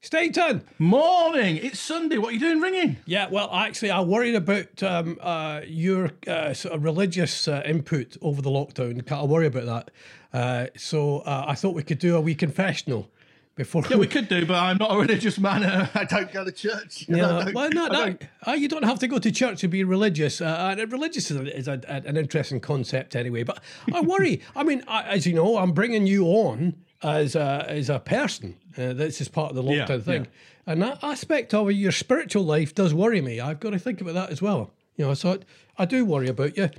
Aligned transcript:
Stainton. 0.00 0.62
Morning. 0.78 1.56
It's 1.56 1.80
Sunday. 1.80 2.18
What 2.18 2.28
are 2.30 2.32
you 2.32 2.38
doing 2.40 2.60
ringing? 2.60 2.98
Yeah, 3.04 3.28
well, 3.30 3.50
actually, 3.52 3.90
I 3.90 4.00
worried 4.00 4.36
about 4.36 4.80
um, 4.82 5.18
uh, 5.20 5.62
your 5.66 6.12
uh, 6.26 6.54
sort 6.54 6.74
of 6.74 6.84
religious 6.84 7.48
uh, 7.48 7.62
input 7.66 8.16
over 8.22 8.40
the 8.40 8.50
lockdown. 8.50 9.10
I 9.10 9.24
worry 9.24 9.46
about 9.48 9.66
that. 9.66 9.90
Uh, 10.32 10.66
so 10.76 11.18
uh, 11.20 11.46
I 11.48 11.54
thought 11.56 11.74
we 11.74 11.82
could 11.82 11.98
do 11.98 12.16
a 12.16 12.20
wee 12.20 12.36
confessional 12.36 13.10
before. 13.56 13.82
Yeah, 13.90 13.96
we 13.96 14.06
could 14.16 14.28
do, 14.28 14.46
but 14.46 14.54
I'm 14.54 14.76
not 14.78 14.94
a 14.94 14.98
religious 14.98 15.36
man. 15.36 15.64
uh, 15.64 15.88
I 15.94 16.04
don't 16.04 16.30
go 16.32 16.44
to 16.44 16.52
church. 16.52 17.06
Yeah, 17.08 17.16
don't- 17.44 17.54
well, 17.54 17.68
no, 17.70 17.86
no, 17.88 17.92
don't- 18.06 18.22
uh, 18.46 18.52
you 18.52 18.68
don't 18.68 18.84
have 18.84 19.00
to 19.00 19.08
go 19.08 19.18
to 19.18 19.32
church 19.32 19.60
to 19.62 19.68
be 19.68 19.82
religious. 19.82 20.40
Uh, 20.40 20.76
and 20.78 20.92
religious 20.92 21.28
is, 21.32 21.36
a, 21.38 21.56
is 21.56 21.66
a, 21.66 21.80
an 21.88 22.16
interesting 22.16 22.60
concept 22.60 23.16
anyway. 23.16 23.42
But 23.42 23.58
I 23.92 24.00
worry. 24.00 24.42
I 24.54 24.62
mean, 24.62 24.84
I, 24.86 25.02
as 25.08 25.26
you 25.26 25.34
know, 25.34 25.56
I'm 25.58 25.72
bringing 25.72 26.06
you 26.06 26.26
on 26.26 26.76
as 27.02 27.34
a, 27.34 27.64
as 27.68 27.88
a 27.90 27.98
person. 27.98 28.56
Uh, 28.78 28.92
this 28.92 29.20
is 29.20 29.28
part 29.28 29.50
of 29.50 29.56
the 29.56 29.62
Yeah, 29.64 29.86
lockdown 29.86 30.02
thing, 30.02 30.22
yeah. 30.24 30.72
and 30.72 30.82
that 30.82 31.02
aspect 31.02 31.52
of 31.54 31.70
your 31.72 31.92
spiritual 31.92 32.44
life 32.44 32.74
does 32.74 32.94
worry 32.94 33.20
me. 33.20 33.40
I've 33.40 33.60
got 33.60 33.70
to 33.70 33.78
think 33.78 34.00
about 34.00 34.14
that 34.14 34.30
as 34.30 34.40
well. 34.40 34.70
You 34.96 35.06
know, 35.06 35.14
so 35.14 35.38
I 35.76 35.84
do 35.84 36.04
worry 36.04 36.28
about 36.28 36.56
you. 36.56 36.70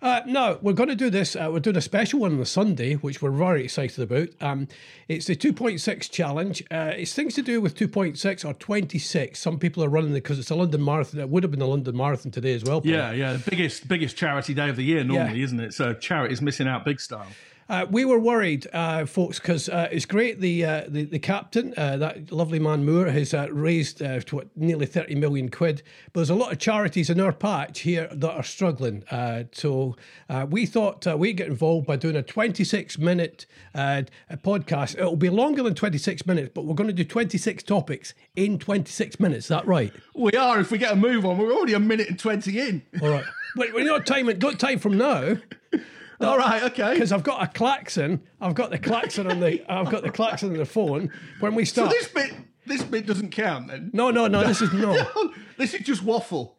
Uh, 0.00 0.20
no, 0.26 0.58
we're 0.62 0.72
going 0.72 0.88
to 0.88 0.96
do 0.96 1.10
this. 1.10 1.36
Uh, 1.36 1.48
we're 1.52 1.60
doing 1.60 1.76
a 1.76 1.80
special 1.80 2.18
one 2.18 2.32
on 2.32 2.38
the 2.40 2.44
Sunday, 2.44 2.94
which 2.94 3.22
we're 3.22 3.30
very 3.30 3.62
excited 3.62 4.02
about. 4.02 4.30
Um, 4.40 4.66
it's 5.06 5.26
the 5.26 5.36
2.6 5.36 6.10
challenge. 6.10 6.60
Uh, 6.72 6.90
it's 6.96 7.14
things 7.14 7.34
to 7.34 7.42
do 7.42 7.60
with 7.60 7.76
2.6 7.76 8.44
or 8.44 8.52
26. 8.54 9.38
Some 9.38 9.60
people 9.60 9.84
are 9.84 9.88
running 9.88 10.10
it 10.10 10.14
because 10.14 10.40
it's 10.40 10.50
a 10.50 10.56
London 10.56 10.84
Marathon. 10.84 11.20
It 11.20 11.28
would 11.28 11.44
have 11.44 11.52
been 11.52 11.62
a 11.62 11.66
London 11.66 11.96
Marathon 11.96 12.32
today 12.32 12.52
as 12.54 12.64
well. 12.64 12.80
Paul. 12.80 12.90
Yeah, 12.90 13.12
yeah. 13.12 13.34
The 13.34 13.50
biggest 13.50 13.86
biggest 13.86 14.16
charity 14.16 14.54
day 14.54 14.68
of 14.68 14.74
the 14.74 14.82
year 14.82 15.04
normally, 15.04 15.42
isn't 15.42 15.60
it? 15.60 15.72
So 15.72 15.94
charity's 15.94 16.42
missing 16.42 16.66
out 16.66 16.84
big 16.84 16.98
style. 16.98 17.28
Uh, 17.68 17.86
we 17.90 18.04
were 18.04 18.18
worried, 18.18 18.66
uh, 18.72 19.06
folks, 19.06 19.38
because 19.38 19.68
uh, 19.68 19.88
it's 19.90 20.04
great. 20.04 20.40
The 20.40 20.64
uh, 20.64 20.84
the, 20.88 21.04
the 21.04 21.18
captain, 21.18 21.72
uh, 21.76 21.96
that 21.98 22.32
lovely 22.32 22.58
man 22.58 22.84
Moore, 22.84 23.06
has 23.06 23.32
uh, 23.32 23.48
raised 23.50 24.02
uh, 24.02 24.20
to 24.20 24.36
what, 24.36 24.48
nearly 24.56 24.86
thirty 24.86 25.14
million 25.14 25.48
quid. 25.50 25.82
But 26.12 26.20
there's 26.20 26.30
a 26.30 26.34
lot 26.34 26.52
of 26.52 26.58
charities 26.58 27.08
in 27.08 27.20
our 27.20 27.32
patch 27.32 27.80
here 27.80 28.08
that 28.12 28.30
are 28.30 28.42
struggling. 28.42 29.04
Uh, 29.10 29.44
so 29.52 29.96
uh, 30.28 30.46
we 30.48 30.66
thought 30.66 31.06
uh, 31.06 31.16
we'd 31.16 31.36
get 31.36 31.48
involved 31.48 31.86
by 31.86 31.96
doing 31.96 32.16
a 32.16 32.22
26 32.22 32.98
minute 32.98 33.46
uh, 33.74 34.02
podcast. 34.44 34.98
It'll 34.98 35.16
be 35.16 35.30
longer 35.30 35.62
than 35.62 35.74
26 35.74 36.26
minutes, 36.26 36.50
but 36.54 36.64
we're 36.64 36.74
going 36.74 36.88
to 36.88 36.92
do 36.94 37.04
26 37.04 37.62
topics 37.62 38.14
in 38.36 38.58
26 38.58 39.20
minutes. 39.20 39.44
Is 39.46 39.48
that 39.48 39.66
right? 39.66 39.92
We 40.14 40.32
are. 40.32 40.60
If 40.60 40.70
we 40.70 40.78
get 40.78 40.92
a 40.92 40.96
move 40.96 41.24
on, 41.24 41.38
we're 41.38 41.52
already 41.52 41.74
a 41.74 41.80
minute 41.80 42.08
and 42.08 42.18
twenty 42.18 42.58
in. 42.58 42.82
All 43.00 43.08
right. 43.08 43.24
Wait, 43.56 43.74
we're 43.74 43.84
not 43.84 44.06
time. 44.06 44.26
Got 44.38 44.58
time 44.58 44.78
from 44.78 44.98
now. 44.98 45.36
All 46.22 46.38
right. 46.38 46.62
Okay. 46.64 46.94
because 46.94 47.12
I've 47.12 47.22
got 47.22 47.42
a 47.42 47.46
klaxon. 47.46 48.22
I've 48.40 48.54
got 48.54 48.70
the 48.70 48.78
klaxon 48.78 49.30
on 49.30 49.40
the. 49.40 49.62
I've 49.70 49.90
got 49.90 50.02
the 50.02 50.10
klaxon 50.10 50.50
on 50.50 50.56
the 50.56 50.64
phone. 50.64 51.10
When 51.40 51.54
we 51.54 51.64
start, 51.64 51.90
So 51.90 51.96
this 51.96 52.08
bit 52.08 52.34
this 52.66 52.82
bit 52.82 53.06
doesn't 53.06 53.30
count 53.30 53.68
then. 53.68 53.90
no, 53.92 54.10
no, 54.10 54.26
no. 54.28 54.44
This 54.46 54.62
is 54.62 54.72
no. 54.72 54.96
this 55.58 55.74
is 55.74 55.80
just 55.84 56.02
waffle. 56.02 56.58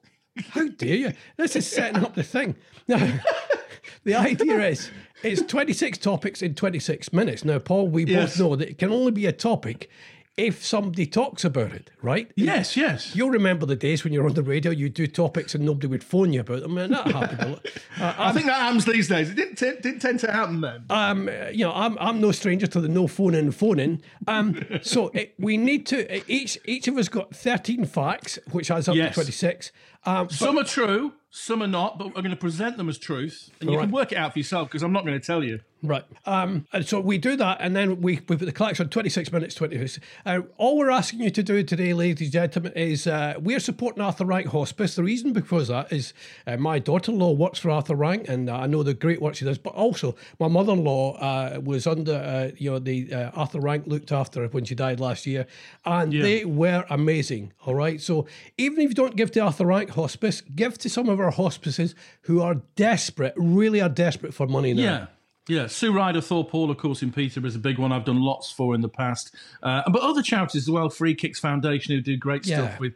How 0.50 0.67
dare 0.67 0.95
you? 0.95 1.14
This 1.38 1.55
is 1.55 1.70
setting 1.70 2.03
up 2.03 2.16
the 2.16 2.23
thing. 2.23 2.55
Now, 2.88 2.97
the 4.03 4.16
idea 4.16 4.59
is 4.67 4.89
it's 5.22 5.42
26 5.44 5.98
topics 6.00 6.42
in 6.42 6.55
26 6.55 7.14
minutes. 7.14 7.45
Now, 7.45 7.59
Paul, 7.59 7.88
we 7.88 8.05
Yes. 8.05 8.31
both 8.31 8.39
know 8.39 8.55
that 8.55 8.70
it 8.70 8.77
can 8.80 8.92
only 8.92 9.11
be 9.11 9.25
a 9.27 9.31
topic 9.31 9.89
if 10.36 10.66
somebody 10.66 11.06
talks 11.06 11.45
about 11.45 11.72
it, 11.73 11.92
right? 12.02 12.31
Yes. 12.36 12.76
Yes. 12.76 13.16
You'll 13.16 13.30
remember 13.30 13.66
the 13.67 13.76
days 13.76 14.03
when 14.03 14.12
you're 14.14 14.26
on 14.26 14.34
the 14.34 14.42
radio, 14.42 14.72
you 14.72 14.89
do 14.89 15.06
topics 15.06 15.53
and 15.53 15.64
nobody 15.64 15.86
would 15.88 16.03
phone 16.03 16.34
you 16.34 16.39
about 16.42 16.62
them. 16.62 16.76
And 16.80 16.92
that 16.94 17.06
happened 17.12 17.39
a 17.42 17.48
lot. 17.50 17.66
Uh, 18.00 18.14
I 18.20 18.31
think 18.31 18.48
that 18.48 18.56
happens 18.59 18.86
these 18.86 19.08
days. 19.08 19.30
It 19.30 19.36
didn't 19.36 19.56
t- 19.58 19.80
didn't 19.81 20.00
tend 20.00 20.20
to 20.22 20.31
happen 20.31 20.61
then. 20.61 20.86
um, 20.89 21.30
you 21.52 21.64
know, 21.66 21.72
I'm 21.73 21.98
I'm 22.00 22.20
no 22.20 22.31
stranger 22.31 22.66
to 22.67 22.81
the 22.81 22.88
no 22.89 23.06
phone 23.08 23.36
in 23.36 23.52
phone 23.52 23.80
in. 23.80 24.02
Um, 24.28 24.64
so 24.81 25.09
it, 25.09 25.36
we 25.38 25.56
need 25.58 25.86
to 25.88 26.31
each 26.31 26.58
each 26.66 26.88
of 26.88 26.98
us 26.98 27.09
got 27.09 27.36
13 27.36 27.86
facts, 27.86 28.39
which 28.52 28.72
adds 28.72 28.88
up 28.88 28.95
Yes. 28.95 29.09
to 29.09 29.22
26. 29.22 29.72
Um, 30.06 30.30
some 30.30 30.58
are 30.58 30.64
true, 30.64 31.14
some 31.30 31.61
are 31.61 31.67
not, 31.67 31.98
but 32.00 32.08
we're 32.08 32.22
going 32.23 32.30
to 32.31 32.36
present 32.36 32.78
them 32.78 32.89
as 32.89 32.98
truth, 32.98 33.52
and 33.61 33.70
you 33.70 33.78
Right. 33.78 33.84
can 33.84 33.92
work 33.92 34.11
it 34.11 34.17
out 34.17 34.33
for 34.33 34.39
yourself 34.39 34.67
because 34.67 34.82
I'm 34.83 34.92
not 34.92 35.05
going 35.05 35.17
to 35.20 35.26
tell 35.26 35.43
you. 35.43 35.60
Right. 35.83 36.05
Um, 36.26 36.66
and 36.71 36.88
so 36.88 37.02
we 37.02 37.17
do 37.17 37.36
that, 37.36 37.58
and 37.60 37.76
then 37.76 37.99
we, 37.99 38.21
we 38.30 38.38
put 38.38 38.39
the 38.39 38.54
clocks 38.54 38.80
on 38.80 38.88
26 38.88 39.33
minutes, 39.33 39.54
26. 39.55 39.99
Uh, 40.26 40.39
all 40.58 40.77
we're 40.77 40.89
asking 40.89 41.20
you 41.20 41.30
to 41.32 41.44
do 41.44 41.61
today, 41.61 41.94
ladies 41.94 42.27
and 42.27 42.32
gentlemen, 42.32 42.71
is 42.73 43.05
uh, 43.05 43.33
we're 43.38 43.60
supporting 43.60 44.02
Arthur 44.02 44.23
Rank 44.23 44.48
Hospice. 44.48 44.95
The 44.95 45.04
reason 45.04 45.33
because 45.33 45.67
that 45.67 45.92
is 45.92 46.14
uh, 46.48 46.55
my 46.55 46.80
daughter 46.80 47.11
in 47.11 47.20
law 47.20 47.33
works 47.33 47.60
for 47.60 47.70
Arthur 47.70 47.95
Rank, 47.95 48.30
and 48.30 48.49
uh, 48.49 48.55
I 48.55 48.67
know 48.67 48.82
the 48.82 48.93
great 48.93 49.22
work 49.22 49.36
she 49.36 49.43
does, 49.43 49.58
but 49.58 49.73
also 49.73 50.16
my 50.39 50.48
mother 50.48 50.72
in 50.72 50.86
law 50.86 51.17
uh, 51.17 51.60
was 51.61 51.86
under, 51.86 52.14
uh, 52.14 52.55
you 52.58 52.72
know, 52.72 52.80
the 52.80 53.14
uh, 53.14 53.32
Arthur 53.32 53.60
Rank 53.60 53.86
looked 53.86 54.14
after 54.14 54.43
her 54.43 54.48
when 54.48 54.64
she 54.64 54.76
died 54.76 55.02
last 55.02 55.27
year, 55.27 55.45
and 55.83 56.14
they 56.14 56.45
were 56.45 56.86
amazing. 56.89 57.52
All 57.66 57.76
right. 57.76 57.99
So 57.99 58.26
even 58.58 58.80
if 58.80 58.89
you 58.92 58.95
don't 58.95 59.17
give 59.17 59.32
to 59.32 59.42
Arthur 59.42 59.66
Rank 59.66 59.89
Hospice, 59.89 60.39
give 60.39 60.77
to 60.77 60.89
some 60.89 61.10
of 61.10 61.20
our 61.20 61.32
hospices 61.32 61.93
who 62.22 62.42
are 62.42 62.61
desperate, 62.77 63.33
really 63.36 63.82
are 63.82 63.89
desperate 63.89 64.33
for 64.33 64.48
money 64.48 64.73
now. 64.73 64.82
Yeah. 64.82 65.05
Yeah, 65.49 65.67
Sue 65.67 65.92
Ryder 65.93 66.21
Thorpe 66.21 66.52
Hall, 66.52 66.71
of 66.71 66.77
course, 66.77 67.02
in 67.04 67.11
Peterborough 67.11 67.49
is 67.49 67.55
a 67.55 67.59
big 67.59 67.77
one. 67.77 67.92
I've 67.92 68.05
done 68.05 68.21
lots 68.21 68.49
for 68.49 68.73
in 68.76 68.81
the 68.81 68.87
past, 68.87 69.36
uh, 69.61 69.81
but 69.92 70.02
other 70.02 70.21
charities 70.21 70.64
as 70.64 70.70
well. 70.70 70.89
Free 70.89 71.14
Kicks 71.15 71.39
Foundation, 71.39 71.93
who 71.93 72.02
do 72.02 72.15
great 72.15 72.48
Yeah. 72.48 72.67
stuff 72.67 72.80
with, 72.80 72.93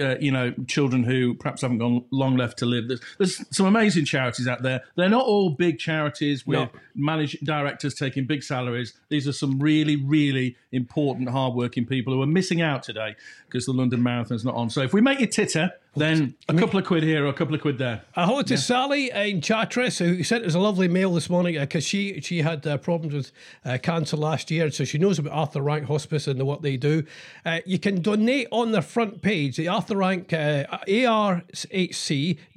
uh, 0.00 0.14
you 0.20 0.30
know, 0.30 0.52
children 0.68 1.02
who 1.02 1.34
perhaps 1.34 1.62
haven't 1.62 1.78
gone 1.78 2.04
long 2.12 2.36
left 2.36 2.56
to 2.58 2.66
live. 2.66 2.86
There's, 2.86 3.00
there's 3.18 3.44
some 3.56 3.66
amazing 3.66 4.04
charities 4.04 4.46
out 4.46 4.62
there. 4.62 4.82
They're 4.94 5.08
not 5.08 5.24
all 5.24 5.50
big 5.50 5.80
charities 5.80 6.46
with 6.46 6.58
No. 6.60 6.70
managing 6.94 7.40
directors 7.42 7.94
taking 7.94 8.26
big 8.26 8.44
salaries. 8.44 8.92
These 9.08 9.26
are 9.26 9.32
some 9.32 9.58
really, 9.58 9.96
really 9.96 10.56
important, 10.70 11.30
hardworking 11.30 11.84
people 11.84 12.12
who 12.12 12.22
are 12.22 12.26
missing 12.26 12.60
out 12.62 12.84
today 12.84 13.16
because 13.46 13.66
the 13.66 13.72
London 13.72 14.04
Marathon's 14.04 14.44
not 14.44 14.54
on. 14.54 14.70
So 14.70 14.82
if 14.82 14.92
we 14.92 15.00
make 15.00 15.18
you 15.18 15.26
titter, 15.26 15.72
then 15.98 16.34
a 16.48 16.54
couple 16.54 16.78
of 16.78 16.84
quid 16.86 17.02
here 17.02 17.24
or 17.24 17.28
a 17.28 17.32
couple 17.32 17.54
of 17.54 17.60
quid 17.60 17.78
there. 17.78 18.02
Uh, 18.16 18.26
hello 18.26 18.42
to 18.42 18.56
Sally 18.56 19.10
in 19.10 19.40
Chatteris, 19.40 19.98
who 19.98 20.22
sent 20.22 20.44
us 20.44 20.54
a 20.54 20.58
lovely 20.58 20.88
mail 20.88 21.12
this 21.14 21.28
morning 21.30 21.54
because 21.58 21.84
she 21.84 22.20
she 22.20 22.42
had 22.42 22.66
uh, 22.66 22.76
problems 22.78 23.14
with 23.14 23.32
uh, 23.64 23.78
cancer 23.82 24.16
last 24.16 24.50
year, 24.50 24.70
so 24.70 24.84
she 24.84 24.98
knows 24.98 25.18
about 25.18 25.32
Arthur 25.32 25.62
Rank 25.62 25.86
Hospice 25.86 26.26
and 26.26 26.38
the, 26.40 26.44
what 26.44 26.62
they 26.62 26.76
do. 26.76 27.04
Uh, 27.44 27.60
you 27.66 27.78
can 27.78 28.00
donate 28.02 28.48
on 28.50 28.72
their 28.72 28.82
front 28.82 29.22
page, 29.22 29.56
the 29.56 29.68
Arthur 29.68 29.96
Rank 29.96 30.32
uh, 30.32 30.64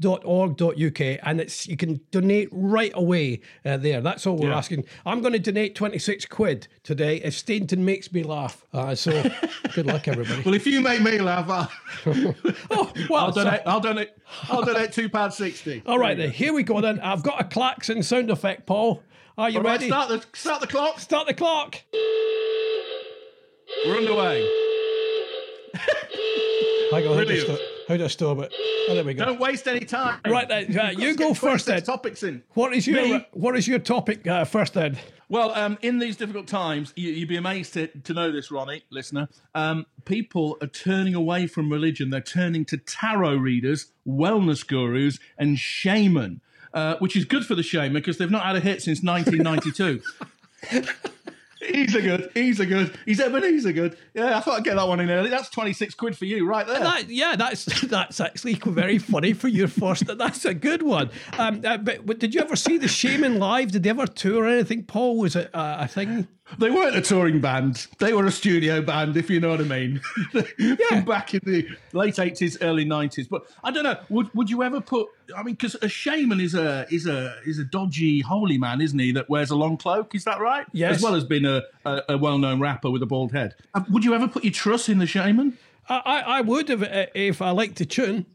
arhc.org.uk, 0.01 1.19
and 1.23 1.41
it's 1.41 1.67
you 1.67 1.77
can 1.77 1.99
donate 2.11 2.49
right 2.51 2.91
away 2.95 3.41
uh, 3.65 3.77
there. 3.77 4.01
That's 4.01 4.25
all 4.27 4.37
we're 4.37 4.49
Yeah. 4.49 4.57
asking. 4.57 4.85
I'm 5.05 5.21
going 5.21 5.33
to 5.33 5.39
donate 5.39 5.75
26 5.75 6.25
quid 6.25 6.67
today 6.83 7.17
if 7.17 7.33
Stainton 7.33 7.83
makes 7.85 8.11
me 8.11 8.23
laugh. 8.23 8.65
Uh, 8.73 8.95
so 8.95 9.11
good 9.73 9.85
luck, 9.85 10.07
everybody. 10.07 10.41
Well, 10.43 10.53
if 10.53 10.65
you 10.67 10.81
make 10.81 11.01
me 11.01 11.19
laugh, 11.19 11.49
I'll, 11.49 11.71
oh, 12.71 12.91
well, 13.09 13.25
I'll 13.25 13.30
so- 13.33 13.43
donate. 13.43 13.61
I'll 13.65 13.79
donate. 13.79 14.09
I'll 14.49 14.63
donate 14.63 14.91
two 14.91 15.09
pounds 15.09 15.35
sixty. 15.35 15.81
all 15.85 15.99
right, 15.99 16.17
then 16.17 16.31
here 16.31 16.53
we 16.53 16.63
go. 16.63 16.81
Then 16.81 16.99
I've 16.99 17.23
got 17.23 17.39
a 17.41 17.43
klaxon 17.43 18.03
sound 18.03 18.29
effect, 18.31 18.65
Paul. 18.65 19.03
Are 19.37 19.49
you 19.49 19.57
All 19.57 19.63
right, 19.63 19.71
ready? 19.73 19.87
start 19.87 20.09
the 20.09 20.23
start 20.37 20.61
the 20.61 20.67
clock. 20.67 20.99
Start 20.99 21.27
the 21.27 21.33
clock. 21.33 21.75
We're 23.85 23.97
underway. 23.97 24.47
Hang 26.91 27.07
on, 27.07 27.17
how 27.17 27.23
do 27.23 27.31
I 27.31 27.45
Brilliant. 27.45 27.61
How 27.91 27.97
do 27.97 28.05
I 28.05 28.07
stop 28.07 28.39
it? 28.39 28.53
Oh, 28.87 28.93
there 28.95 29.03
we 29.03 29.13
go. 29.13 29.25
Don't 29.25 29.39
waste 29.41 29.67
any 29.67 29.81
time. 29.81 30.21
Right 30.25 30.47
then, 30.47 30.79
uh, 30.79 30.91
you 30.91 31.13
go 31.13 31.33
first 31.33 31.65
then. 31.65 31.83
Topics 31.83 32.23
in. 32.23 32.41
What 32.53 32.73
is 32.73 32.87
your 32.87 33.01
Me? 33.01 33.27
what 33.33 33.57
is 33.57 33.67
your 33.67 33.79
topic 33.79 34.25
uh, 34.25 34.45
first 34.45 34.75
then? 34.75 34.97
Well, 35.27 35.53
um, 35.55 35.77
in 35.81 35.99
these 35.99 36.15
difficult 36.15 36.47
times, 36.47 36.93
you, 36.95 37.11
you'd 37.11 37.27
be 37.27 37.35
amazed 37.35 37.73
to, 37.73 37.87
to 37.87 38.13
know 38.13 38.31
this, 38.31 38.49
Ronnie, 38.49 38.83
listener. 38.91 39.27
Um, 39.53 39.87
people 40.05 40.57
are 40.61 40.67
turning 40.67 41.15
away 41.15 41.47
from 41.47 41.69
religion. 41.69 42.11
They're 42.11 42.21
turning 42.21 42.63
to 42.65 42.77
tarot 42.77 43.35
readers, 43.35 43.91
wellness 44.07 44.65
gurus, 44.65 45.19
and 45.37 45.59
shaman, 45.59 46.39
uh, 46.73 46.95
which 46.99 47.17
is 47.17 47.25
good 47.25 47.45
for 47.45 47.55
the 47.55 47.61
Shamen 47.61 47.91
because 47.91 48.17
they've 48.17 48.31
not 48.31 48.45
had 48.45 48.55
a 48.55 48.61
hit 48.61 48.81
since 48.81 49.03
1992. 49.03 50.01
He's 51.61 51.93
a 51.95 52.01
good. 52.01 52.31
He's 52.33 52.59
a 52.59 52.65
good. 52.65 52.97
He's 53.05 53.19
Ebeneezer 53.19 53.73
Goode. 53.73 53.97
Yeah, 54.13 54.37
I 54.37 54.41
thought 54.41 54.57
I'd 54.57 54.63
get 54.63 54.75
that 54.75 54.87
one 54.87 54.99
in 54.99 55.09
early. 55.09 55.29
That's 55.29 55.49
26 55.49 55.93
quid 55.95 56.17
for 56.17 56.25
you 56.25 56.47
right 56.47 56.65
there. 56.65 56.79
That, 56.79 57.09
yeah, 57.09 57.35
that's 57.35 57.65
that's 57.87 58.19
actually 58.19 58.55
very 58.55 58.97
funny 58.97 59.33
for 59.33 59.47
your 59.47 59.67
first. 59.67 60.05
That's 60.17 60.45
a 60.45 60.53
good 60.53 60.81
one. 60.81 61.09
Um, 61.37 61.61
uh, 61.63 61.77
but, 61.77 62.05
but 62.05 62.19
did 62.19 62.33
you 62.33 62.41
ever 62.41 62.55
see 62.55 62.77
the 62.77 62.87
Shamen 62.87 63.37
live? 63.37 63.71
Did 63.71 63.83
they 63.83 63.89
ever 63.89 64.07
tour 64.07 64.45
or 64.45 64.47
anything? 64.47 64.83
Paul 64.83 65.17
was 65.17 65.35
it 65.35 65.53
uh, 65.53 65.77
a 65.79 65.87
thing? 65.87 66.27
They 66.59 66.69
weren't 66.69 66.95
a 66.95 67.01
touring 67.01 67.39
band. 67.41 67.87
They 67.99 68.13
were 68.13 68.25
a 68.25 68.31
studio 68.31 68.81
band, 68.81 69.17
if 69.17 69.29
you 69.29 69.39
know 69.39 69.49
what 69.49 69.61
I 69.61 69.63
mean. 69.63 70.01
From 70.89 71.05
back 71.05 71.33
in 71.33 71.41
the 71.43 71.67
late 71.93 72.19
eighties, 72.19 72.61
early 72.61 72.85
nineties. 72.85 73.27
But 73.27 73.43
I 73.63 73.71
don't 73.71 73.83
know. 73.83 73.97
Would 74.09 74.33
would 74.33 74.49
you 74.49 74.63
ever 74.63 74.81
put? 74.81 75.07
I 75.35 75.43
mean, 75.43 75.55
because 75.55 75.75
a 75.81 75.89
shaman 75.89 76.39
is 76.39 76.53
a 76.55 76.85
is 76.91 77.07
a 77.07 77.35
is 77.45 77.59
a 77.59 77.63
dodgy 77.63 78.21
holy 78.21 78.57
man, 78.57 78.81
isn't 78.81 78.99
he? 78.99 79.11
That 79.11 79.29
wears 79.29 79.49
a 79.51 79.55
long 79.55 79.77
cloak. 79.77 80.13
Is 80.15 80.23
that 80.25 80.39
right? 80.39 80.65
Yes. 80.71 80.97
As 80.97 81.03
well 81.03 81.15
as 81.15 81.23
being 81.23 81.45
a, 81.45 81.63
a, 81.85 82.01
a 82.09 82.17
well 82.17 82.37
known 82.37 82.59
rapper 82.59 82.89
with 82.89 83.01
a 83.01 83.07
bald 83.07 83.31
head. 83.31 83.55
Uh, 83.73 83.83
Would 83.89 84.03
you 84.03 84.13
ever 84.13 84.27
put 84.27 84.43
your 84.43 84.53
trust 84.53 84.89
in 84.89 84.99
the 84.99 85.07
shaman? 85.07 85.57
I, 85.89 86.23
I 86.25 86.41
would 86.41 86.69
if, 86.69 87.09
if 87.13 87.41
I 87.41 87.51
liked 87.51 87.77
to 87.77 87.85
tune. 87.85 88.25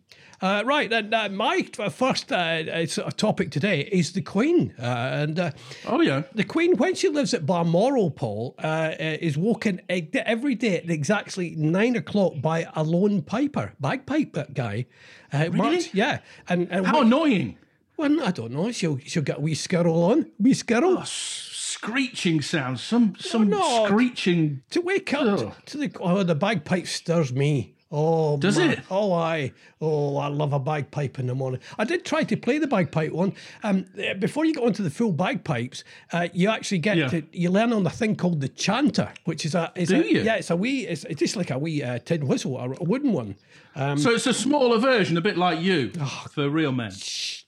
Uh, 0.43 0.63
right, 0.67 0.91
then 0.91 1.13
uh, 1.15 1.29
my 1.31 1.63
first 1.91 2.31
uh, 2.31 2.37
uh, 2.37 2.87
sort 2.87 3.07
of 3.09 3.17
topic 3.17 3.51
today 3.51 3.81
is 3.91 4.13
the 4.13 4.21
Queen. 4.21 4.75
Uh, 4.79 4.83
and 4.85 5.39
uh, 5.41 5.51
Oh 5.87 6.01
yeah. 6.03 6.23
the 6.35 6.45
Queen, 6.45 6.77
when 6.77 6.95
she 6.95 7.09
lives 7.09 7.33
at 7.33 7.47
Balmoral, 7.47 8.11
Paul, 8.11 8.55
uh, 8.63 8.67
uh, 8.67 8.95
is 9.21 9.39
woken 9.39 9.81
every 9.89 10.55
day 10.55 10.77
at 10.79 10.91
exactly 10.91 11.55
nine 11.57 11.97
o'clock 11.97 12.35
by 12.43 12.67
a 12.75 12.83
lone 12.83 13.23
piper, 13.23 13.73
bagpipe 13.81 14.53
guy. 14.55 14.87
Uh, 15.33 15.49
march- 15.53 15.95
yeah. 15.95 16.19
And, 16.49 16.69
and 16.71 16.87
How 16.87 16.99
when- 16.99 17.07
annoying. 17.07 17.59
well, 17.97 18.23
I 18.23 18.31
don't 18.31 18.53
know. 18.53 18.71
She'll, 18.73 18.99
she'll 18.99 19.23
get 19.23 19.39
a 19.39 19.41
wee 19.41 19.55
skirl 19.55 20.11
on. 20.11 20.31
Wee 20.39 20.53
skirl. 20.53 21.03
Screeching 21.07 22.41
sounds. 22.43 22.83
Some 22.83 23.15
some 23.19 23.49
no. 23.51 23.85
screeching. 23.87 24.63
to 24.71 24.81
wake 24.81 25.13
up 25.13 25.41
Ugh. 25.41 25.55
to 25.67 25.77
the 25.79 25.93
oh 26.01 26.23
the 26.23 26.35
bagpipe 26.35 26.87
stirs 26.87 27.33
me. 27.33 27.76
Oh, 27.99 28.37
Does 28.37 28.59
man. 28.59 28.73
it? 28.73 28.81
Oh, 28.91 29.13
I. 29.15 29.53
Oh, 29.81 30.19
I 30.19 30.27
love 30.29 30.53
a 30.53 30.59
bagpipe 30.59 31.19
in 31.19 31.27
the 31.27 31.35
morning. 31.35 31.61
I 31.79 31.85
did 31.85 32.05
try 32.05 32.25
to 32.25 32.37
play 32.37 32.59
the 32.59 32.67
bagpipe 32.67 33.11
one. 33.13 33.33
Um, 33.63 33.87
eh, 33.97 34.13
before 34.13 34.45
you 34.45 34.53
get 34.53 34.63
onto 34.65 34.83
the 34.83 34.91
full 34.91 35.13
bagpipes, 35.13 35.83
uh, 36.13 36.29
you 36.35 36.51
actually 36.51 36.81
get 36.81 36.99
Yeah. 36.99 37.09
to 37.09 37.23
you 37.33 37.51
learn 37.51 37.73
on 37.73 37.85
the 37.85 37.91
thing 37.91 38.15
called 38.15 38.43
the 38.43 38.49
chanter, 38.49 39.09
which 39.25 39.47
is 39.47 39.55
a 39.55 39.73
is 39.75 39.89
Do 39.89 40.03
a, 40.03 40.05
you? 40.05 40.21
yeah, 40.21 40.35
it's 40.35 40.51
a 40.51 40.57
wee, 40.57 40.87
it's, 40.87 41.05
it's 41.05 41.19
just 41.21 41.37
like 41.37 41.51
a 41.51 41.59
wee 41.59 41.83
uh, 41.83 41.99
tin 42.01 42.27
whistle, 42.27 42.59
a, 42.59 42.71
a 42.71 42.85
wooden 42.85 43.13
one. 43.15 43.35
Um, 43.75 43.97
So 43.99 44.11
it's 44.11 44.27
a 44.27 44.35
smaller 44.35 44.79
version, 44.79 45.17
a 45.17 45.23
bit 45.23 45.39
like 45.39 45.61
you, 45.61 45.91
Oh. 45.99 46.27
for 46.33 46.51
real 46.51 46.73
men. 46.73 46.93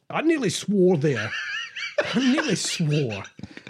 I 0.09 0.23
nearly 0.23 0.51
swore 0.51 0.97
there. 0.97 1.31
I 2.15 2.33
nearly 2.33 2.55
swore. 2.55 3.23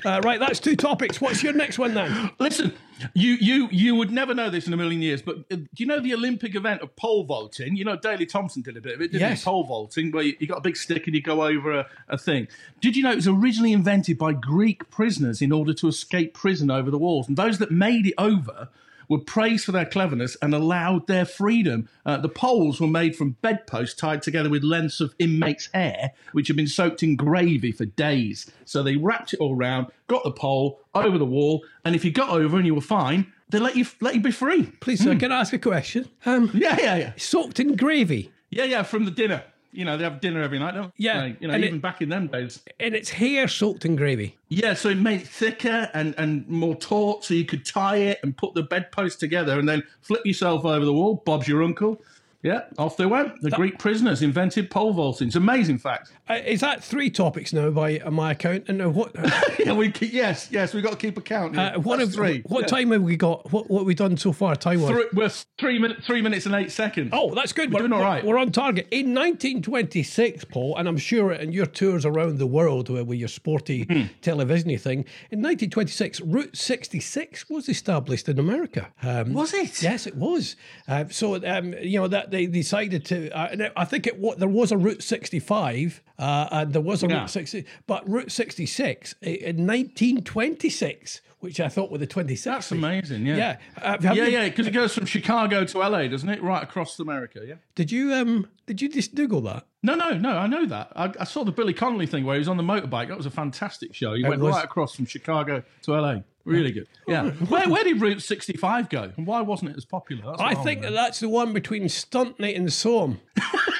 Uh, 0.04 0.20
right, 0.22 0.38
that's 0.38 0.60
two 0.60 0.76
topics. 0.76 1.20
What's 1.20 1.42
your 1.42 1.54
next 1.54 1.78
one 1.78 1.94
then? 1.94 2.30
Listen, 2.38 2.72
you 3.14 3.32
you 3.40 3.68
you 3.70 3.94
would 3.94 4.10
never 4.10 4.34
know 4.34 4.50
this 4.50 4.66
in 4.66 4.72
a 4.72 4.76
million 4.76 5.02
years, 5.02 5.22
but 5.22 5.36
uh, 5.50 5.56
do 5.56 5.66
you 5.76 5.86
know 5.86 6.00
the 6.00 6.14
Olympic 6.14 6.54
event 6.54 6.82
of 6.82 6.94
pole 6.96 7.24
vaulting? 7.24 7.76
You 7.76 7.84
know, 7.84 7.96
Daley 7.96 8.26
Thompson 8.26 8.62
did 8.62 8.76
a 8.76 8.80
bit 8.80 8.94
of 8.94 9.00
it, 9.00 9.12
didn't 9.12 9.20
Yes. 9.20 9.40
he? 9.40 9.44
Pole 9.44 9.64
vaulting, 9.64 10.10
where 10.10 10.22
you, 10.24 10.36
you 10.38 10.46
got 10.46 10.58
a 10.58 10.62
big 10.62 10.76
stick 10.76 11.06
and 11.06 11.14
you 11.14 11.22
go 11.22 11.44
over 11.44 11.72
a, 11.72 11.86
a 12.08 12.18
thing. 12.18 12.48
Did 12.80 12.96
you 12.96 13.02
know 13.02 13.12
it 13.12 13.16
was 13.16 13.28
originally 13.28 13.72
invented 13.72 14.18
by 14.18 14.32
Greek 14.32 14.88
prisoners 14.90 15.40
in 15.42 15.52
order 15.52 15.72
to 15.74 15.88
escape 15.88 16.34
prison 16.34 16.70
over 16.70 16.90
the 16.90 16.98
walls? 16.98 17.28
And 17.28 17.36
those 17.36 17.58
that 17.58 17.70
made 17.70 18.06
it 18.06 18.14
over 18.18 18.68
were 19.08 19.18
praised 19.18 19.64
for 19.64 19.72
their 19.72 19.84
cleverness 19.86 20.36
and 20.42 20.54
allowed 20.54 21.06
their 21.06 21.24
freedom. 21.24 21.88
Uh, 22.04 22.18
the 22.18 22.28
poles 22.28 22.80
were 22.80 22.86
made 22.86 23.16
from 23.16 23.36
bedposts 23.42 23.94
tied 23.98 24.22
together 24.22 24.50
with 24.50 24.62
lengths 24.62 25.00
of 25.00 25.14
inmates' 25.18 25.68
hair, 25.72 26.12
which 26.32 26.48
had 26.48 26.56
been 26.56 26.66
soaked 26.66 27.02
in 27.02 27.16
gravy 27.16 27.72
for 27.72 27.84
days. 27.86 28.50
So 28.64 28.82
they 28.82 28.96
wrapped 28.96 29.32
it 29.34 29.40
all 29.40 29.54
round, 29.54 29.86
got 30.08 30.24
the 30.24 30.30
pole 30.32 30.80
over 30.94 31.16
the 31.18 31.24
wall, 31.24 31.64
and 31.84 31.94
if 31.94 32.04
you 32.04 32.10
got 32.10 32.30
over 32.30 32.56
and 32.56 32.66
you 32.66 32.74
were 32.74 32.80
fine, 32.80 33.32
they 33.50 33.58
let 33.58 33.76
you 33.76 33.86
let 34.00 34.14
you 34.14 34.20
be 34.20 34.30
free. 34.30 34.64
Please, 34.80 35.02
sir, 35.02 35.16
can 35.16 35.32
I 35.32 35.40
ask 35.40 35.52
a 35.54 35.58
question? 35.58 36.06
Um, 36.26 36.50
Yeah, 36.52 36.76
yeah, 36.78 36.96
yeah, 36.96 37.12
soaked 37.16 37.58
in 37.60 37.76
gravy. 37.76 38.30
yeah, 38.50 38.64
yeah. 38.64 38.82
From 38.82 39.06
the 39.06 39.10
dinner, 39.10 39.42
you 39.72 39.84
know, 39.84 39.96
they 39.96 40.04
have 40.04 40.20
dinner 40.20 40.42
every 40.42 40.58
night, 40.58 40.74
don't 40.74 40.86
they? 40.86 41.04
Yeah, 41.04 41.26
you 41.40 41.48
know, 41.48 41.54
and 41.54 41.64
even 41.64 41.76
it- 41.76 41.82
back 41.82 42.00
in 42.00 42.08
them 42.08 42.26
days. 42.28 42.62
and 42.80 42.94
it's 42.94 43.10
hair 43.10 43.48
soaked 43.48 43.84
in 43.84 43.96
gravy. 43.96 44.36
Yeah, 44.48 44.74
so 44.74 44.88
it 44.88 44.96
made 44.98 45.20
it 45.22 45.28
thicker 45.28 45.90
and, 45.94 46.14
and 46.18 46.48
more 46.48 46.74
taut, 46.74 47.24
so 47.24 47.34
you 47.34 47.44
could 47.44 47.64
tie 47.64 47.96
it 47.96 48.20
and 48.22 48.36
put 48.36 48.54
the 48.54 48.62
bedpost 48.62 49.20
together 49.20 49.58
and 49.58 49.68
then 49.68 49.82
flip 50.00 50.24
yourself 50.24 50.64
over 50.64 50.84
the 50.84 50.92
wall. 50.92 51.22
Bob's 51.26 51.46
your 51.48 51.62
uncle. 51.62 52.00
Yeah, 52.42 52.60
off 52.78 52.96
they 52.96 53.04
went. 53.06 53.40
The 53.42 53.50
Greek 53.50 53.80
prisoners 53.80 54.22
invented 54.22 54.70
pole 54.70 54.92
vaulting. 54.92 55.26
It's 55.26 55.34
amazing 55.36 55.78
fact. 55.78 56.12
Uh, 56.30 56.34
is 56.46 56.60
that 56.60 56.84
three 56.84 57.10
topics 57.10 57.52
now 57.52 57.70
by 57.70 57.98
uh, 57.98 58.12
my 58.12 58.30
account? 58.30 58.66
And 58.68 58.80
uh, 58.80 58.88
what 58.88 59.10
yeah, 59.58 59.72
we 59.72 59.90
keep, 59.90 60.12
yes, 60.12 60.46
yes, 60.52 60.72
we've 60.72 60.84
got 60.84 60.92
to 60.92 60.96
keep 60.98 61.18
a 61.18 61.20
count. 61.20 61.58
uh, 61.58 61.78
what 61.80 61.98
That's 61.98 62.10
have 62.10 62.14
three. 62.14 62.42
what 62.46 62.60
Yeah. 62.62 62.66
time 62.68 62.92
have 62.92 63.02
we 63.02 63.16
got? 63.16 63.50
What 63.52 63.68
what 63.68 63.80
have 63.80 63.86
we 63.88 63.94
done 63.96 64.16
so 64.16 64.32
far? 64.32 64.54
Time 64.54 64.80
wise? 64.82 64.92
Three, 64.92 65.04
we're 65.14 65.30
three 65.58 65.78
minutes, 65.80 66.06
three 66.06 66.22
minutes 66.22 66.46
and 66.46 66.54
eight 66.54 66.70
seconds. 66.70 67.10
Oh, 67.12 67.34
that's 67.34 67.52
good. 67.52 67.72
We're, 67.72 67.80
doing 67.80 67.92
all 67.92 68.02
right. 68.02 68.24
We're 68.24 68.38
on 68.38 68.52
target. 68.52 68.86
In 68.92 69.14
1926, 69.14 70.44
Paul, 70.44 70.76
and 70.76 70.86
I'm 70.88 70.96
sure 70.96 71.32
in 71.32 71.50
your 71.52 71.66
tours 71.66 72.04
around 72.06 72.38
the 72.38 72.46
world 72.46 72.88
with 72.88 73.06
with 73.08 73.18
your 73.18 73.28
sporty 73.28 73.82
Hmm. 73.82 74.02
television 74.22 74.68
thing, 74.78 75.04
in 75.32 75.40
1926, 75.42 76.20
Route 76.20 76.56
66 76.56 77.48
was 77.50 77.68
established 77.68 78.28
in 78.28 78.38
America. 78.38 78.88
Um, 79.02 79.32
was 79.32 79.52
it? 79.54 79.82
Yes, 79.82 80.06
it 80.06 80.14
was. 80.14 80.54
Uh, 80.86 81.04
so 81.10 81.34
um, 81.44 81.74
you 81.80 81.98
know 81.98 82.06
that 82.08 82.27
they 82.30 82.46
decided 82.46 83.04
to. 83.06 83.30
Uh, 83.36 83.70
I 83.76 83.84
think 83.84 84.06
it 84.06 84.20
there 84.38 84.48
was 84.48 84.72
a 84.72 84.76
Route 84.76 85.02
65, 85.02 86.02
uh, 86.18 86.48
and 86.50 86.72
there 86.72 86.82
was 86.82 87.02
a 87.02 87.08
Yeah. 87.08 87.20
Route 87.20 87.30
60, 87.30 87.64
but 87.86 88.08
Route 88.08 88.30
66 88.32 89.14
in 89.22 89.66
1926, 89.66 91.20
which 91.40 91.60
I 91.60 91.68
thought 91.68 91.90
were 91.90 91.98
the 91.98 92.06
26th. 92.06 92.42
That's 92.44 92.72
amazing. 92.72 93.26
Yeah, 93.26 93.36
Yeah, 93.36 93.56
uh, 93.82 93.96
yeah, 94.00 94.12
you- 94.12 94.24
yeah. 94.24 94.44
Because 94.48 94.66
it 94.66 94.72
goes 94.72 94.94
from 94.94 95.06
Chicago 95.06 95.64
to 95.64 95.78
LA, 95.78 96.08
doesn't 96.08 96.28
it? 96.28 96.42
Right 96.42 96.62
across 96.62 96.98
America. 96.98 97.40
Yeah. 97.46 97.54
Did 97.74 97.92
you 97.92 98.12
um? 98.14 98.48
Did 98.66 98.82
you 98.82 98.88
just 98.88 99.14
Google 99.14 99.40
that? 99.42 99.66
No, 99.82 99.94
no, 99.94 100.10
no. 100.18 100.36
I 100.36 100.46
know 100.46 100.66
that. 100.66 100.92
I, 100.96 101.12
I 101.20 101.24
saw 101.24 101.44
the 101.44 101.52
Billy 101.52 101.72
Connolly 101.72 102.06
thing 102.06 102.24
where 102.24 102.34
he 102.34 102.40
was 102.40 102.48
on 102.48 102.56
the 102.56 102.62
motorbike. 102.62 103.08
That 103.08 103.16
was 103.16 103.26
a 103.26 103.30
fantastic 103.30 103.94
show. 103.94 104.14
He 104.14 104.22
went 104.24 104.40
was. 104.42 104.54
right 104.54 104.64
across 104.64 104.94
from 104.94 105.06
Chicago 105.06 105.62
to 105.82 105.92
LA. 105.92 106.18
Really 106.44 106.72
good. 106.72 106.86
Yeah. 107.06 107.30
Where, 107.30 107.66
where 107.70 107.84
did 107.84 108.02
Route 108.02 108.20
65 108.20 108.90
go? 108.90 109.12
And 109.16 109.26
why 109.26 109.40
wasn't 109.40 109.70
it 109.70 109.76
as 109.78 109.86
popular? 109.86 110.22
That's 110.26 110.42
I 110.42 110.54
think 110.54 110.82
that 110.82 110.92
that's 110.92 111.20
the 111.20 111.28
one 111.30 111.54
between 111.54 111.84
Stuntney 111.84 112.54
and 112.54 112.68
Soham. 112.68 113.18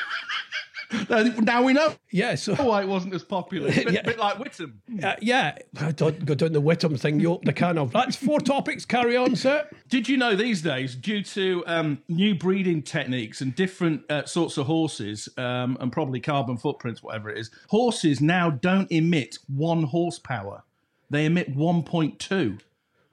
Now 1.10 1.62
we 1.62 1.72
know 1.74 1.94
Yeah, 2.10 2.34
so 2.34 2.54
why 2.54 2.82
it 2.82 2.88
wasn't 2.88 3.14
as 3.14 3.22
popular. 3.22 3.68
A 3.68 3.72
bit, 3.72 3.92
Yeah. 3.92 4.02
bit 4.02 4.18
like 4.18 4.36
Whittam. 4.38 4.74
uh, 5.04 5.16
yeah, 5.20 5.56
I 5.80 5.92
don't 5.92 6.24
go 6.24 6.34
down 6.34 6.52
the 6.52 6.62
Whittam 6.62 6.98
thing. 6.98 7.20
You 7.20 7.32
open 7.32 7.46
the 7.46 7.52
can 7.52 7.76
of. 7.78 7.92
That's 7.92 8.16
four 8.16 8.40
topics. 8.40 8.84
Carry 8.84 9.16
on, 9.16 9.36
sir. 9.36 9.68
Did 9.88 10.08
you 10.08 10.16
know 10.16 10.34
these 10.34 10.62
days, 10.62 10.94
due 10.94 11.22
to 11.22 11.62
um, 11.66 11.98
new 12.08 12.34
breeding 12.34 12.82
techniques 12.82 13.40
and 13.40 13.54
different 13.54 14.10
uh, 14.10 14.24
sorts 14.24 14.56
of 14.56 14.66
horses, 14.66 15.28
um, 15.36 15.76
and 15.80 15.92
probably 15.92 16.20
carbon 16.20 16.56
footprints, 16.56 17.02
whatever 17.02 17.28
it 17.30 17.38
is, 17.38 17.50
horses 17.68 18.20
now 18.20 18.48
don't 18.50 18.90
emit 18.90 19.38
one 19.46 19.82
horsepower; 19.84 20.62
they 21.10 21.26
emit 21.26 21.54
one 21.54 21.82
point 21.82 22.18
two. 22.18 22.58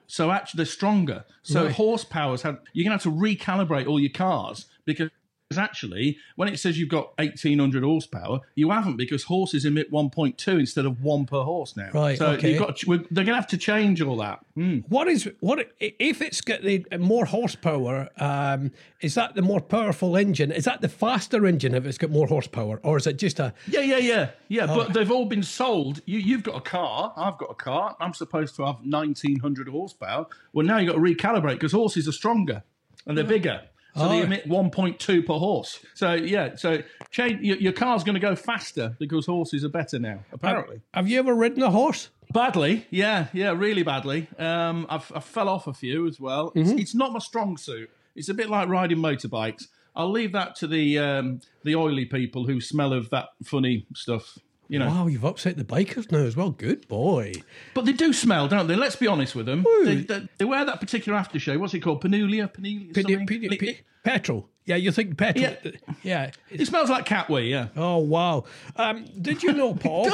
So 0.07 0.31
actually, 0.31 0.59
they're 0.59 0.65
stronger. 0.67 1.25
So 1.43 1.65
Right. 1.65 1.75
horsepowers 1.75 2.41
have 2.43 2.59
you're 2.73 2.83
gonna 2.85 2.95
have 2.95 3.03
to 3.03 3.11
recalibrate 3.11 3.87
all 3.87 3.99
your 3.99 4.11
cars 4.11 4.65
because. 4.85 5.09
Actually, 5.57 6.17
when 6.35 6.47
it 6.47 6.59
says 6.59 6.77
you've 6.77 6.89
got 6.89 7.17
1800 7.17 7.83
horsepower, 7.83 8.39
you 8.55 8.71
haven't 8.71 8.97
because 8.97 9.23
horses 9.23 9.65
emit 9.65 9.91
1.2 9.91 10.59
instead 10.59 10.85
of 10.85 11.01
one 11.01 11.25
per 11.25 11.41
horse 11.41 11.75
now. 11.75 11.89
Right, 11.93 12.17
So 12.17 12.27
okay. 12.31 12.51
you've 12.51 12.59
got 12.59 12.77
to, 12.77 12.97
they're 13.11 13.23
going 13.23 13.27
to 13.27 13.35
have 13.35 13.47
to 13.47 13.57
change 13.57 14.01
all 14.01 14.17
that. 14.17 14.39
Hmm. 14.55 14.79
What 14.87 15.07
is 15.07 15.29
what 15.41 15.67
if 15.79 16.21
it's 16.21 16.41
got 16.41 16.61
the 16.61 16.85
more 16.97 17.25
horsepower? 17.25 18.09
Um, 18.17 18.71
is 19.01 19.15
that 19.15 19.35
the 19.35 19.41
more 19.41 19.59
powerful 19.59 20.15
engine? 20.15 20.51
Is 20.51 20.65
that 20.65 20.81
the 20.81 20.89
faster 20.89 21.45
engine 21.45 21.75
if 21.75 21.85
it's 21.85 21.97
got 21.97 22.09
more 22.09 22.27
horsepower, 22.27 22.79
or 22.83 22.97
is 22.97 23.05
it 23.05 23.17
just 23.17 23.39
a? 23.39 23.53
Yeah, 23.67 23.81
yeah, 23.81 23.97
yeah, 23.97 24.29
yeah. 24.47 24.67
Oh. 24.69 24.77
But 24.77 24.93
they've 24.93 25.11
all 25.11 25.25
been 25.25 25.43
sold. 25.43 26.01
You, 26.05 26.19
you've 26.19 26.43
got 26.43 26.55
a 26.55 26.61
car. 26.61 27.13
I've 27.17 27.37
got 27.37 27.51
a 27.51 27.55
car. 27.55 27.95
I'm 27.99 28.13
supposed 28.13 28.55
to 28.55 28.65
have 28.65 28.77
1900 28.83 29.67
horsepower. 29.67 30.25
Well, 30.53 30.65
now 30.65 30.77
you've 30.77 30.93
got 30.93 30.99
to 30.99 31.01
recalibrate 31.01 31.53
because 31.55 31.71
horses 31.73 32.07
are 32.07 32.13
stronger 32.13 32.63
and 33.05 33.17
they're 33.17 33.25
bigger. 33.25 33.61
So 33.95 34.09
they 34.09 34.19
Oh. 34.19 34.23
emit 34.23 34.47
1.2 34.47 35.25
per 35.25 35.33
horse. 35.33 35.79
So 35.93 36.13
yeah, 36.13 36.55
so 36.55 36.81
change, 37.11 37.41
your, 37.41 37.57
your 37.57 37.71
car's 37.73 38.03
going 38.03 38.15
to 38.15 38.19
go 38.19 38.35
faster 38.35 38.95
because 38.99 39.25
horses 39.25 39.63
are 39.63 39.69
better 39.69 39.99
now. 39.99 40.19
Apparently, 40.33 40.81
Have 40.93 41.07
you 41.07 41.19
ever 41.19 41.33
ridden 41.33 41.63
a 41.63 41.69
horse? 41.71 42.09
badly. 42.33 42.85
Yeah, 42.89 43.27
yeah, 43.33 43.51
really 43.51 43.83
badly. 43.83 44.27
Um, 44.37 44.85
I've, 44.89 45.09
I 45.15 45.19
fell 45.21 45.47
off 45.47 45.67
a 45.67 45.73
few 45.73 46.07
as 46.07 46.19
well. 46.19 46.51
It's, 46.55 46.69
Mm-hmm. 46.69 46.79
it's 46.79 46.95
not 46.95 47.13
my 47.13 47.19
strong 47.19 47.55
suit. 47.55 47.89
It's 48.15 48.27
a 48.29 48.33
bit 48.33 48.49
like 48.49 48.67
riding 48.67 48.97
motorbikes. 48.97 49.67
I'll 49.95 50.11
leave 50.11 50.33
that 50.33 50.55
to 50.57 50.67
the 50.67 50.99
um, 50.99 51.39
the 51.63 51.75
oily 51.75 52.03
people 52.03 52.45
who 52.45 52.59
smell 52.59 52.91
of 52.91 53.09
that 53.11 53.29
funny 53.45 53.85
stuff. 53.93 54.37
You 54.67 54.79
know. 54.79 54.87
Wow, 54.87 55.07
you've 55.07 55.25
upset 55.25 55.57
the 55.57 55.63
bikers 55.63 56.11
now 56.11 56.19
as 56.19 56.35
well. 56.35 56.49
Good 56.49 56.87
boy. 56.87 57.33
But 57.73 57.85
they 57.85 57.93
do 57.93 58.13
smell, 58.13 58.47
don't 58.47 58.67
they? 58.67 58.75
Let's 58.75 58.95
be 58.95 59.07
honest 59.07 59.35
with 59.35 59.45
them. 59.45 59.65
They, 59.83 59.97
they, 59.97 60.27
they 60.37 60.45
wear 60.45 60.65
that 60.65 60.79
particular 60.79 61.17
aftershave. 61.17 61.59
What's 61.59 61.73
it 61.73 61.81
called? 61.81 62.01
Panulia? 62.03 62.51
Panulia? 62.51 62.93
Pe- 62.93 63.01
something? 63.01 63.27
pe- 63.27 63.57
pe- 63.57 63.77
petrol. 64.03 64.49
Yeah, 64.65 64.77
you 64.77 64.91
think 64.91 65.17
petrol? 65.17 65.55
Yeah. 65.63 65.71
yeah. 66.01 66.31
It 66.49 66.65
smells 66.65 66.89
like 66.89 67.05
cat 67.05 67.29
wee, 67.29 67.51
yeah. 67.51 67.67
Oh 67.75 67.97
wow! 67.99 68.45
Um, 68.75 69.05
did 69.21 69.43
you 69.43 69.53
know, 69.53 69.73
Paul? 69.85 70.09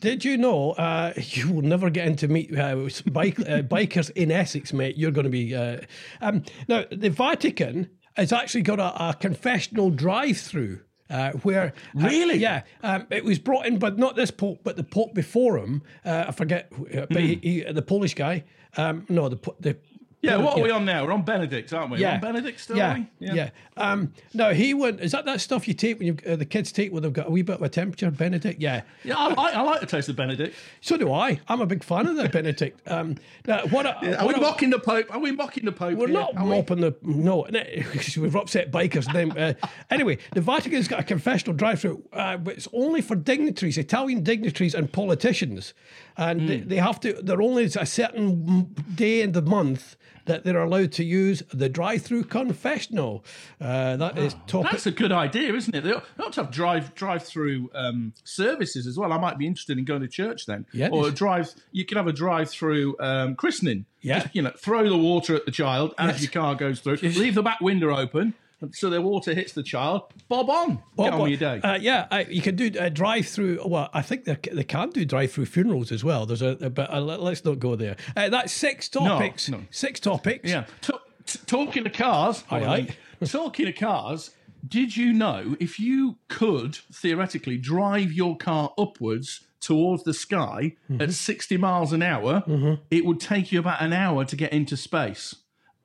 Did 0.00 0.24
you 0.24 0.36
know 0.36 0.72
uh, 0.72 1.12
you 1.16 1.52
will 1.52 1.62
never 1.62 1.90
get 1.90 2.06
into 2.06 2.28
meet 2.28 2.56
uh, 2.56 2.88
bike, 3.10 3.38
uh, 3.40 3.62
bikers 3.62 4.10
in 4.10 4.30
Essex, 4.30 4.72
mate? 4.72 4.96
You're 4.96 5.12
going 5.12 5.24
to 5.24 5.30
be. 5.30 5.54
Uh, 5.54 5.78
um, 6.20 6.42
now, 6.68 6.84
the 6.90 7.10
Vatican 7.10 7.88
has 8.16 8.32
actually 8.32 8.62
got 8.62 8.80
a, 8.80 9.10
a 9.10 9.14
confessional 9.14 9.90
drive-through. 9.90 10.80
Uh, 11.10 11.32
where 11.42 11.72
uh, 11.96 12.06
Really? 12.08 12.36
yeah, 12.36 12.62
um, 12.82 13.06
it 13.10 13.24
was 13.24 13.38
brought 13.38 13.66
in, 13.66 13.78
but 13.78 13.98
not 13.98 14.14
this 14.16 14.30
pope, 14.30 14.60
but 14.62 14.76
the 14.76 14.84
pope 14.84 15.14
before 15.14 15.58
him. 15.58 15.82
Uh, 16.04 16.26
I 16.28 16.32
forget, 16.32 16.70
uh, 16.94 17.06
but 17.10 17.22
he, 17.22 17.38
he, 17.42 17.62
the 17.62 17.82
Polish 17.82 18.14
guy. 18.14 18.44
Um, 18.76 19.06
no, 19.08 19.28
the 19.28 19.38
the 19.60 19.76
Yeah, 20.20 20.36
what 20.38 20.58
are 20.58 20.62
we 20.62 20.70
on 20.72 20.84
now? 20.84 21.04
We're 21.06 21.12
on 21.12 21.22
Benedict, 21.22 21.72
aren't 21.72 21.92
we? 21.92 21.96
We're 21.98 22.00
Yeah. 22.02 22.14
on 22.14 22.20
Benedict 22.20 22.58
still? 22.60 22.76
Yeah, 22.76 22.94
are 22.94 22.98
we? 22.98 23.06
yeah. 23.20 23.50
Um, 23.76 24.12
no, 24.34 24.52
he 24.52 24.74
went. 24.74 25.00
Is 25.00 25.12
that 25.12 25.24
that 25.26 25.40
stuff 25.40 25.68
you 25.68 25.74
take 25.74 25.98
when 26.00 26.08
you 26.08 26.16
uh, 26.26 26.34
the 26.34 26.44
kids 26.44 26.72
take 26.72 26.92
when 26.92 27.04
they've 27.04 27.12
got 27.12 27.28
a 27.28 27.30
wee 27.30 27.42
bit 27.42 27.54
of 27.56 27.62
a 27.62 27.68
temperature? 27.68 28.10
Benedict. 28.10 28.60
Yeah. 28.60 28.82
Yeah, 29.04 29.14
I, 29.16 29.28
I, 29.32 29.50
I 29.52 29.60
like 29.62 29.78
the 29.80 29.86
taste 29.86 30.08
of 30.08 30.16
Benedict. 30.16 30.56
So 30.80 30.96
do 30.96 31.12
I. 31.12 31.40
I'm 31.46 31.60
a 31.60 31.66
big 31.66 31.84
fan 31.84 32.08
of 32.08 32.16
the 32.16 32.28
Benedict. 32.28 32.80
Um, 32.88 33.14
now, 33.46 33.60
what? 33.68 33.86
a- 33.86 34.18
Are 34.18 34.26
we 34.26 34.32
what 34.34 34.38
a- 34.38 34.40
mocking 34.40 34.70
the 34.70 34.80
Pope? 34.80 35.06
Are 35.14 35.20
we 35.20 35.30
mocking 35.30 35.64
the 35.64 35.72
Pope? 35.72 35.96
We're 35.96 36.08
here? 36.08 36.14
not 36.14 36.36
Are 36.36 36.44
we? 36.44 36.60
the 36.62 36.96
no. 37.02 37.46
We've 38.18 38.34
upset 38.36 38.72
bikers. 38.72 39.12
Then 39.12 39.30
uh, 39.38 39.54
anyway, 39.88 40.18
the 40.34 40.40
Vatican's 40.40 40.88
got 40.88 40.98
a 40.98 41.04
confessional 41.04 41.54
drive-through, 41.54 42.02
uh, 42.12 42.38
but 42.38 42.54
it's 42.54 42.66
only 42.72 43.02
for 43.02 43.14
dignitaries, 43.14 43.78
Italian 43.78 44.24
dignitaries, 44.24 44.74
and 44.74 44.92
politicians, 44.92 45.74
and 46.16 46.48
they, 46.48 46.58
they 46.58 46.76
have 46.76 46.98
to. 47.00 47.12
They're 47.22 47.40
only 47.40 47.64
a 47.64 47.86
certain 47.86 48.74
day 48.96 49.22
in 49.22 49.30
the 49.32 49.42
month 49.42 49.94
that 50.26 50.44
they're 50.44 50.60
allowed 50.62 50.92
to 50.92 51.04
use 51.04 51.42
the 51.54 51.68
drive-through 51.70 52.24
confessional. 52.24 53.24
Uh, 53.60 53.96
that 53.96 54.18
is 54.18 54.34
topic. 54.46 54.72
That's 54.72 54.86
a 54.86 54.90
good 54.90 55.10
idea, 55.12 55.54
isn't 55.54 55.74
it? 55.74 55.84
They 55.84 55.92
ought 55.92 56.32
to 56.34 56.42
have 56.42 56.50
drive 56.50 56.94
drive 56.94 57.22
through 57.22 57.70
um, 57.74 58.12
services 58.24 58.86
as 58.86 58.98
well. 58.98 59.12
I 59.12 59.18
might 59.18 59.38
be 59.38 59.46
interested 59.46 59.78
in 59.78 59.84
going 59.84 60.02
to 60.02 60.08
church 60.08 60.46
then, 60.46 60.66
Yeah. 60.72 60.88
or 60.92 61.08
a 61.08 61.10
drive. 61.10 61.54
You 61.72 61.84
can 61.86 61.96
have 61.96 62.06
a 62.06 62.12
drive 62.12 62.50
through 62.50 62.96
um, 63.00 63.36
christening. 63.36 63.86
Yeah. 64.02 64.20
Just, 64.20 64.34
you 64.36 64.42
know, 64.42 64.52
throw 64.56 64.88
the 64.88 64.98
water 64.98 65.34
at 65.34 65.44
the 65.46 65.50
child 65.50 65.94
as 65.98 66.12
Yes. 66.12 66.22
your 66.22 66.30
car 66.42 66.54
goes 66.54 66.80
through. 66.80 66.96
Leave 66.96 67.34
the 67.34 67.42
back 67.42 67.60
window 67.60 67.96
open 67.96 68.34
so 68.72 68.90
the 68.90 69.00
water 69.00 69.34
hits 69.34 69.52
the 69.52 69.62
child. 69.62 70.12
Bob 70.28 70.50
on, 70.50 70.82
get 70.96 71.12
on 71.12 71.20
with 71.22 71.30
your 71.30 71.38
day. 71.38 71.60
Uh, 71.62 71.74
yeah, 71.80 72.06
I, 72.10 72.22
you 72.24 72.42
can 72.42 72.56
do 72.56 72.70
a 72.78 72.90
drive-through. 72.90 73.60
Well, 73.64 73.88
I 73.94 74.02
think 74.02 74.24
they, 74.24 74.36
they 74.52 74.64
can 74.64 74.90
do 74.90 75.04
drive-through 75.04 75.46
funerals 75.46 75.92
as 75.92 76.02
well. 76.04 76.26
There's 76.26 76.42
a, 76.42 76.54
but 76.70 76.92
uh, 76.92 77.00
let- 77.00 77.20
let's 77.22 77.44
not 77.44 77.58
go 77.58 77.76
there. 77.76 77.96
Uh, 78.16 78.28
that's 78.28 78.52
six 78.52 78.88
topics. 78.88 79.48
no. 79.48 79.62
Six 79.70 80.00
topics. 80.00 80.50
Yeah. 80.50 80.64
T- 80.80 80.92
t- 81.26 81.38
talking 81.46 81.84
to 81.84 81.90
cars. 81.90 82.44
Aye, 82.50 82.64
aye. 82.64 82.88
Talking 83.26 83.66
to 83.66 83.72
cars. 83.72 84.30
Did 84.66 84.96
you 84.96 85.12
know 85.12 85.56
if 85.60 85.78
you 85.80 86.18
could 86.28 86.76
theoretically 86.92 87.58
drive 87.58 88.12
your 88.12 88.36
car 88.36 88.72
upwards 88.78 89.40
towards 89.60 90.04
the 90.04 90.14
sky 90.14 90.76
Mm-hmm. 90.90 91.02
at 91.02 91.12
60 91.12 91.56
miles 91.56 91.92
an 91.92 92.02
hour, 92.02 92.78
it 92.90 93.04
would 93.04 93.18
take 93.20 93.50
you 93.52 93.58
about 93.60 93.82
an 93.82 93.92
hour 93.92 94.24
to 94.24 94.36
get 94.36 94.52
into 94.52 94.76
space. 94.76 95.34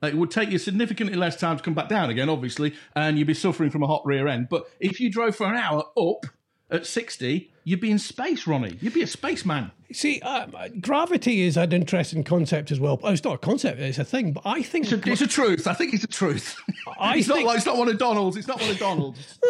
It 0.04 0.16
would 0.18 0.32
take 0.32 0.50
you 0.52 0.58
significantly 0.58 1.16
less 1.16 1.36
time 1.36 1.58
to 1.58 1.64
come 1.64 1.74
back 1.74 1.88
down 1.90 2.10
again, 2.10 2.30
obviously, 2.30 2.74
and 2.96 3.18
you'd 3.18 3.28
be 3.28 3.34
suffering 3.34 3.70
from 3.70 3.84
a 3.84 3.88
hot 3.88 4.06
rear 4.06 4.28
end. 4.28 4.50
But 4.50 4.70
if 4.80 5.00
you 5.00 5.10
drove 5.10 5.36
for 5.36 5.48
an 5.48 5.56
hour 5.56 5.86
up 5.98 6.26
at 6.70 6.86
60, 6.86 7.52
you'd 7.64 7.80
be 7.80 7.92
in 7.92 8.00
space, 8.00 8.46
Ronnie. 8.48 8.78
You'd 8.82 8.94
be 8.94 9.04
a 9.04 9.08
spaceman. 9.08 9.72
See, 9.92 10.20
uh, 10.24 10.48
gravity 10.82 11.42
is 11.44 11.56
an 11.56 11.72
interesting 11.72 12.24
concept 12.24 12.72
as 12.72 12.80
well. 12.80 13.00
Oh, 13.04 13.12
it's 13.12 13.24
not 13.24 13.36
a 13.36 13.38
concept; 13.38 13.80
it's 13.80 14.00
a 14.00 14.04
thing. 14.04 14.32
But 14.34 14.42
I 14.44 14.64
think 14.64 14.92
It's 14.92 15.06
a, 15.06 15.12
it's 15.12 15.22
a 15.22 15.28
truth. 15.28 15.68
I 15.68 15.74
think 15.74 15.94
it's 15.94 16.04
a 16.04 16.08
truth. 16.08 16.58
I 17.00 17.16
it's 17.18 17.28
think- 17.28 17.42
not 17.42 17.46
like 17.46 17.58
it's 17.58 17.66
not 17.68 17.78
one 17.78 17.90
of 17.90 18.00
Donald's. 18.00 18.36
It's 18.38 18.48
not 18.48 18.60
one 18.60 18.72
of 18.72 18.80
Donald's. 18.80 19.38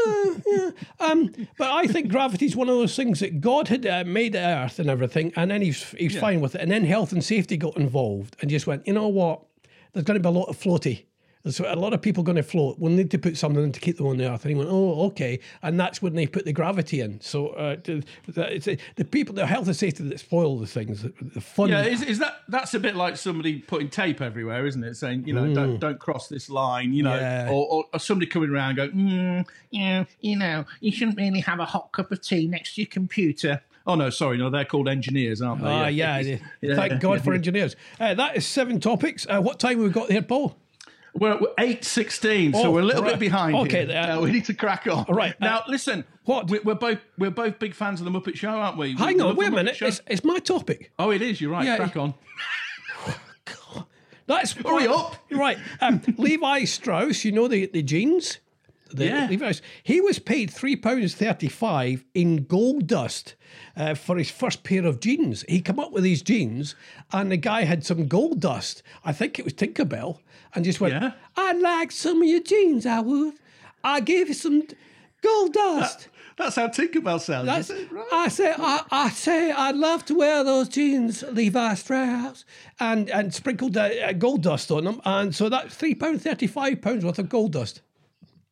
But 1.58 1.72
I 1.72 1.88
think 1.88 2.10
gravity 2.10 2.46
is 2.46 2.56
one 2.56 2.68
of 2.70 2.76
those 2.76 2.96
things 2.96 3.20
that 3.22 3.40
God 3.42 3.68
had 3.70 3.86
uh, 3.86 4.04
made 4.06 4.34
the 4.34 4.40
Earth 4.40 4.80
and 4.80 4.90
everything, 4.90 5.32
and 5.36 5.50
then 5.50 5.62
he's 5.62 5.92
he's 5.92 6.18
fine 6.20 6.42
with 6.42 6.56
it. 6.56 6.62
And 6.62 6.70
then 6.72 6.84
health 6.86 7.12
and 7.14 7.24
safety 7.24 7.56
got 7.58 7.78
involved, 7.78 8.36
and 8.42 8.50
just 8.50 8.68
went, 8.68 8.86
you 8.86 8.94
know 8.94 9.08
what? 9.08 9.42
There's 9.94 10.04
going 10.06 10.22
to 10.22 10.24
be 10.24 10.28
a 10.30 10.32
lot 10.40 10.46
of 10.50 10.58
floaty. 10.58 11.04
So 11.50 11.66
a 11.68 11.76
lot 11.76 11.92
of 11.92 12.02
people 12.02 12.24
going 12.24 12.38
to 12.38 12.42
float. 12.44 12.80
We'll 12.80 12.94
need 12.94 13.12
to 13.12 13.18
put 13.18 13.36
something 13.36 13.62
in 13.62 13.74
to 13.74 13.80
keep 13.82 13.98
them 13.98 14.08
on 14.08 14.16
the 14.16 14.32
earth. 14.32 14.46
And 14.46 14.52
he 14.52 14.56
went, 14.56 14.70
oh, 14.72 15.08
okay. 15.08 15.42
And 15.62 15.78
that's 15.78 16.02
when 16.02 16.14
they 16.16 16.26
put 16.26 16.46
the 16.46 16.54
gravity 16.54 17.02
in. 17.02 17.20
So 17.20 17.48
uh, 17.50 17.76
uh, 17.86 18.60
the 18.96 19.06
people, 19.12 19.36
the 19.36 19.46
health 19.46 19.68
and 19.68 19.76
safety 19.76 20.06
that 20.08 20.20
spoil 20.22 20.58
the 20.58 20.68
things, 20.68 21.02
the, 21.02 21.12
the 21.22 21.42
fun. 21.42 21.68
yeah, 21.68 21.84
is, 21.84 22.02
is 22.02 22.20
that 22.20 22.36
that's 22.48 22.74
a 22.76 22.80
bit 22.80 22.96
like 22.96 23.18
somebody 23.18 23.60
putting 23.60 23.90
tape 23.90 24.22
everywhere, 24.22 24.66
isn't 24.66 24.86
it? 24.86 24.96
Saying 24.96 25.28
you 25.28 25.34
know 25.34 25.54
don't 25.54 25.80
don't 25.80 26.00
cross 26.00 26.30
this 26.30 26.50
line, 26.50 26.94
you 26.94 27.04
know, 27.04 27.12
Mm. 27.12 27.20
Yeah. 27.20 27.50
or, 27.52 27.68
or, 27.68 27.86
or 27.94 28.00
somebody 28.00 28.32
coming 28.32 28.50
around 28.50 28.76
going, 28.76 28.92
mm, 28.92 29.46
yeah, 29.70 30.06
you 30.22 30.38
know, 30.38 30.64
you 30.80 30.94
shouldn't 30.94 31.18
really 31.18 31.42
have 31.42 31.60
a 31.60 31.66
hot 31.66 31.92
cup 31.92 32.10
of 32.14 32.22
tea 32.22 32.48
next 32.48 32.76
to 32.76 32.82
your 32.84 32.90
computer. 32.90 33.62
Oh 33.86 33.96
no, 33.96 34.10
sorry, 34.10 34.38
no, 34.38 34.50
they're 34.50 34.64
called 34.66 34.88
engineers, 34.88 35.42
aren't 35.42 35.62
they? 35.62 35.68
Ah, 35.68 35.88
yeah. 35.88 36.20
Yeah, 36.20 36.38
Thank 36.76 37.02
God 37.02 37.16
yeah. 37.16 37.22
for 37.22 37.34
engineers. 37.34 37.76
Uh, 38.00 38.14
that 38.14 38.38
is 38.38 38.46
seven 38.46 38.80
topics. 38.80 39.28
Uh, 39.30 39.42
what 39.42 39.60
time 39.60 39.78
have 39.78 39.84
we 39.86 39.90
got 39.90 40.10
here, 40.10 40.22
Paul? 40.22 40.56
We're, 41.16 41.40
eight 41.60 41.84
sixteen, 41.84 42.54
so 42.54 42.64
Oh, 42.64 42.72
we're 42.72 42.80
a 42.82 42.86
little 42.86 43.04
right. 43.04 43.12
bit 43.12 43.20
behind. 43.20 43.56
Okay, 43.58 43.94
uh, 43.94 44.20
we 44.20 44.32
need 44.32 44.46
to 44.46 44.54
crack 44.56 44.88
on. 44.88 45.06
right, 45.10 45.34
uh, 45.34 45.46
now, 45.46 45.64
listen. 45.68 46.06
what? 46.26 46.50
we- 46.50 46.60
We're 46.60 46.74
both 46.76 47.00
we're 47.20 47.30
both 47.30 47.60
big 47.60 47.76
fans 47.76 48.02
of 48.02 48.06
the 48.06 48.12
Muppet 48.20 48.36
Show, 48.36 48.50
aren't 48.50 48.78
we? 48.78 48.94
Hang 48.96 49.18
We 49.18 49.22
on, 49.22 49.36
wait 49.36 49.50
a 49.50 49.52
minute. 49.52 49.80
It's, 49.82 50.02
it's 50.08 50.24
my 50.24 50.40
topic. 50.40 50.92
Oh, 50.98 51.12
it 51.12 51.22
is. 51.22 51.40
You're 51.40 51.52
right. 51.52 51.66
Yeah, 51.66 51.76
Crack 51.78 51.98
on. 51.98 52.14
That's 54.26 54.54
Hurry 54.54 54.88
up. 54.88 55.18
Right. 55.30 55.58
Um, 55.82 56.02
Levi 56.18 56.64
Strauss, 56.64 57.26
you 57.26 57.32
know 57.34 57.48
the, 57.50 57.66
the 57.68 57.82
jeans? 57.84 58.40
The, 58.94 59.06
Yeah. 59.06 59.28
Levi's. 59.30 59.62
He 59.84 60.00
was 60.02 60.20
paid 60.20 60.50
£3.35 60.52 62.04
in 62.14 62.44
gold 62.46 62.88
dust 62.88 63.36
uh, 63.76 63.96
for 63.96 64.18
his 64.18 64.30
first 64.32 64.64
pair 64.64 64.86
of 64.86 65.00
jeans. 65.00 65.44
He 65.48 65.62
came 65.62 65.80
up 65.80 65.92
with 65.92 66.04
these 66.04 66.22
jeans, 66.22 66.76
and 67.12 67.32
the 67.32 67.38
guy 67.38 67.64
had 67.64 67.86
some 67.86 68.08
gold 68.08 68.40
dust. 68.40 68.84
I 69.04 69.12
think 69.14 69.40
it 69.40 69.46
was 69.46 69.54
Tinkerbell, 69.54 70.20
and 70.56 70.66
just 70.66 70.82
went, 70.82 70.94
Yeah. 70.94 71.12
I'd 71.36 71.60
like 71.60 71.92
some 71.92 72.22
of 72.22 72.28
your 72.28 72.42
jeans, 72.42 72.86
I 72.86 73.00
would. 73.00 73.34
I 73.84 74.00
give 74.00 74.28
you 74.30 74.34
some 74.34 74.64
gold 75.22 75.54
dust. 75.54 76.08
That's 76.36 76.56
how 76.56 76.68
Tinkerbell 76.68 77.22
sounds. 77.22 77.46
That's, 77.46 77.70
is 77.70 77.82
it? 77.82 77.92
Right. 77.92 78.06
I 78.12 78.28
say, 78.28 78.54
I, 78.58 78.82
I 78.90 79.10
say, 79.10 79.52
I'd 79.52 79.76
love 79.76 80.04
to 80.06 80.16
wear 80.16 80.44
those 80.44 80.68
jeans, 80.68 81.22
Levi 81.32 81.76
Strauss, 81.76 82.44
and 82.80 83.08
and 83.12 83.32
sprinkled 83.32 83.78
uh, 83.78 84.14
gold 84.14 84.42
dust 84.42 84.72
on 84.72 84.86
them, 84.86 85.00
and 85.06 85.36
so 85.36 85.48
that's 85.48 85.76
three 85.76 85.94
pound 85.94 86.24
thirty 86.24 86.48
five 86.48 86.82
pounds 86.82 87.06
worth 87.06 87.20
of 87.20 87.30
gold 87.30 87.52
dust. 87.54 87.82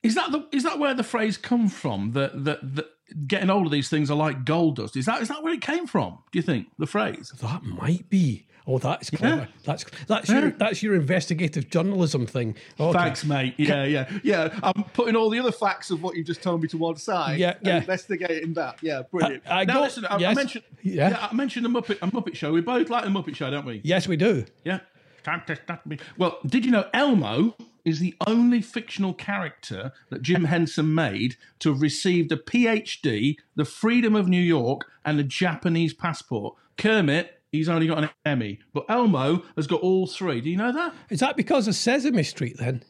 Is 0.03 0.15
that 0.15 0.31
the 0.31 0.47
is 0.51 0.63
that 0.63 0.79
where 0.79 0.93
the 0.93 1.03
phrase 1.03 1.37
come 1.37 1.67
from? 1.67 2.11
That 2.13 2.43
that 2.45 2.75
that 2.75 2.85
getting 3.27 3.49
hold 3.49 3.65
of 3.67 3.71
these 3.71 3.89
things 3.89 4.09
are 4.09 4.17
like 4.17 4.45
gold 4.45 4.77
dust. 4.77 4.95
Is 4.97 5.05
that 5.05 5.21
is 5.21 5.27
that 5.27 5.43
where 5.43 5.53
it 5.53 5.61
came 5.61 5.85
from? 5.87 6.17
Do 6.31 6.39
you 6.39 6.43
think 6.43 6.67
the 6.79 6.87
phrase? 6.87 7.31
That 7.41 7.63
might 7.63 8.09
be. 8.09 8.47
Oh, 8.67 8.77
that's 8.77 9.09
clever. 9.09 9.47
That's 9.63 9.85
that's 10.07 10.29
your 10.29 10.51
that's 10.51 10.81
your 10.83 10.95
investigative 10.95 11.69
journalism 11.69 12.25
thing. 12.27 12.55
Okay. 12.79 12.97
Thanks, 12.97 13.25
mate. 13.25 13.55
Yeah, 13.57 13.83
yeah, 13.85 14.09
yeah. 14.23 14.59
I'm 14.63 14.83
putting 14.93 15.15
all 15.15 15.29
the 15.31 15.39
other 15.39 15.51
facts 15.51 15.89
of 15.89 16.03
what 16.03 16.15
you 16.15 16.23
just 16.23 16.43
told 16.43 16.61
me 16.61 16.67
to 16.69 16.77
one 16.77 16.95
side. 16.97 17.39
Yeah, 17.39 17.55
yeah. 17.63 17.77
investigating 17.77 18.53
that. 18.53 18.77
Yeah, 18.81 19.01
brilliant. 19.09 19.43
I- 19.47 19.61
I 19.61 19.65
now 19.65 19.73
got- 19.73 19.81
listen, 19.83 20.05
I, 20.05 20.15
I 20.23 20.33
mentioned. 20.35 20.63
Yeah. 20.83 21.09
Yeah. 21.09 21.27
I 21.31 21.33
mentioned 21.33 21.65
the 21.65 21.69
Muppet, 21.69 21.97
a 22.03 22.07
Muppet 22.11 22.35
Show. 22.35 22.51
We 22.53 22.61
both 22.61 22.89
like 22.89 23.03
the 23.03 23.09
Muppet 23.09 23.35
Show, 23.35 23.49
don't 23.49 23.65
we? 23.65 23.81
Yes, 23.83 24.07
we 24.07 24.15
do. 24.15 24.45
Yeah. 24.63 24.79
Time 25.23 25.43
to 25.47 25.55
start 25.55 25.85
me. 25.85 25.99
Well, 26.17 26.39
did 26.45 26.65
you 26.65 26.71
know 26.71 26.89
Elmo 26.93 27.55
is 27.85 27.99
the 27.99 28.15
only 28.27 28.61
fictional 28.61 29.13
character 29.13 29.91
that 30.09 30.21
Jim 30.21 30.45
Henson 30.45 30.93
made 30.93 31.35
to 31.59 31.69
have 31.69 31.81
received 31.81 32.31
a 32.31 32.37
PhD, 32.37 33.37
the 33.55 33.65
Freedom 33.65 34.15
of 34.15 34.27
New 34.27 34.41
York, 34.41 34.85
and 35.05 35.19
a 35.19 35.23
Japanese 35.23 35.93
passport? 35.93 36.55
Kermit, 36.77 37.39
he's 37.51 37.69
only 37.69 37.87
got 37.87 38.03
an 38.03 38.09
Emmy, 38.25 38.59
but 38.73 38.85
Elmo 38.89 39.43
has 39.55 39.67
got 39.67 39.81
all 39.81 40.07
three. 40.07 40.41
Do 40.41 40.49
you 40.49 40.57
know 40.57 40.71
that? 40.71 40.93
Is 41.09 41.19
that 41.19 41.37
because 41.37 41.67
of 41.67 41.75
Sesame 41.75 42.23
Street 42.23 42.57
then? 42.57 42.83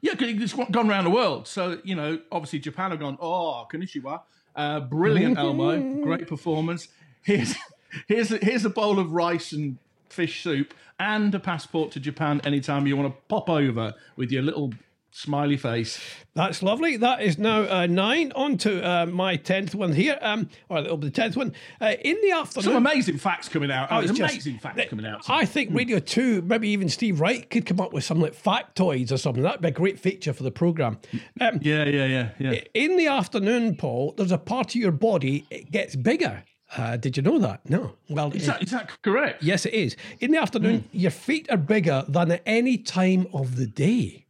Yeah, 0.00 0.14
it's 0.18 0.52
gone 0.52 0.88
around 0.90 1.04
the 1.04 1.10
world. 1.10 1.48
So, 1.48 1.80
you 1.82 1.94
know, 1.94 2.20
obviously 2.30 2.58
Japan 2.58 2.90
have 2.90 3.00
gone, 3.00 3.18
oh, 3.20 3.66
konnichiwa. 3.72 4.22
Uh, 4.54 4.80
brilliant, 4.80 5.38
Elmo. 5.38 6.02
Great 6.02 6.26
performance. 6.26 6.88
Here's, 7.22 7.54
here's, 8.08 8.28
here's 8.28 8.64
a 8.64 8.70
bowl 8.70 8.98
of 8.98 9.10
rice 9.12 9.52
and 9.52 9.78
fish 10.08 10.42
soup 10.42 10.74
and 10.98 11.34
a 11.34 11.40
passport 11.40 11.92
to 11.92 12.00
Japan 12.00 12.40
anytime 12.44 12.86
you 12.86 12.96
want 12.96 13.14
to 13.14 13.20
pop 13.28 13.48
over 13.50 13.94
with 14.16 14.30
your 14.32 14.42
little 14.42 14.72
smiley 15.10 15.56
face. 15.56 15.98
That's 16.34 16.62
lovely. 16.62 16.98
That 16.98 17.22
is 17.22 17.38
now 17.38 17.62
uh, 17.62 17.86
nine. 17.86 18.32
On 18.34 18.58
to 18.58 18.86
uh, 18.86 19.06
my 19.06 19.36
tenth 19.36 19.74
one 19.74 19.94
here. 19.94 20.18
Um, 20.20 20.50
or 20.68 20.78
it'll 20.78 20.98
be 20.98 21.06
the 21.06 21.10
tenth 21.10 21.36
one 21.38 21.54
uh, 21.80 21.94
in 22.04 22.16
the 22.22 22.32
afternoon. 22.32 22.64
Some 22.64 22.76
amazing 22.76 23.16
facts 23.16 23.48
coming 23.48 23.70
out. 23.70 23.88
Oh, 23.90 24.00
it's 24.00 24.08
There's 24.08 24.18
just- 24.18 24.32
amazing 24.34 24.58
facts 24.58 24.76
th- 24.76 24.90
coming 24.90 25.06
out. 25.06 25.22
I 25.30 25.46
think 25.46 25.70
Radio 25.72 25.98
2, 26.00 26.42
maybe 26.42 26.68
even 26.68 26.90
Steve 26.90 27.18
Wright, 27.20 27.48
could 27.48 27.64
come 27.64 27.80
up 27.80 27.94
with 27.94 28.04
some 28.04 28.20
like 28.20 28.34
factoids 28.34 29.10
or 29.10 29.16
something. 29.16 29.42
That'd 29.42 29.62
be 29.62 29.68
a 29.68 29.70
great 29.70 29.98
feature 29.98 30.34
for 30.34 30.42
the 30.42 30.50
programme. 30.50 30.98
Um, 31.40 31.60
yeah, 31.62 31.84
yeah, 31.84 32.04
yeah, 32.06 32.30
yeah. 32.38 32.60
in 32.74 32.98
the 32.98 33.06
afternoon, 33.06 33.76
Paul, 33.76 34.12
there's 34.18 34.32
a 34.32 34.38
part 34.38 34.74
of 34.74 34.74
your 34.80 34.92
body, 34.92 35.46
it 35.50 35.70
gets 35.70 35.96
bigger. 35.96 36.44
Uh, 36.76 36.96
did 36.96 37.16
you 37.16 37.22
know 37.22 37.38
that? 37.38 37.68
No. 37.70 37.92
Well, 38.08 38.32
Is 38.32 38.46
that, 38.46 38.62
is 38.62 38.70
that 38.72 38.90
correct? 39.02 39.42
yes, 39.42 39.66
it 39.66 39.72
is. 39.74 39.96
In 40.20 40.32
the 40.32 40.38
afternoon, 40.38 40.80
Hmm. 40.80 40.96
your 40.98 41.10
feet 41.12 41.46
are 41.50 41.56
bigger 41.56 42.04
than 42.08 42.32
at 42.32 42.42
any 42.44 42.76
time 42.78 43.26
of 43.32 43.56
the 43.56 43.66
day. 43.66 44.24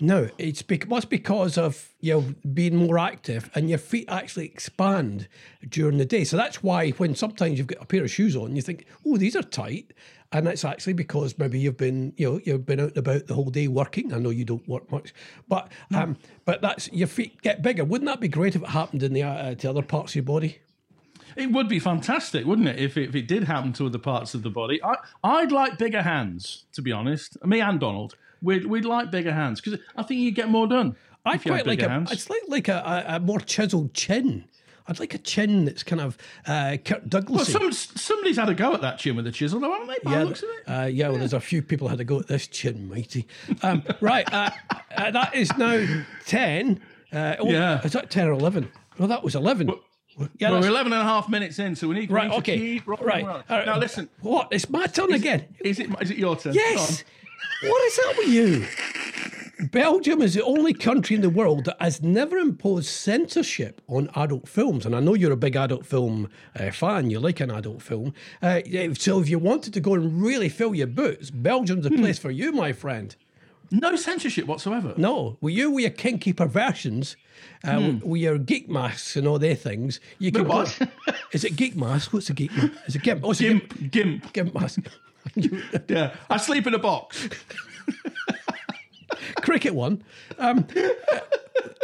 No, 0.00 0.28
it's 0.38 0.62
bec- 0.62 0.86
must 0.88 1.10
because 1.10 1.58
of 1.58 1.88
you 2.00 2.12
know 2.12 2.34
being 2.54 2.76
more 2.76 3.00
active 3.00 3.50
and 3.56 3.68
your 3.68 3.78
feet 3.78 4.04
actually 4.08 4.44
expand 4.44 5.26
during 5.68 5.98
the 5.98 6.04
day. 6.04 6.22
So 6.22 6.36
that's 6.36 6.62
why 6.62 6.90
when 6.90 7.16
sometimes 7.16 7.58
you've 7.58 7.66
got 7.66 7.82
a 7.82 7.86
pair 7.86 8.04
of 8.04 8.10
shoes 8.10 8.36
on, 8.36 8.54
you 8.54 8.62
think, 8.62 8.84
"Oh, 9.04 9.16
these 9.16 9.34
are 9.34 9.42
tight," 9.42 9.92
and 10.30 10.46
that's 10.46 10.64
actually 10.64 10.92
because 10.92 11.36
maybe 11.36 11.58
you've 11.58 11.76
been 11.78 12.12
you 12.16 12.30
know 12.30 12.40
you've 12.44 12.64
been 12.64 12.78
out 12.78 12.90
and 12.90 12.98
about 12.98 13.26
the 13.26 13.34
whole 13.34 13.50
day 13.50 13.66
working. 13.66 14.12
I 14.14 14.18
know 14.18 14.30
you 14.30 14.44
don't 14.44 14.68
work 14.68 14.88
much, 14.92 15.12
but 15.48 15.72
um, 15.92 16.16
but 16.44 16.60
that's 16.62 16.92
your 16.92 17.08
feet 17.08 17.42
get 17.42 17.62
bigger. 17.62 17.84
Wouldn't 17.84 18.06
that 18.08 18.20
be 18.20 18.28
great 18.28 18.54
if 18.54 18.62
it 18.62 18.68
happened 18.68 19.02
in 19.02 19.14
the 19.14 19.24
uh, 19.24 19.56
to 19.56 19.68
other 19.70 19.82
parts 19.82 20.12
of 20.12 20.16
your 20.16 20.22
body? 20.24 20.58
It 21.38 21.52
would 21.52 21.68
be 21.68 21.78
fantastic, 21.78 22.44
wouldn't 22.44 22.66
it, 22.68 22.78
if 22.78 22.96
it, 22.96 23.10
if 23.10 23.14
it 23.14 23.28
did 23.28 23.44
happen 23.44 23.72
to 23.74 23.86
other 23.86 23.98
parts 23.98 24.34
of 24.34 24.42
the 24.42 24.50
body? 24.50 24.82
I, 24.82 24.96
I'd 25.22 25.52
like 25.52 25.78
bigger 25.78 26.02
hands, 26.02 26.64
to 26.72 26.82
be 26.82 26.90
honest. 26.92 27.42
Me 27.46 27.60
and 27.60 27.78
Donald, 27.78 28.16
we'd, 28.42 28.66
we'd 28.66 28.84
like 28.84 29.10
bigger 29.10 29.32
hands 29.32 29.60
because 29.60 29.78
I 29.96 30.02
think 30.02 30.20
you 30.20 30.32
get 30.32 30.48
more 30.48 30.66
done. 30.66 30.96
I 31.24 31.32
had 31.36 31.42
quite 31.42 31.66
like 31.66 31.80
a. 31.82 31.88
hands. 31.88 32.10
It's 32.10 32.28
like 32.28 32.42
like 32.48 32.68
a, 32.68 33.04
a, 33.06 33.20
more 33.20 33.38
chiseled 33.40 33.94
chin. 33.94 34.46
I'd 34.86 34.98
like 34.98 35.12
a 35.14 35.18
chin 35.18 35.66
that's 35.66 35.82
kind 35.82 36.00
of 36.00 36.16
uh, 36.46 36.78
Kirk 36.82 37.02
Well, 37.02 37.08
Douglas. 37.08 37.52
some, 37.52 37.70
somebody's 37.72 38.38
had 38.38 38.48
a 38.48 38.54
go 38.54 38.72
at 38.72 38.80
that 38.80 38.98
chin 38.98 39.14
with 39.16 39.26
a 39.26 39.32
chisel, 39.32 39.60
though, 39.60 39.70
haven't 39.72 39.88
they? 39.88 39.98
By 40.02 40.12
yeah, 40.12 40.22
looks 40.24 40.42
of 40.42 40.48
it. 40.48 40.62
uh, 40.66 40.86
yeah. 40.86 41.08
Well, 41.10 41.18
there's 41.18 41.34
a 41.34 41.40
few 41.40 41.60
people 41.62 41.88
had 41.88 42.00
a 42.00 42.04
go 42.04 42.20
at 42.20 42.26
this 42.28 42.46
chin, 42.46 42.88
mighty. 42.88 43.26
Um, 43.62 43.82
right, 44.00 44.32
uh, 44.32 44.50
uh, 44.96 45.10
that 45.10 45.34
is 45.34 45.54
now 45.58 45.86
ten. 46.24 46.80
Uh, 47.12 47.36
oh, 47.38 47.50
Yeah. 47.50 47.82
is 47.82 47.92
that 47.92 48.10
ten 48.10 48.26
or 48.26 48.32
eleven? 48.32 48.70
Well, 48.98 49.08
that 49.08 49.22
was 49.22 49.34
eleven. 49.34 49.70
Yeah, 50.38 50.50
well, 50.50 50.60
we're 50.60 50.68
11 50.68 50.92
and 50.92 51.00
a 51.02 51.04
half 51.04 51.28
minutes 51.28 51.58
in, 51.58 51.74
so 51.76 51.88
we 51.88 51.94
need, 51.96 52.10
right. 52.10 52.30
Okay, 52.30 52.80
right. 52.86 53.24
All 53.24 53.42
right. 53.48 53.66
Now, 53.66 53.78
listen. 53.78 54.08
What? 54.22 54.48
It's 54.50 54.68
my 54.68 54.86
turn 54.86 55.12
again. 55.12 55.44
Is 55.60 55.78
it, 55.78 55.88
is 56.00 56.10
it 56.10 56.18
your 56.18 56.36
turn? 56.36 56.54
Yes. 56.54 57.04
What 57.62 57.82
is 57.86 57.98
up 58.08 58.18
with 58.18 58.28
you? 58.28 58.66
Belgium 59.72 60.22
is 60.22 60.34
the 60.34 60.44
only 60.44 60.72
country 60.72 61.16
in 61.16 61.22
the 61.22 61.28
world 61.30 61.64
that 61.64 61.76
has 61.80 62.00
never 62.00 62.38
imposed 62.38 62.86
censorship 62.86 63.80
on 63.88 64.08
adult 64.14 64.48
films. 64.48 64.86
And 64.86 64.94
I 64.94 65.00
know 65.00 65.14
you're 65.14 65.32
a 65.32 65.36
big 65.36 65.56
adult 65.56 65.84
film 65.84 66.28
uh, 66.58 66.70
fan, 66.70 67.10
you 67.10 67.18
like 67.18 67.40
an 67.40 67.50
adult 67.50 67.82
film. 67.82 68.14
Uh, 68.40 68.60
so 68.94 69.20
if 69.20 69.28
you 69.28 69.40
wanted 69.40 69.74
to 69.74 69.80
go 69.80 69.94
and 69.94 70.22
really 70.22 70.48
fill 70.48 70.74
your 70.76 70.86
boots, 70.86 71.30
Belgium's 71.30 71.86
Hmm. 71.86 71.94
the 71.96 71.98
place 72.00 72.18
for 72.20 72.30
you, 72.30 72.52
my 72.52 72.72
friend. 72.72 73.16
No 73.70 73.96
censorship 73.96 74.46
whatsoever. 74.46 74.94
No, 74.96 75.36
with 75.40 75.54
you, 75.54 75.70
with 75.70 75.82
your 75.82 75.90
kinky 75.90 76.32
perversions, 76.32 77.16
uh, 77.64 77.92
with 78.02 78.22
your 78.22 78.38
geek 78.38 78.68
masks 78.68 79.14
and 79.16 79.26
all 79.26 79.38
their 79.38 79.54
things, 79.54 80.00
you 80.18 80.32
can 80.32 80.46
what? 80.48 80.74
go. 80.78 80.86
Is 81.32 81.44
it 81.44 81.56
geek 81.56 81.76
mask? 81.76 82.12
What's 82.12 82.30
a 82.30 82.34
geek 82.34 82.56
mask? 82.56 82.72
Is 82.86 82.96
it 82.96 83.02
gimp? 83.02 83.20
Oh, 83.24 83.30
it's 83.32 83.40
a 83.40 83.44
gimp. 83.44 83.78
Gimp. 83.90 83.92
Gimp. 83.92 84.32
Gimp 84.32 84.54
mask. 84.54 84.80
Yeah. 85.88 86.14
I 86.30 86.38
sleep 86.38 86.66
in 86.66 86.72
a 86.74 86.78
box. 86.78 87.28
cricket 89.42 89.74
one. 89.74 90.02
Um, 90.38 90.66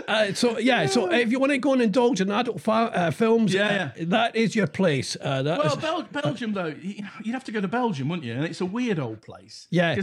uh, 0.09 0.33
so 0.35 0.59
yeah, 0.59 0.87
so 0.87 1.11
if 1.13 1.31
you 1.31 1.39
want 1.39 1.53
to 1.53 1.59
go 1.59 1.73
and 1.73 1.83
indulge 1.83 2.21
in 2.21 2.31
adult 2.31 2.61
fa- 2.61 2.91
uh, 2.95 3.11
films, 3.11 3.53
Yeah, 3.53 3.91
uh, 4.01 4.05
that 4.07 4.37
is 4.37 4.55
your 4.57 4.67
place. 4.67 5.17
Uh, 5.21 5.43
that 5.43 5.59
Well, 5.59 5.75
is- 5.77 5.83
Bel- 5.83 6.03
Belgium, 6.23 6.53
though, 6.53 6.67
you- 6.81 7.05
you'd 7.23 7.33
have 7.35 7.45
to 7.45 7.53
go 7.53 7.61
to 7.61 7.69
Belgium, 7.69 8.09
wouldn't 8.09 8.27
you? 8.27 8.33
And 8.35 8.45
it's 8.45 8.61
a 8.61 8.67
weird 8.67 8.99
old 8.99 9.21
place. 9.23 9.67
Yeah. 9.71 9.95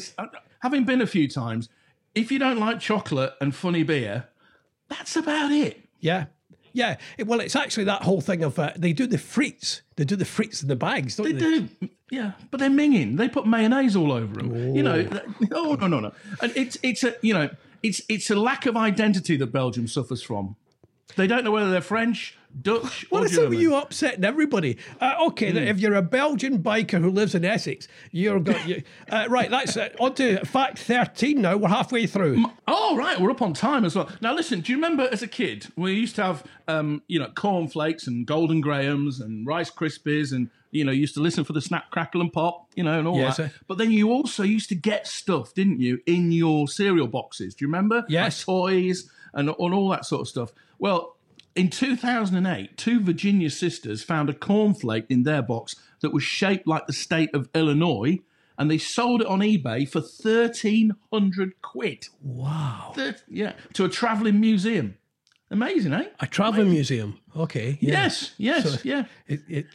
Having 0.62 0.84
been 0.86 1.02
a 1.02 1.08
few 1.08 1.28
times, 1.28 1.70
if 2.16 2.32
you 2.32 2.40
don't 2.40 2.60
like 2.60 2.80
chocolate 2.80 3.34
and 3.42 3.54
funny 3.56 3.84
beer, 3.84 4.26
that's 4.90 5.16
about 5.16 5.52
it. 5.52 5.88
yeah, 6.00 6.26
yeah. 6.74 6.98
It- 7.18 7.28
well, 7.28 7.40
it's 7.40 7.56
actually 7.56 7.86
that 7.86 8.02
whole 8.04 8.22
thing 8.22 8.44
of 8.44 8.58
uh, 8.60 8.72
they 8.78 8.94
do 8.94 9.08
the 9.08 9.18
frites. 9.18 9.82
They 9.96 10.04
do 10.06 10.16
the 10.16 10.26
frites 10.26 10.62
in 10.62 10.68
the 10.68 10.76
bags, 10.76 11.16
don't 11.18 11.26
They 11.26 11.32
they? 11.34 11.60
do, 11.60 11.90
yeah, 12.10 12.32
but 12.50 12.60
they're 12.60 12.70
minging. 12.70 13.18
They 13.18 13.30
put 13.30 13.46
mayonnaise 13.48 13.96
all 13.96 14.12
over 14.12 14.36
them. 14.36 14.76
You 14.76 14.84
know, 14.84 15.08
oh 15.54 15.76
no, 15.80 15.88
no, 15.88 16.00
no. 16.00 16.12
And 16.42 16.52
it's 16.56 16.78
it's 16.84 17.04
a 17.04 17.16
you 17.22 17.34
know 17.34 17.50
it's 17.84 18.02
it's 18.10 18.30
a 18.30 18.36
lack 18.36 18.66
of 18.66 18.76
identity 18.76 19.38
that 19.38 19.48
Belgium 19.48 19.88
suffers 19.88 20.22
from. 20.22 20.56
They 21.16 21.28
don't 21.28 21.44
know 21.44 21.52
whether 21.52 21.70
they're 21.72 21.82
French, 21.82 22.38
Dutch, 22.60 23.06
What 23.10 23.24
is 23.24 23.38
it 23.38 23.50
with 23.50 23.60
you 23.60 23.76
upsetting 23.76 24.24
everybody? 24.24 24.78
Uh, 25.00 25.16
okay, 25.28 25.52
then 25.52 25.68
if 25.68 25.80
you're 25.80 25.96
a 25.96 26.02
Belgian 26.02 26.62
biker 26.62 27.00
who 27.02 27.10
lives 27.10 27.34
in 27.34 27.46
Essex, 27.46 27.88
you're 28.12 28.40
got 28.40 28.68
you, 28.68 28.84
uh, 29.10 29.26
right. 29.30 29.50
That's 29.50 29.78
uh, 29.78 29.90
on 30.00 30.14
to 30.16 30.44
fact 30.46 30.80
thirteen. 30.80 31.42
Now 31.42 31.58
we're 31.58 31.70
halfway 31.70 32.06
through. 32.08 32.46
Oh 32.68 32.96
right, 32.98 33.20
we're 33.20 33.32
up 33.32 33.42
on 33.42 33.54
time 33.54 33.86
as 33.86 33.96
well. 33.96 34.10
Now 34.22 34.34
listen, 34.34 34.62
do 34.62 34.72
you 34.72 34.78
remember 34.78 35.08
as 35.12 35.22
a 35.24 35.28
kid 35.28 35.68
we 35.76 35.94
used 35.94 36.16
to 36.18 36.24
have 36.24 36.44
um, 36.68 37.02
you 37.08 37.20
know 37.20 37.30
cornflakes 37.34 38.06
and 38.08 38.26
golden 38.28 38.62
grahams 38.62 39.20
and 39.20 39.48
rice 39.48 39.72
krispies 39.72 40.32
and 40.34 40.50
you 40.72 40.84
know 40.86 40.92
used 40.92 41.14
to 41.16 41.20
listen 41.22 41.44
for 41.44 41.54
the 41.54 41.62
snap 41.62 41.90
crackle 41.92 42.22
and 42.22 42.32
pop 42.34 42.68
you 42.76 42.84
know 42.84 43.00
and 43.00 43.08
all 43.08 43.18
Yes, 43.18 43.38
that. 43.38 43.52
sir. 43.52 43.56
But 43.68 43.78
then 43.78 43.92
you 43.92 44.12
also 44.12 44.44
used 44.44 44.70
to 44.70 44.76
get 44.76 45.08
stuff, 45.08 45.54
didn't 45.54 45.80
you, 45.80 46.00
in 46.06 46.32
your 46.32 46.68
cereal 46.68 47.08
boxes? 47.08 47.56
Do 47.56 47.64
you 47.66 47.68
remember? 47.70 48.04
Yes. 48.10 48.46
Like 48.48 48.56
toys 48.56 49.10
and, 49.34 49.50
and 49.50 49.74
all 49.74 49.90
that 49.90 50.06
sort 50.06 50.22
of 50.22 50.28
stuff. 50.28 50.52
Well. 50.78 51.16
In 51.56 51.70
2008, 51.70 52.78
two 52.78 53.02
Virginia 53.02 53.50
sisters 53.50 54.04
found 54.04 54.30
a 54.30 54.34
cornflake 54.34 55.06
in 55.10 55.24
their 55.24 55.42
box 55.42 55.76
that 56.02 56.14
was 56.14 56.24
shaped 56.24 56.66
like 56.66 56.88
the 56.88 56.94
state 56.94 57.30
of 57.34 57.50
Illinois, 57.54 58.20
and 58.58 58.72
they 58.72 58.78
sold 58.78 59.22
it 59.22 59.28
on 59.28 59.40
eBay 59.40 59.88
for 59.90 60.00
1,300 60.00 61.62
quid. 61.62 62.08
Wow, 62.22 62.94
Thir- 62.96 63.16
yeah, 63.28 63.54
to 63.74 63.84
a 63.84 63.90
travelling 63.90 64.40
museum. 64.40 64.96
Amazing, 65.52 65.92
eh? 65.94 66.06
a 66.22 66.28
traveling 66.28 66.70
museum. 66.70 67.20
Okay, 67.36 67.78
yeah. 67.82 68.04
Yes, 68.04 68.34
yes, 68.38 68.86
yeah. 68.86 69.04
It, 69.28 69.42
it, 69.50 69.66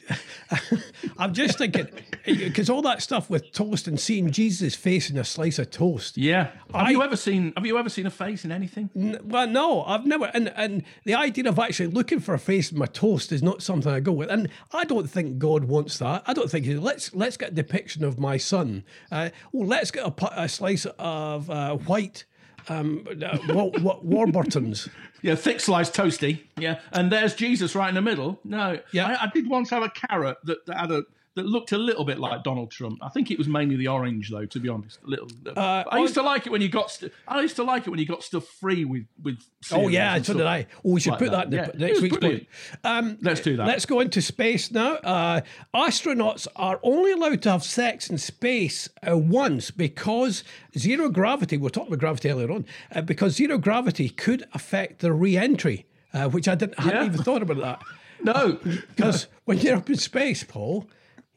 I'm 1.19 1.35
just 1.35 1.59
thinking, 1.59 1.87
because 2.25 2.71
all 2.71 2.81
that 2.83 3.03
stuff 3.03 3.29
with 3.29 3.53
toast 3.53 3.87
and 3.87 4.01
seeing 4.01 4.31
Jesus' 4.31 4.75
face 4.75 5.11
in 5.11 5.19
a 5.19 5.25
slice 5.25 5.59
of 5.59 5.71
toast. 5.71 6.17
Yeah. 6.17 6.45
Have 6.73 6.87
I- 6.87 6.91
you 6.91 7.03
ever 7.03 7.17
seen 7.17 7.53
Have 7.57 7.67
you 7.67 7.79
ever 7.79 7.91
seen 7.91 8.07
a 8.07 8.11
face 8.11 8.45
in 8.45 8.53
anything? 8.53 8.89
N- 8.97 9.19
Well, 9.25 9.47
no, 9.47 9.85
I've 9.85 10.07
never. 10.07 10.31
And, 10.33 10.51
and 10.57 10.83
the 11.05 11.15
idea 11.15 11.47
of 11.49 11.59
actually 11.59 11.89
looking 11.89 12.21
for 12.21 12.33
a 12.35 12.39
face 12.39 12.73
in 12.73 12.79
my 12.79 12.87
toast 12.87 13.31
is 13.31 13.43
not 13.43 13.63
something 13.63 13.93
I 13.93 14.01
go 14.01 14.13
with. 14.13 14.31
And 14.31 14.49
I 14.73 14.85
don't 14.85 15.09
think 15.11 15.39
God 15.39 15.65
wants 15.65 15.99
that. 15.99 16.23
I 16.27 16.33
don't 16.33 16.51
think 16.51 16.65
he- 16.65 16.77
let's 16.77 17.15
let's 17.15 17.37
get 17.37 17.51
a 17.53 17.55
depiction 17.55 18.03
of 18.03 18.19
my 18.19 18.39
son. 18.39 18.83
Uh, 19.13 19.29
well, 19.53 19.67
let's 19.69 19.91
get 19.91 20.07
a, 20.07 20.43
a 20.43 20.49
slice 20.49 20.87
of 20.99 21.51
uh, 21.51 21.77
white 21.77 22.25
um, 22.69 23.07
uh, 23.25 23.39
Wa- 23.49 23.71
Wa- 23.81 23.99
Warburtons. 24.03 24.89
Yeah, 25.23 25.35
thick 25.35 25.59
sliced 25.61 25.95
toasty. 25.95 26.43
Yeah, 26.57 26.79
and 26.93 27.11
there's 27.11 27.35
Jesus 27.35 27.75
right 27.75 27.89
in 27.89 27.95
the 27.97 28.03
middle. 28.03 28.39
No, 28.45 28.79
Yeah. 28.93 29.07
I, 29.09 29.25
I 29.25 29.31
did 29.35 29.49
once 29.49 29.71
have 29.71 29.83
a 29.83 29.89
carrot 29.89 30.37
that, 30.45 30.65
that 30.67 30.77
had 30.79 30.91
a 30.93 31.03
that 31.37 31.47
looked 31.47 31.71
a 31.73 31.79
little 31.79 32.05
bit 32.05 32.19
like 32.19 32.43
Donald 32.43 32.71
Trump. 32.71 32.99
I 33.03 33.09
think 33.11 33.31
it 33.31 33.39
was 33.39 33.47
mainly 33.47 33.77
the 33.77 33.89
orange, 33.89 34.31
though. 34.31 34.47
To 34.47 34.59
be 34.59 34.69
honest, 34.69 34.99
a 35.05 35.07
little. 35.07 35.29
Uh, 35.47 35.85
I 35.89 35.99
used 36.01 36.15
to 36.15 36.23
like 36.23 36.47
it 36.47 36.51
when 36.51 36.61
you 36.63 36.69
got. 36.69 36.91
St- 36.91 37.13
I 37.29 37.41
used 37.43 37.57
to 37.57 37.63
like 37.63 37.87
it 37.87 37.91
when 37.91 38.01
you 38.01 38.07
got 38.07 38.23
stuff 38.25 38.45
free 38.47 38.85
with 38.85 39.05
with. 39.23 39.39
Oh 39.71 39.89
yeah, 39.89 40.21
so 40.23 40.35
did 40.35 40.47
I. 40.47 40.67
Oh, 40.85 40.93
we 40.95 41.01
should 41.01 41.11
like 41.11 41.19
put 41.21 41.31
that, 41.31 41.45
in 41.45 41.51
the, 41.51 41.57
Yeah, 41.57 41.71
next 41.89 42.01
week's 42.01 42.17
point. 42.17 42.47
Um, 42.83 43.19
Let's 43.21 43.41
do 43.41 43.57
that. 43.57 43.67
Let's 43.67 43.87
go 43.87 44.01
into 44.01 44.21
space 44.23 44.71
now. 44.71 44.95
Uh, 44.95 45.41
astronauts 45.75 46.47
are 46.57 46.81
only 46.83 47.13
allowed 47.13 47.43
to 47.43 47.51
have 47.51 47.63
sex 47.65 48.11
in 48.11 48.19
space 48.19 48.89
uh, 49.09 49.17
once 49.17 49.71
because 49.71 50.43
zero 50.77 51.09
gravity. 51.09 51.57
We 51.57 51.65
were 51.65 51.71
talking 51.71 51.89
about 51.93 52.01
gravity 52.01 52.31
earlier 52.31 52.51
on. 52.51 52.67
Uh, 52.95 53.03
because 53.03 53.35
zero 53.35 53.59
gravity 53.59 54.09
could 54.09 54.45
affect 54.55 55.01
the 55.01 55.13
re-entry, 55.13 55.87
uh, 56.15 56.29
which 56.29 56.49
I 56.49 56.55
didn't 56.55 56.79
hadn't 56.79 57.01
Yeah. 57.01 57.07
even 57.07 57.23
thought 57.23 57.43
about 57.43 57.59
that. 57.59 57.83
no, 58.23 58.59
Because 58.95 59.27
when 59.45 59.59
you're 59.59 59.77
up 59.77 59.91
in 59.91 59.97
space, 59.97 60.43
Paul, 60.43 60.89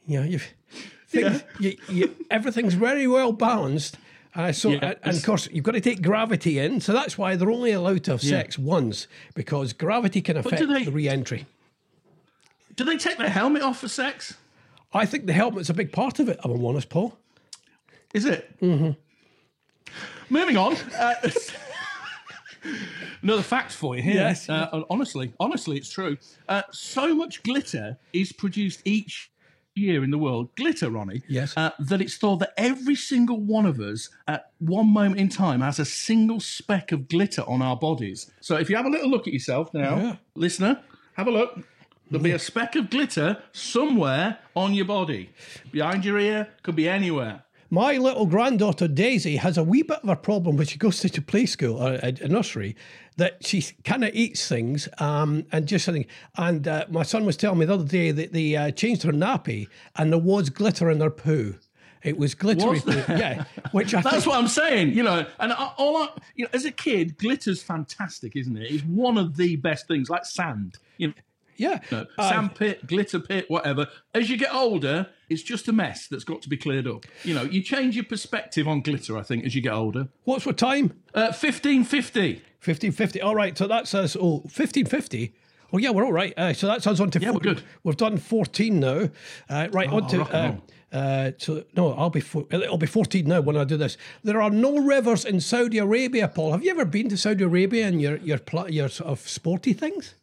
you 0.10 0.20
know 0.20 0.26
you 0.28 0.40
things, 1.08 1.44
you, 1.60 1.78
you, 1.88 2.16
everything's 2.30 2.74
very 2.74 3.08
well 3.08 3.32
balanced. 3.32 3.98
Uh, 4.36 4.52
so, 4.52 4.70
Yeah, 4.70 4.94
and, 5.04 5.18
of 5.18 5.26
course, 5.26 5.50
you've 5.52 5.64
got 5.64 5.72
to 5.72 5.82
take 5.82 6.02
gravity 6.04 6.60
in. 6.60 6.82
So 6.82 6.94
that's 6.94 7.18
why 7.18 7.36
they're 7.36 7.50
only 7.50 7.72
allowed 7.72 8.04
to 8.06 8.12
have 8.12 8.22
sex 8.22 8.60
once 8.60 9.08
because 9.34 9.74
gravity 9.74 10.22
can 10.22 10.38
affect 10.38 10.68
they- 10.68 10.84
the 10.84 10.92
re-entry. 10.92 11.46
do 12.76 12.84
they 12.84 12.98
take 12.98 13.18
their 13.18 13.30
helmet 13.30 13.64
off 13.64 13.80
for 13.80 13.88
sex? 13.88 14.36
I 14.94 15.06
think 15.06 15.26
the 15.26 15.34
helmet's 15.34 15.70
a 15.70 15.74
big 15.74 15.92
part 15.92 16.20
of 16.20 16.30
it. 16.30 16.40
I'm 16.44 16.66
honest, 16.66 16.90
Paul. 16.90 17.18
Is 18.14 18.26
it? 18.26 18.50
Mm-hmm. 18.60 18.92
Moving 20.32 20.58
on. 20.58 20.76
Uh, 20.98 21.14
another 23.22 23.42
fact 23.44 23.72
for 23.72 23.96
you 23.96 24.02
here. 24.02 24.14
Yes. 24.16 24.50
Uh, 24.50 24.84
honestly, 24.90 25.34
honestly, 25.40 25.78
it's 25.78 25.92
true. 25.92 26.18
Uh, 26.48 26.64
so 26.72 27.14
much 27.16 27.44
glitter 27.44 27.98
is 28.14 28.32
produced 28.32 28.82
each 28.86 29.32
year 29.76 30.04
in 30.04 30.12
the 30.12 30.18
world. 30.18 30.50
Glitter, 30.56 30.90
Ronnie. 30.90 31.22
Yes. 31.28 31.54
Uh, 31.56 31.72
that 31.80 32.02
it's 32.02 32.18
thought 32.18 32.38
that 32.38 32.54
every 32.58 32.96
single 32.96 33.40
one 33.40 33.66
of 33.66 33.80
us 33.80 34.10
at 34.28 34.52
one 34.60 34.88
moment 34.88 35.20
in 35.20 35.30
time 35.30 35.62
has 35.62 35.80
a 35.80 35.86
single 35.86 36.40
speck 36.40 36.92
of 36.92 37.08
glitter 37.08 37.44
on 37.48 37.62
our 37.62 37.76
bodies. 37.78 38.32
So 38.42 38.56
if 38.58 38.70
you 38.70 38.76
have 38.76 38.86
a 38.86 38.90
little 38.90 39.10
look 39.10 39.28
at 39.28 39.34
yourself 39.34 39.74
now, 39.74 39.98
Yeah. 39.98 40.16
listener, 40.36 40.82
have 41.16 41.28
a 41.28 41.32
look. 41.32 41.60
There'll 42.12 42.24
be 42.24 42.32
a 42.32 42.40
speck 42.40 42.76
of 42.76 42.90
glitter 42.90 43.42
somewhere 43.52 44.40
on 44.56 44.74
your 44.74 44.86
body. 44.86 45.30
Behind 45.72 46.04
your 46.04 46.18
ear, 46.18 46.48
could 46.64 46.76
be 46.76 46.90
anywhere. 46.90 47.44
My 47.72 47.98
little 47.98 48.26
granddaughter 48.26 48.88
Daisy 48.88 49.36
has 49.38 49.58
a 49.58 49.64
wee 49.64 49.84
bit 49.84 50.00
of 50.02 50.10
a 50.10 50.16
problem 50.16 50.58
when 50.58 50.66
she 50.66 50.80
goes 50.80 51.00
to 51.02 51.22
play 51.22 51.46
school 51.46 51.78
or 51.78 52.00
a, 52.02 52.16
a 52.22 52.28
nursery 52.28 52.76
that 53.18 53.46
she 53.46 53.62
kind 53.84 54.04
of 54.04 54.14
eats 54.16 54.48
things 54.48 54.90
um, 54.98 55.46
and 55.52 55.68
just 55.68 55.86
something. 55.86 56.08
And 56.36 56.68
uh, 56.68 56.86
my 56.90 57.04
son 57.04 57.26
was 57.26 57.38
telling 57.38 57.60
me 57.60 57.66
the 57.66 57.76
other 57.76 57.86
day 57.86 58.12
that 58.12 58.34
they 58.34 58.56
uh, 58.56 58.72
changed 58.72 59.04
her 59.04 59.12
nappy 59.12 59.68
and 59.96 60.12
there 60.12 60.20
was 60.20 60.50
glitter 60.50 60.90
in 60.90 61.00
her 61.00 61.12
poo. 61.12 61.56
It 62.02 62.18
was 62.18 62.34
glittery 62.34 62.80
Was 62.86 62.86
Yeah, 63.10 63.44
which 63.72 63.94
I 63.94 64.02
That's 64.02 64.24
think, 64.24 64.28
what 64.28 64.38
I'm 64.38 64.48
saying, 64.48 64.94
you 64.94 65.04
know. 65.04 65.26
And 65.38 65.52
all 65.52 65.98
I, 65.98 66.10
you 66.34 66.46
know, 66.46 66.50
as 66.54 66.66
a 66.66 66.72
kid, 66.72 67.18
glitter's 67.18 67.62
fantastic, 67.62 68.36
isn't 68.38 68.56
it? 68.56 68.72
It's 68.72 68.84
one 68.84 69.18
of 69.18 69.36
the 69.36 69.58
best 69.58 69.88
things, 69.88 70.10
like 70.10 70.26
sand. 70.26 70.78
You 70.98 71.14
yeah. 71.60 71.80
know, 71.92 72.06
Uh, 72.18 72.30
sand 72.30 72.56
pit, 72.56 72.88
glitter 72.88 73.20
pit, 73.20 73.46
whatever. 73.50 73.88
As 74.14 74.30
you 74.30 74.38
get 74.38 74.54
older, 74.54 75.08
it's 75.30 75.44
just 75.44 75.68
a 75.68 75.72
mess 75.74 76.08
that's 76.08 76.24
got 76.24 76.42
to 76.42 76.50
be 76.50 76.58
cleared 76.58 76.88
up. 76.88 77.06
You 77.24 77.34
know, 77.36 77.44
you 77.44 77.62
change 77.62 77.96
your 77.96 78.06
perspective 78.06 78.68
on 78.68 78.82
glitter. 78.82 79.18
I 79.18 79.22
think 79.24 79.46
as 79.46 79.54
you 79.56 79.62
get 79.62 79.74
older. 79.74 80.08
what's 80.24 80.46
what 80.46 80.58
time? 80.58 80.94
Uh, 81.14 81.32
Fifteen 81.32 81.84
fifty. 81.84 82.42
1550. 82.62 83.22
All 83.22 83.36
right, 83.36 83.58
so 83.58 83.68
that 83.68 83.88
says, 83.88 84.18
oh, 84.20 84.40
1550. 84.40 85.34
Oh 85.72 85.78
yeah, 85.78 85.92
we're 85.92 86.04
all 86.04 86.12
right. 86.12 86.34
Uh, 86.38 86.52
so 86.54 86.68
that's 86.68 86.88
us 86.88 87.00
on 87.00 87.12
to. 87.12 87.20
Yeah, 87.20 87.32
we're 87.32 87.40
good. 87.40 87.62
We've 87.84 87.96
done 87.96 88.18
fourteen 88.18 88.80
now. 88.80 89.10
Uh, 89.48 89.68
right 89.72 89.88
on 89.90 90.08
to. 90.08 90.18
rock 90.20 90.34
and 90.34 90.62
Uh, 90.92 90.96
uh, 90.98 91.32
so 91.38 91.64
no, 91.78 91.94
I'll 91.94 92.10
be 92.10 92.22
four, 92.22 92.48
it'll 92.50 92.80
be 92.80 92.88
fourteen 92.88 93.28
now 93.28 93.42
when 93.42 93.56
I 93.56 93.64
do 93.66 93.78
this. 93.78 93.96
There 94.24 94.42
are 94.42 94.50
no 94.50 94.78
rivers 94.80 95.26
in 95.26 95.40
Saudi 95.40 95.78
Arabia, 95.78 96.28
Paul. 96.28 96.54
Have 96.54 96.64
you 96.64 96.72
ever 96.72 96.86
been 96.86 97.08
to 97.10 97.18
Saudi 97.18 97.44
Arabia 97.44 97.86
and 97.88 98.02
your 98.02 98.18
your 98.18 98.40
pl- 98.40 98.72
your 98.72 98.90
sort 98.90 99.12
of 99.12 99.20
sporty 99.30 99.74
things? 99.74 100.16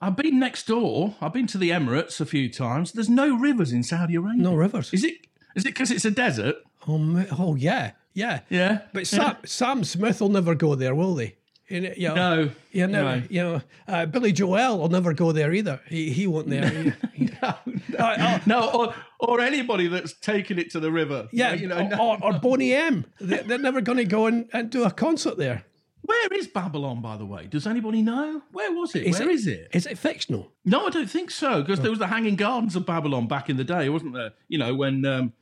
I've 0.00 0.16
been 0.16 0.38
next 0.38 0.66
door. 0.66 1.14
I've 1.20 1.32
been 1.32 1.46
to 1.48 1.58
the 1.58 1.70
Emirates 1.70 2.20
a 2.20 2.26
few 2.26 2.50
times. 2.50 2.92
There's 2.92 3.08
no 3.08 3.36
rivers 3.36 3.72
in 3.72 3.82
Saudi 3.82 4.14
Arabia. 4.16 4.42
No 4.42 4.54
rivers. 4.54 4.92
Is 4.92 5.04
it? 5.04 5.14
Is 5.54 5.64
it 5.64 5.68
because 5.68 5.90
it's 5.90 6.04
a 6.04 6.10
desert? 6.10 6.56
Oh, 6.86 7.26
oh 7.38 7.54
yeah, 7.54 7.92
yeah, 8.12 8.40
Yeah. 8.50 8.80
But 8.92 9.06
Sam, 9.06 9.36
Sam 9.44 9.84
Smith 9.84 10.20
will 10.20 10.28
never 10.28 10.54
go 10.54 10.74
there, 10.74 10.94
will 10.94 11.14
they? 11.14 11.36
You 11.68 11.80
know, 11.80 11.92
you 11.96 12.08
know, 12.08 12.14
No. 12.14 12.50
You 12.70 12.86
know, 12.86 13.02
No. 13.16 13.22
you 13.28 13.42
know 13.42 13.62
uh, 13.88 14.06
Billy 14.06 14.30
Joel 14.32 14.78
will 14.78 14.88
never 14.88 15.12
go 15.14 15.32
there 15.32 15.52
either. 15.52 15.80
He 15.88 16.10
he 16.12 16.26
won't 16.28 16.48
there. 16.48 16.68
He- 17.14 17.30
no, 17.42 17.54
Uh, 17.98 18.02
uh, 18.02 18.38
no, 18.46 18.70
or, 18.70 18.94
or 19.18 19.40
anybody 19.40 19.88
that's 19.88 20.12
taken 20.12 20.58
it 20.58 20.70
to 20.72 20.80
the 20.80 20.92
river. 20.92 21.28
yeah, 21.32 21.54
you 21.54 21.66
know. 21.66 21.78
or, 21.78 21.88
no- 21.88 21.98
or, 21.98 22.18
or 22.22 22.32
Boney 22.38 22.72
M. 22.72 23.04
They, 23.20 23.38
they're 23.38 23.58
never 23.58 23.80
going 23.80 23.98
to 23.98 24.04
go 24.04 24.26
and, 24.26 24.48
and 24.52 24.70
do 24.70 24.84
a 24.84 24.90
concert 24.92 25.38
there. 25.38 25.64
Where 26.06 26.28
is 26.32 26.46
Babylon, 26.46 27.02
by 27.02 27.16
the 27.16 27.26
way? 27.26 27.46
Does 27.46 27.66
anybody 27.66 28.00
know? 28.00 28.42
Where 28.52 28.72
was 28.72 28.94
it? 28.94 29.10
Where 29.12 29.28
it, 29.28 29.34
is 29.34 29.46
it? 29.46 29.68
Is 29.72 29.86
it 29.86 29.98
fictional? 29.98 30.52
No, 30.64 30.86
I 30.86 30.90
don't 30.90 31.10
think 31.10 31.30
so. 31.30 31.62
Because 31.62 31.80
there 31.80 31.90
was 31.90 31.98
the 31.98 32.06
Hanging 32.06 32.36
Gardens 32.36 32.76
of 32.76 32.86
Babylon 32.86 33.26
back 33.26 33.50
in 33.50 33.56
the 33.56 33.64
day, 33.64 33.88
wasn't 33.88 34.14
there? 34.14 34.32
You 34.48 34.58
know, 34.58 34.74
when 34.74 35.04
um, 35.04 35.32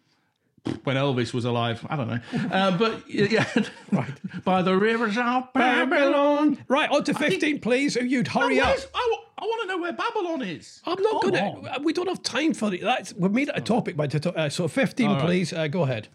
when 0.85 0.97
Elvis 0.97 1.35
was 1.35 1.45
alive. 1.45 1.87
I 1.89 1.97
don't 1.97 2.09
know. 2.09 2.21
Uh, 2.51 2.77
but 2.79 3.09
yeah, 3.09 3.47
right. 3.93 4.13
By 4.45 4.63
the 4.63 4.77
rivers 4.77 5.17
of 5.19 5.53
Babylon. 5.53 6.65
Right, 6.69 6.91
on 6.91 7.05
to 7.05 7.15
15, 7.15 7.61
please. 7.61 7.97
If 7.97 8.11
you'd 8.11 8.29
hurry 8.29 8.61
up. 8.61 8.69
Where's- 8.69 8.89
I, 8.95 9.47
want 9.47 9.63
to 9.63 9.69
know 9.69 9.83
where 9.83 9.93
Babylon 9.93 10.41
is. 10.41 10.81
I'm 10.87 11.01
not 11.03 11.21
Come 11.21 11.31
going 11.33 11.45
on. 11.45 11.75
to. 11.75 11.83
We 11.83 11.93
don't 11.93 12.09
have 12.09 12.23
time 12.23 12.55
for 12.55 12.73
it. 12.73 12.81
That's 12.81 13.13
we've 13.13 13.31
made 13.31 13.49
it 13.49 13.55
a 13.57 13.61
topic 13.61 13.95
by 13.95 14.07
uh, 14.07 14.49
so 14.49 14.69
15, 14.69 15.11
right. 15.11 15.21
please. 15.21 15.53
Uh, 15.53 15.67
go 15.67 15.83
ahead. 15.83 16.09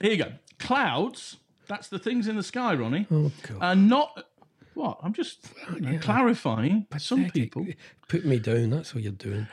Here 0.00 0.10
you 0.10 0.16
go. 0.16 0.32
Clouds. 0.58 1.36
That's 1.68 1.88
the 1.88 1.98
things 1.98 2.28
in 2.28 2.36
the 2.36 2.42
sky, 2.42 2.74
Ronnie. 2.74 3.06
Oh, 3.10 3.30
God. 3.48 3.58
Are 3.60 3.74
not. 3.74 4.26
What? 4.74 4.98
I'm 5.02 5.12
just 5.12 5.48
know, 5.78 5.98
clarifying. 5.98 6.86
Some 6.98 7.30
people. 7.30 7.66
Put 8.08 8.24
me 8.24 8.38
down. 8.38 8.70
That's 8.70 8.94
what 8.94 9.04
you're 9.04 9.12
doing. 9.12 9.46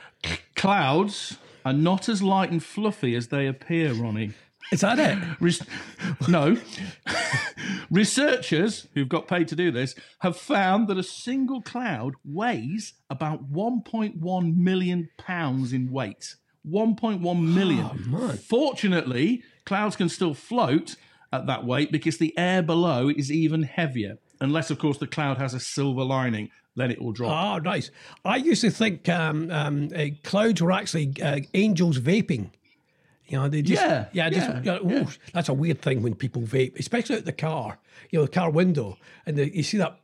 Clouds 0.56 1.36
are 1.64 1.72
not 1.74 2.08
as 2.08 2.22
light 2.22 2.50
and 2.50 2.62
fluffy 2.62 3.14
as 3.14 3.28
they 3.28 3.46
appear, 3.46 3.92
Ronnie. 3.92 4.32
Is 4.72 4.80
that 4.82 4.98
it? 4.98 5.18
Res- 5.40 5.62
no. 6.28 6.56
Researchers 7.90 8.86
who've 8.94 9.08
got 9.08 9.26
paid 9.26 9.48
to 9.48 9.56
do 9.56 9.70
this 9.70 9.94
have 10.20 10.36
found 10.36 10.88
that 10.88 10.98
a 10.98 11.02
single 11.02 11.60
cloud 11.60 12.14
weighs 12.24 12.94
about 13.08 13.52
1.1 13.52 14.56
million 14.56 15.08
pounds 15.18 15.72
in 15.72 15.90
weight. 15.90 16.36
1.1 16.68 17.54
million. 17.54 17.88
Oh, 18.14 18.28
Fortunately, 18.48 19.42
clouds 19.64 19.96
can 19.96 20.08
still 20.08 20.34
float 20.34 20.96
at 21.32 21.46
that 21.46 21.64
weight 21.64 21.92
because 21.92 22.18
the 22.18 22.36
air 22.36 22.62
below 22.62 23.08
is 23.08 23.30
even 23.30 23.62
heavier. 23.62 24.18
Unless, 24.40 24.70
of 24.70 24.78
course, 24.78 24.98
the 24.98 25.06
cloud 25.06 25.38
has 25.38 25.52
a 25.52 25.60
silver 25.60 26.02
lining, 26.02 26.50
then 26.74 26.90
it 26.90 27.00
will 27.00 27.12
drop. 27.12 27.30
Oh, 27.30 27.58
nice. 27.58 27.90
I 28.24 28.36
used 28.36 28.62
to 28.62 28.70
think 28.70 29.08
um, 29.08 29.50
um, 29.50 29.90
uh, 29.94 30.06
clouds 30.24 30.62
were 30.62 30.72
actually 30.72 31.12
uh, 31.22 31.40
angels 31.52 31.98
vaping. 31.98 32.50
You 33.26 33.38
know, 33.38 33.48
they 33.48 33.62
just, 33.62 33.80
Yeah, 33.80 34.06
yeah, 34.12 34.30
just, 34.30 34.48
yeah, 34.48 34.78
you 34.78 34.84
know, 34.88 35.02
ooh, 35.02 35.08
that's 35.32 35.48
a 35.48 35.54
weird 35.54 35.80
thing 35.80 36.02
when 36.02 36.16
people 36.16 36.42
vape, 36.42 36.76
especially 36.80 37.16
out 37.16 37.26
the 37.26 37.32
car, 37.32 37.78
you 38.10 38.18
know, 38.18 38.24
the 38.24 38.30
car 38.30 38.50
window, 38.50 38.96
and 39.24 39.36
the, 39.36 39.54
you 39.54 39.62
see 39.62 39.76
that 39.76 40.00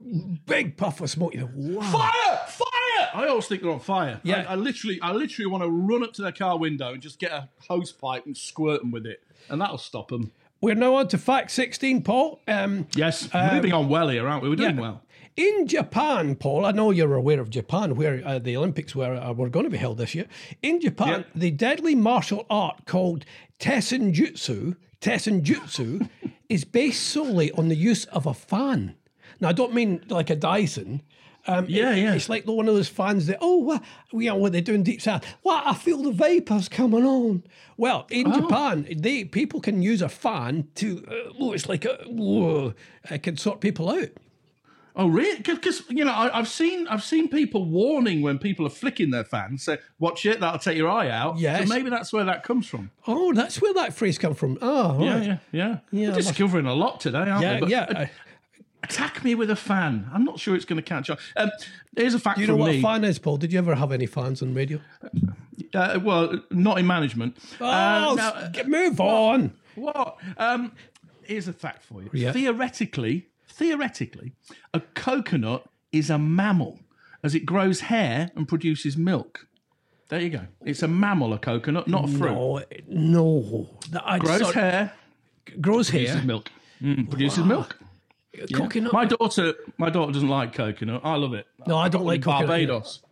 big 0.47 0.77
puff 0.77 1.01
of 1.01 1.11
smoke. 1.11 1.35
You 1.35 1.41
know, 1.41 1.51
wow. 1.53 1.91
Fire! 1.91 2.47
Fire! 2.47 3.09
I 3.15 3.27
always 3.29 3.47
think 3.47 3.63
they're 3.63 3.73
on 3.73 3.81
fire. 3.81 4.21
Yeah. 4.23 4.45
I, 4.47 4.53
I 4.53 4.55
literally, 4.55 5.01
I 5.03 5.11
literally 5.11 5.51
want 5.51 5.65
to 5.65 5.71
run 5.71 6.05
up 6.05 6.13
to 6.15 6.23
their 6.23 6.31
car 6.31 6.57
window 6.57 6.93
and 6.93 7.03
just 7.03 7.19
get 7.19 7.33
a 7.33 7.49
hose 7.69 7.91
pipe 7.91 8.27
and 8.27 8.37
squirt 8.37 8.81
them 8.81 8.93
with 8.93 9.07
it, 9.07 9.25
and 9.49 9.61
that'll 9.61 9.79
stop 9.79 10.09
them. 10.09 10.31
We're 10.61 10.75
now 10.75 10.95
on 10.95 11.09
to 11.09 11.19
fact 11.19 11.51
16, 11.51 12.03
Paul. 12.03 12.41
Um, 12.49 12.87
Yes, 12.95 13.33
we're 13.33 13.53
moving 13.55 13.73
on 13.73 13.89
well 13.89 14.09
here, 14.09 14.27
aren't 14.27 14.43
we? 14.43 14.49
We're 14.49 14.57
doing 14.57 14.77
yeah. 14.77 14.81
well. 14.81 15.03
In 15.37 15.67
Japan, 15.67 16.35
Paul, 16.35 16.65
I 16.65 16.71
know 16.73 16.91
you're 16.91 17.15
aware 17.15 17.41
of 17.41 17.51
Japan, 17.51 17.95
where 17.95 18.23
uh, 18.27 18.39
the 18.39 18.57
Olympics 18.57 18.97
were, 18.97 19.15
uh, 19.17 19.33
were 19.35 19.51
going 19.51 19.65
to 19.67 19.71
be 19.71 19.77
held 19.77 19.99
this 19.99 20.15
year. 20.15 20.27
In 20.63 20.81
Japan, 20.81 21.09
Yep. 21.09 21.27
the 21.35 21.51
deadly 21.51 21.95
martial 21.95 22.47
art 22.49 22.87
called 22.87 23.27
Tessenjutsu, 23.61 24.77
Tessenjutsu 25.03 26.09
is 26.49 26.65
based 26.65 27.03
solely 27.03 27.53
on 27.53 27.69
the 27.69 27.77
use 27.77 28.07
of 28.07 28.25
a 28.27 28.33
fan. 28.33 28.95
Now, 29.41 29.51
I 29.51 29.53
don't 29.53 29.75
mean 29.75 30.03
like 30.09 30.31
a 30.31 30.37
Dyson. 30.37 31.03
Um, 31.49 31.67
Yeah, 31.69 31.93
it- 31.95 32.03
yeah. 32.03 32.15
It's 32.15 32.29
like 32.29 32.47
one 32.47 32.69
of 32.69 32.75
those 32.75 32.89
fans 32.89 33.27
that, 33.27 33.39
oh, 33.41 33.71
uh, 33.73 33.79
you 34.13 34.29
know, 34.31 34.37
what 34.37 34.53
they're 34.53 34.61
doing 34.61 34.83
deep 34.83 35.01
south. 35.01 35.25
What? 35.43 35.67
I 35.67 35.75
feel 35.75 36.03
the 36.03 36.13
vapors 36.13 36.69
coming 36.69 37.05
on. 37.05 37.43
Well, 37.77 38.07
in 38.11 38.27
Oh. 38.33 38.41
Japan, 38.41 38.87
they 38.97 39.25
people 39.25 39.61
can 39.61 39.83
use 39.83 40.03
a 40.03 40.09
fan 40.09 40.69
to, 40.77 41.05
uh, 41.09 41.33
oh, 41.39 41.53
it's 41.53 41.69
like 41.69 41.85
a, 41.85 41.99
whoa, 42.07 42.75
it 43.11 43.23
can 43.23 43.37
sort 43.37 43.61
people 43.61 43.91
out. 43.91 44.09
Oh, 44.99 45.09
really? 45.09 45.43
Because 45.43 45.83
you 45.91 46.07
know, 46.07 46.11
I, 46.13 46.39
I've 46.39 46.49
seen, 46.49 46.89
I've 46.89 47.05
seen 47.05 47.29
people 47.29 47.67
warning 47.67 48.23
when 48.23 48.39
people 48.39 48.67
are 48.67 48.71
flicking 48.71 49.11
their 49.11 49.25
fans, 49.25 49.63
say, 49.65 49.77
"Watch 49.99 50.25
it, 50.25 50.41
that'll 50.41 50.59
take 50.59 50.79
your 50.79 50.89
eye 50.89 51.11
out." 51.11 51.37
Yes. 51.39 51.69
So 51.69 51.75
maybe 51.75 51.91
that's 51.91 52.15
where 52.15 52.25
that 52.25 52.43
comes 52.45 52.67
from. 52.67 52.91
Oh, 53.07 53.35
that's 53.35 53.61
where 53.61 53.75
that 53.75 53.93
phrase 53.93 54.17
come 54.17 54.33
from. 54.33 54.57
Oh, 54.63 55.05
Yeah, 55.05 55.15
right. 55.19 55.27
yeah, 55.27 55.39
yeah. 55.53 55.79
Yeah, 55.91 56.09
We're 56.09 56.15
discovering 56.17 56.65
a 56.65 56.73
lot 56.73 57.01
today, 57.01 57.19
aren't 57.29 57.43
yeah, 57.43 57.55
we? 57.57 57.61
But, 57.61 57.69
yeah. 57.69 58.09
uh, 58.87 58.89
Uh, 58.89 58.95
attack 59.05 59.25
me 59.25 59.35
with 59.35 59.51
a 59.51 59.57
fan. 59.57 60.09
I'm 60.13 60.25
not 60.25 60.39
sure 60.39 60.55
it's 60.55 60.65
going 60.65 60.77
to 60.83 60.83
catch 60.83 61.11
on. 61.11 61.19
Um, 61.37 61.51
here's 61.97 62.15
a 62.15 62.19
fact 62.19 62.37
Do 62.39 62.43
you 62.43 62.49
know 62.49 62.57
what 62.57 62.73
me. 62.73 62.79
a 62.79 62.83
fan 62.83 63.05
is, 63.05 63.19
Paul? 63.19 63.37
Did 63.37 63.53
you 63.53 63.59
ever 63.59 63.75
have 63.75 63.93
any 63.93 64.07
fans 64.07 64.43
on 64.43 64.55
radio? 64.55 64.81
Uh, 65.75 65.99
well, 66.03 66.41
not 66.51 66.79
in 66.79 66.87
management. 66.87 67.37
Oh, 67.61 67.65
Uh, 67.67 68.15
now, 68.15 68.49
get- 68.49 68.69
move 68.69 69.01
on. 69.01 69.53
What? 69.75 70.17
Um, 70.39 70.73
here's 71.23 71.49
a 71.49 71.53
fact 71.53 71.83
for 71.85 72.03
you. 72.03 72.11
Yeah. 72.13 72.33
Theoretically, 72.33 73.27
theoretically, 73.49 74.33
a 74.73 74.81
coconut 74.81 75.65
is 75.93 76.09
a 76.11 76.19
mammal 76.19 76.81
as 77.23 77.35
it 77.35 77.45
grows 77.45 77.81
hair 77.81 78.31
and 78.37 78.47
produces 78.49 78.97
milk. 78.97 79.47
There 80.09 80.21
you 80.21 80.31
go. 80.31 80.47
It's 80.65 80.83
a 80.83 80.89
mammal, 80.89 81.33
a 81.35 81.39
coconut, 81.39 81.89
not 81.89 82.05
a 82.05 82.09
fruit. 82.09 82.31
No, 82.33 82.63
no. 82.89 83.79
That- 83.91 84.05
I 84.07 84.19
Grows 84.19 84.41
sort- 84.41 84.55
hair, 84.55 84.93
grows 85.61 85.89
hair. 85.91 86.01
produces 86.07 86.25
milk. 86.27 86.51
Mm, 86.81 87.11
produces 87.11 87.45
milk. 87.45 87.77
Yeah. 88.49 88.59
Coconut. 88.59 88.93
My 88.93 89.05
daughter, 89.05 89.55
my 89.79 89.91
daughter 89.91 90.13
doesn't 90.13 90.29
like 90.29 90.53
coconut. 90.55 91.01
I 91.05 91.17
love 91.17 91.35
it. 91.35 91.47
No, 91.67 91.77
I 91.79 91.89
don't 91.89 92.03
In 92.03 92.07
like 92.09 92.23
coconut 92.23 92.49
Barbados. 92.49 93.03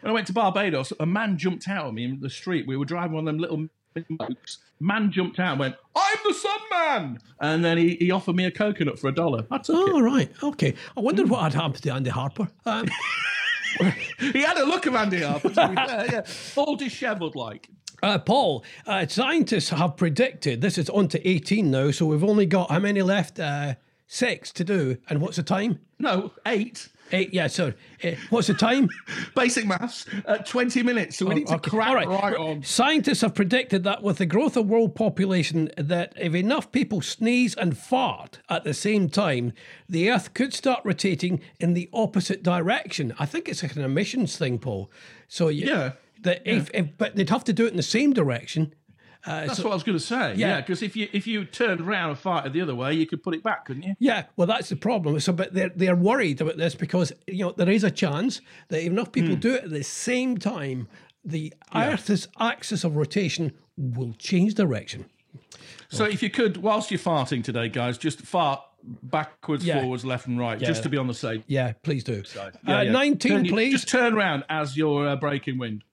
When 0.00 0.10
I 0.10 0.14
went 0.14 0.26
to 0.28 0.32
Barbados, 0.32 0.92
a 0.98 1.06
man 1.06 1.36
jumped 1.36 1.68
out 1.68 1.86
at 1.88 1.94
me 1.94 2.04
in 2.04 2.20
the 2.20 2.30
street. 2.30 2.66
We 2.66 2.76
were 2.76 2.84
driving 2.86 3.12
one 3.12 3.26
of 3.28 3.34
them 3.34 3.38
little 3.38 3.66
boats. 4.16 4.58
Man 4.80 5.12
jumped 5.12 5.38
out 5.38 5.50
and 5.52 5.60
went, 5.60 5.74
"I'm 5.94 6.16
the 6.26 6.32
Sun 6.32 6.58
Man," 6.70 7.18
and 7.40 7.62
then 7.64 7.76
he, 7.76 7.96
he 7.96 8.10
offered 8.10 8.34
me 8.34 8.46
a 8.46 8.50
coconut 8.50 8.98
for 8.98 9.08
a 9.08 9.12
dollar. 9.14 9.46
I 9.50 9.58
took 9.58 9.76
Oh, 9.76 10.00
right. 10.00 10.30
Okay. 10.42 10.74
I 10.96 11.00
wondered 11.00 11.28
what 11.28 11.42
had 11.42 11.52
happened 11.54 11.82
to 11.82 11.92
Andy 11.92 12.10
Harper. 12.10 12.48
Um. 12.64 12.86
He 14.18 14.42
had 14.42 14.58
a 14.58 14.64
look 14.64 14.84
of 14.86 14.94
Andy 14.94 15.22
Harper, 15.22 15.48
to 15.50 15.68
be 15.68 15.74
fair, 15.76 16.06
yeah, 16.12 16.22
all 16.56 16.74
dishevelled 16.76 17.36
like. 17.36 17.68
uh, 18.02 18.18
Paul, 18.18 18.64
uh, 18.86 19.06
scientists 19.06 19.70
have 19.70 19.96
predicted 19.96 20.60
this 20.60 20.76
is 20.76 20.90
on 20.90 21.06
to 21.08 21.26
18 21.28 21.70
now, 21.70 21.90
so 21.92 22.06
we've 22.06 22.24
only 22.24 22.46
got 22.46 22.68
how 22.70 22.80
many 22.80 23.00
left? 23.00 23.38
Uh, 23.38 23.74
six 24.14 24.50
to 24.52 24.64
do. 24.64 24.96
And 25.08 25.20
what's 25.20 25.36
the 25.36 25.42
time? 25.44 25.78
No, 26.00 26.32
eight. 26.44 26.88
Eight. 27.12 27.32
Yeah, 27.34 27.46
sorry. 27.46 27.74
Uh, 28.04 28.10
what's 28.30 28.46
the 28.48 28.54
time? 28.54 28.88
Basic 29.36 29.66
maths. 29.66 30.06
Uh, 30.26 30.38
Twenty 30.38 30.82
minutes. 30.82 31.16
So 31.16 31.26
we 31.26 31.34
need 31.36 31.46
to 31.48 31.54
Okay, 31.54 31.70
crack 31.70 31.94
right. 31.94 32.06
right. 32.08 32.36
on. 32.36 32.62
Scientists 32.62 33.20
have 33.22 33.34
predicted 33.34 33.82
that 33.84 34.02
with 34.02 34.18
the 34.18 34.26
growth 34.26 34.56
of 34.56 34.66
world 34.66 34.94
population, 34.94 35.70
that 35.76 36.12
if 36.16 36.34
enough 36.34 36.70
people 36.72 37.00
sneeze 37.00 37.54
and 37.54 37.76
fart 37.76 38.40
at 38.48 38.64
the 38.64 38.74
same 38.74 39.08
time, 39.08 39.52
the 39.88 40.10
Earth 40.10 40.34
could 40.34 40.52
start 40.54 40.80
rotating 40.84 41.40
in 41.58 41.74
the 41.74 41.88
opposite 41.92 42.42
direction. 42.42 43.12
I 43.18 43.26
think 43.26 43.48
it's 43.48 43.62
like 43.62 43.74
an 43.76 43.82
emissions 43.82 44.36
thing, 44.36 44.58
Paul. 44.58 44.90
So 45.28 45.48
you, 45.48 45.66
Yeah. 45.66 45.92
that 46.22 46.42
if, 46.44 46.70
if 46.74 46.96
but 46.96 47.16
they'd 47.16 47.30
have 47.30 47.44
to 47.44 47.52
do 47.52 47.64
it 47.66 47.70
in 47.72 47.76
the 47.76 47.82
same 47.82 48.12
direction. 48.12 48.72
Uh, 49.26 49.46
That's 49.46 49.58
so- 49.58 49.64
what 49.64 49.72
I 49.72 49.74
was 49.74 49.82
going 49.82 49.98
to 49.98 50.04
say. 50.04 50.34
Yeah. 50.34 50.48
Yeah, 50.48 50.60
because 50.62 50.82
if 50.82 50.96
you 50.96 51.08
if 51.12 51.26
you 51.26 51.44
turned 51.44 51.80
around 51.80 52.10
and 52.10 52.18
farted 52.18 52.52
the 52.52 52.60
other 52.62 52.74
way, 52.74 52.94
you 52.94 53.06
could 53.06 53.22
put 53.22 53.34
it 53.34 53.42
back, 53.42 53.66
couldn't 53.66 53.82
you? 53.82 53.94
yeah, 53.98 54.24
well, 54.36 54.46
that's 54.46 54.68
the 54.70 54.76
problem. 54.76 55.18
So, 55.20 55.32
but 55.32 55.52
they're 55.52 55.70
they're 55.74 55.96
worried 55.96 56.40
about 56.40 56.56
this 56.56 56.74
because 56.74 57.12
you 57.26 57.44
know 57.44 57.52
there 57.52 57.68
is 57.70 57.84
a 57.84 57.90
chance 57.90 58.40
that 58.68 58.80
if 58.80 58.86
enough 58.86 59.12
people 59.12 59.34
Hmm. 59.34 59.40
do 59.40 59.54
it 59.54 59.64
at 59.64 59.70
the 59.70 59.84
same 59.84 60.38
time, 60.38 60.88
the 61.24 61.52
Earth's 61.74 62.28
axis 62.38 62.82
of 62.84 62.96
rotation 62.96 63.52
will 63.76 64.14
change 64.18 64.54
direction. 64.54 65.04
So 65.90 66.04
if 66.04 66.22
you 66.22 66.30
could, 66.30 66.58
whilst 66.58 66.90
you're 66.90 66.98
farting 67.00 67.42
today, 67.44 67.68
guys, 67.68 67.98
just 67.98 68.20
fart 68.22 68.62
backwards, 69.02 69.64
Yeah. 69.64 69.80
forwards, 69.82 70.04
left 70.04 70.26
and 70.26 70.38
right, 70.38 70.58
just 70.58 70.82
to 70.84 70.88
be 70.88 70.96
on 70.96 71.06
the 71.08 71.14
safe 71.14 71.42
Yeah, 71.46 71.72
please 71.82 72.04
do. 72.04 72.22
uh, 72.66 72.84
19, 72.84 73.16
Turn- 73.32 73.46
please. 73.48 73.72
Just 73.72 73.88
turn 73.88 74.14
around 74.14 74.44
as 74.48 74.76
you're 74.76 75.06
uh, 75.08 75.16
breaking 75.16 75.58
wind. 75.58 75.84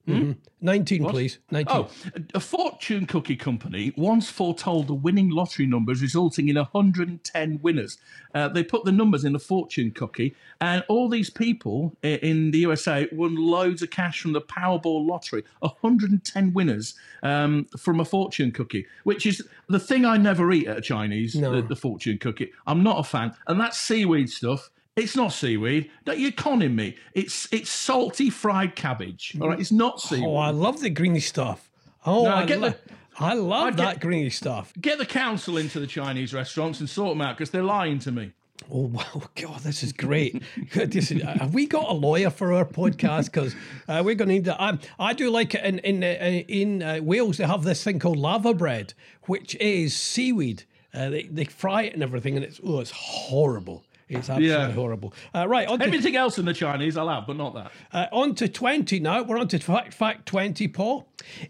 19, 0.61 1.05
please. 1.05 1.39
19. 1.51 1.75
Oh, 1.75 1.89
a 2.33 2.39
fortune 2.39 3.05
cookie 3.05 3.35
company 3.35 3.93
once 3.97 4.29
foretold 4.29 4.87
the 4.87 4.93
winning 4.93 5.29
lottery 5.29 5.65
numbers, 5.65 6.01
resulting 6.01 6.47
in 6.47 6.55
110 6.55 7.59
winners. 7.61 7.97
Uh, 8.33 8.47
they 8.47 8.63
put 8.63 8.85
the 8.85 8.91
numbers 8.91 9.25
in 9.25 9.35
a 9.35 9.39
fortune 9.39 9.91
cookie, 9.91 10.35
and 10.61 10.83
all 10.87 11.09
these 11.09 11.29
people 11.29 11.95
in 12.03 12.51
the 12.51 12.59
USA 12.59 13.07
won 13.11 13.35
loads 13.35 13.81
of 13.81 13.89
cash 13.89 14.21
from 14.21 14.33
the 14.33 14.41
Powerball 14.41 15.05
lottery. 15.05 15.43
110 15.59 16.53
winners 16.53 16.95
um, 17.23 17.65
from 17.77 17.99
a 17.99 18.05
fortune 18.05 18.51
cookie, 18.51 18.85
which 19.03 19.25
is 19.25 19.45
the 19.67 19.79
thing 19.79 20.05
I 20.05 20.17
never 20.17 20.51
eat 20.51 20.67
at 20.67 20.77
a 20.77 20.81
Chinese, 20.81 21.33
the, 21.33 21.61
the 21.61 21.75
fortune 21.75 22.17
cookie. 22.17 22.51
I'm 22.65 22.81
not 22.81 22.99
a 22.99 23.03
fan, 23.03 23.35
and 23.47 23.59
that's 23.59 23.77
seaweed 23.77 24.29
stuff. 24.29 24.69
It's 24.97 25.15
not 25.15 25.29
seaweed. 25.31 25.91
Don't 26.05 26.17
you 26.19 26.31
conning 26.31 26.75
me? 26.75 26.95
It's 27.13 27.47
it's 27.53 27.69
salty 27.69 28.29
fried 28.29 28.75
cabbage. 28.75 29.37
All 29.39 29.49
right, 29.49 29.59
it's 29.59 29.71
not 29.71 30.01
seaweed. 30.01 30.25
Oh, 30.25 30.35
I 30.37 30.49
love 30.49 30.81
the 30.81 30.89
greeny 30.89 31.19
stuff. 31.19 31.69
Oh, 32.05 32.23
No, 32.23 32.31
I, 32.35 32.45
get 32.45 32.59
lo- 32.59 32.69
the- 32.69 32.77
I 33.19 33.33
love 33.33 33.75
get- 33.75 33.83
that 33.83 33.99
greeny 34.01 34.29
stuff. 34.31 34.73
Get 34.81 34.97
the 34.97 35.05
council 35.05 35.57
into 35.57 35.79
the 35.79 35.87
Chinese 35.87 36.33
restaurants 36.33 36.79
and 36.79 36.89
sort 36.89 37.11
them 37.11 37.21
out 37.21 37.37
because 37.37 37.51
they're 37.51 37.63
lying 37.63 37.99
to 37.99 38.11
me. 38.11 38.31
Oh 38.71 38.87
wow, 38.87 39.21
God, 39.35 39.59
this 39.61 39.83
is 39.83 39.93
great. 39.93 40.41
This 40.73 41.11
is- 41.11 41.21
have 41.21 41.53
we 41.53 41.67
got 41.67 41.89
a 41.89 41.93
lawyer 41.93 42.31
for 42.31 42.53
our 42.53 42.65
podcast? 42.65 43.25
Because 43.25 43.55
uh, 43.87 44.01
we're 44.03 44.15
going 44.15 44.29
to 44.29 44.33
need 44.33 44.45
that. 44.45 44.59
I, 44.59 44.79
I 44.99 45.13
do 45.13 45.29
like 45.29 45.53
it 45.53 45.63
in 45.63 45.77
in 45.79 46.03
uh, 46.03 46.07
in 46.47 46.81
uh, 46.81 46.99
Wales. 47.03 47.37
They 47.37 47.45
have 47.45 47.63
this 47.63 47.83
thing 47.83 47.99
called 47.99 48.17
laverbread, 48.17 48.95
which 49.27 49.53
is 49.61 49.95
seaweed. 49.95 50.63
Uh, 50.91 51.09
they 51.11 51.23
they 51.23 51.43
fry 51.45 51.83
it 51.83 51.93
and 51.93 52.01
everything, 52.01 52.35
and 52.35 52.43
it's 52.43 52.59
oh, 52.65 52.79
it's 52.79 52.91
horrible. 52.91 53.83
It's 54.09 54.29
absolutely 54.29 54.47
Yeah. 54.47 54.71
horrible. 54.71 55.13
Uh, 55.35 55.47
right, 55.47 55.67
on 55.67 55.79
to, 55.79 55.85
Everything 55.85 56.15
else 56.15 56.37
in 56.37 56.45
the 56.45 56.53
Chinese 56.53 56.95
I'll 56.97 57.09
have, 57.09 57.27
but 57.27 57.35
not 57.35 57.53
that. 57.55 57.71
uh, 57.91 58.05
on 58.15 58.35
to 58.35 58.47
twenty 58.47 58.99
now. 58.99 59.23
We're 59.23 59.37
on 59.37 59.47
to 59.49 59.59
fact 59.59 59.93
fact 59.93 60.25
twenty, 60.25 60.67
Paul. 60.67 61.07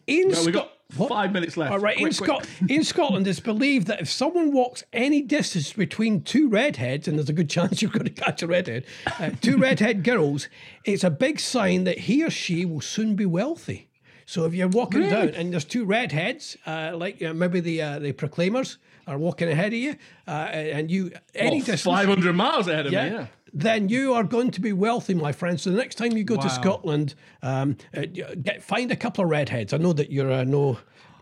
In 0.08 0.30
No, 0.30 0.48
got 0.52 0.72
What? 0.96 1.10
five 1.10 1.32
minutes 1.34 1.56
left. 1.58 1.72
All 1.72 1.80
right, 1.80 1.96
in, 1.98 2.04
Quick. 2.06 2.14
Scot- 2.14 2.48
in 2.68 2.84
Scotland, 2.84 3.28
it's 3.28 3.40
believed 3.40 3.88
that 3.88 4.02
if 4.02 4.10
someone 4.10 4.52
walks 4.54 4.84
any 4.92 5.22
distance 5.22 5.72
between 5.74 6.22
two 6.22 6.48
redheads, 6.50 7.08
and 7.08 7.18
there's 7.20 7.30
a 7.30 7.34
good 7.34 7.50
chance 7.50 7.82
you're 7.82 7.92
going 7.92 8.06
to 8.06 8.10
catch 8.12 8.42
a 8.42 8.48
redhead, 8.48 8.86
uh, 9.20 9.30
two 9.42 9.58
redhead 9.68 10.04
girls, 10.04 10.48
it's 10.84 11.04
a 11.04 11.10
big 11.12 11.40
sign 11.40 11.84
that 11.84 12.00
he 12.00 12.24
or 12.24 12.30
she 12.32 12.66
will 12.66 12.82
soon 12.82 13.16
be 13.16 13.26
wealthy. 13.28 13.88
So 14.26 14.46
if 14.46 14.54
you're 14.54 14.68
walking 14.68 15.02
down 15.10 15.30
and 15.30 15.54
there's 15.54 15.64
two 15.64 15.86
redheads, 15.86 16.58
uh, 16.66 16.94
like 16.96 17.22
uh, 17.22 17.34
maybe 17.34 17.60
the 17.60 17.82
uh, 17.82 18.00
the 18.00 18.12
Proclaimers 18.14 18.78
are 19.08 19.18
walking 19.18 19.50
ahead 19.50 19.68
of 19.74 19.80
you, 19.80 19.96
uh, 20.28 20.32
and 20.32 20.92
you 20.92 21.12
any 21.34 21.58
Well, 21.58 21.60
distance, 21.60 21.82
500 21.84 22.34
miles 22.34 22.68
ahead 22.68 22.86
of 22.88 22.92
yeah, 22.94 23.10
me, 23.10 23.16
yeah. 23.16 23.28
then 23.54 23.90
you 23.90 24.14
are 24.14 24.24
going 24.24 24.52
to 24.52 24.62
be 24.62 24.74
wealthy, 24.74 25.14
my 25.14 25.32
friend. 25.32 25.60
So 25.60 25.72
the 25.72 25.78
next 25.78 25.96
time 25.96 26.12
you 26.18 26.24
go 26.24 26.36
to 26.36 26.50
Scotland, 26.50 27.16
um, 27.42 27.78
uh, 27.96 28.02
get, 28.42 28.62
find 28.64 28.92
a 28.92 28.96
couple 28.96 29.24
of 29.24 29.30
redheads. 29.30 29.74
I 29.74 29.78
know 29.78 29.94
that 29.94 30.12
you're 30.12 30.32
uh, 30.32 30.44
no 30.44 30.78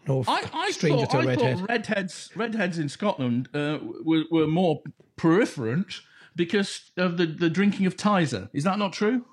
no 0.07 0.23
I, 0.27 0.49
I 0.53 0.71
stranger 0.71 1.05
thought, 1.05 1.11
to 1.11 1.17
a 1.17 1.21
I 1.21 1.25
redhead. 1.25 1.59
thought 1.59 1.69
redheads, 1.69 2.29
redheads 2.35 2.77
in 2.79 2.89
Scotland 2.89 3.49
uh, 3.53 3.77
were, 4.03 4.23
were 4.31 4.47
more 4.47 4.81
peripherent 5.17 6.01
because 6.35 6.91
of 6.97 7.17
the, 7.17 7.25
the 7.25 7.49
drinking 7.49 7.85
of 7.85 7.95
Tizer. 7.95 8.49
Is 8.53 8.63
that 8.65 8.77
not 8.77 8.93
true? 8.93 9.25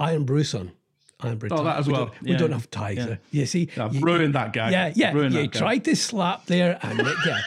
Irn-Bru, 0.00 0.42
son. 0.44 0.72
Irn-Bru. 1.22 1.48
Oh, 1.52 1.64
that 1.64 1.78
as 1.78 1.86
we 1.86 1.92
well. 1.94 2.06
Don't, 2.06 2.22
we 2.22 2.36
don't 2.36 2.52
have 2.52 2.70
ties. 2.70 2.98
uh, 2.98 3.16
You 3.30 3.46
see, 3.46 3.68
I've 3.78 3.94
you- 3.94 4.00
ruined 4.00 4.34
that 4.34 4.52
guy. 4.52 4.70
yeah, 4.70 4.92
yeah. 4.94 5.12
Ruined 5.12 5.34
You 5.34 5.42
that 5.42 5.52
guy. 5.52 5.58
tried 5.58 5.84
to 5.84 5.96
slap 5.96 6.44
there, 6.46 6.78
and 6.82 7.00
it- 7.00 7.16
yeah, 7.24 7.40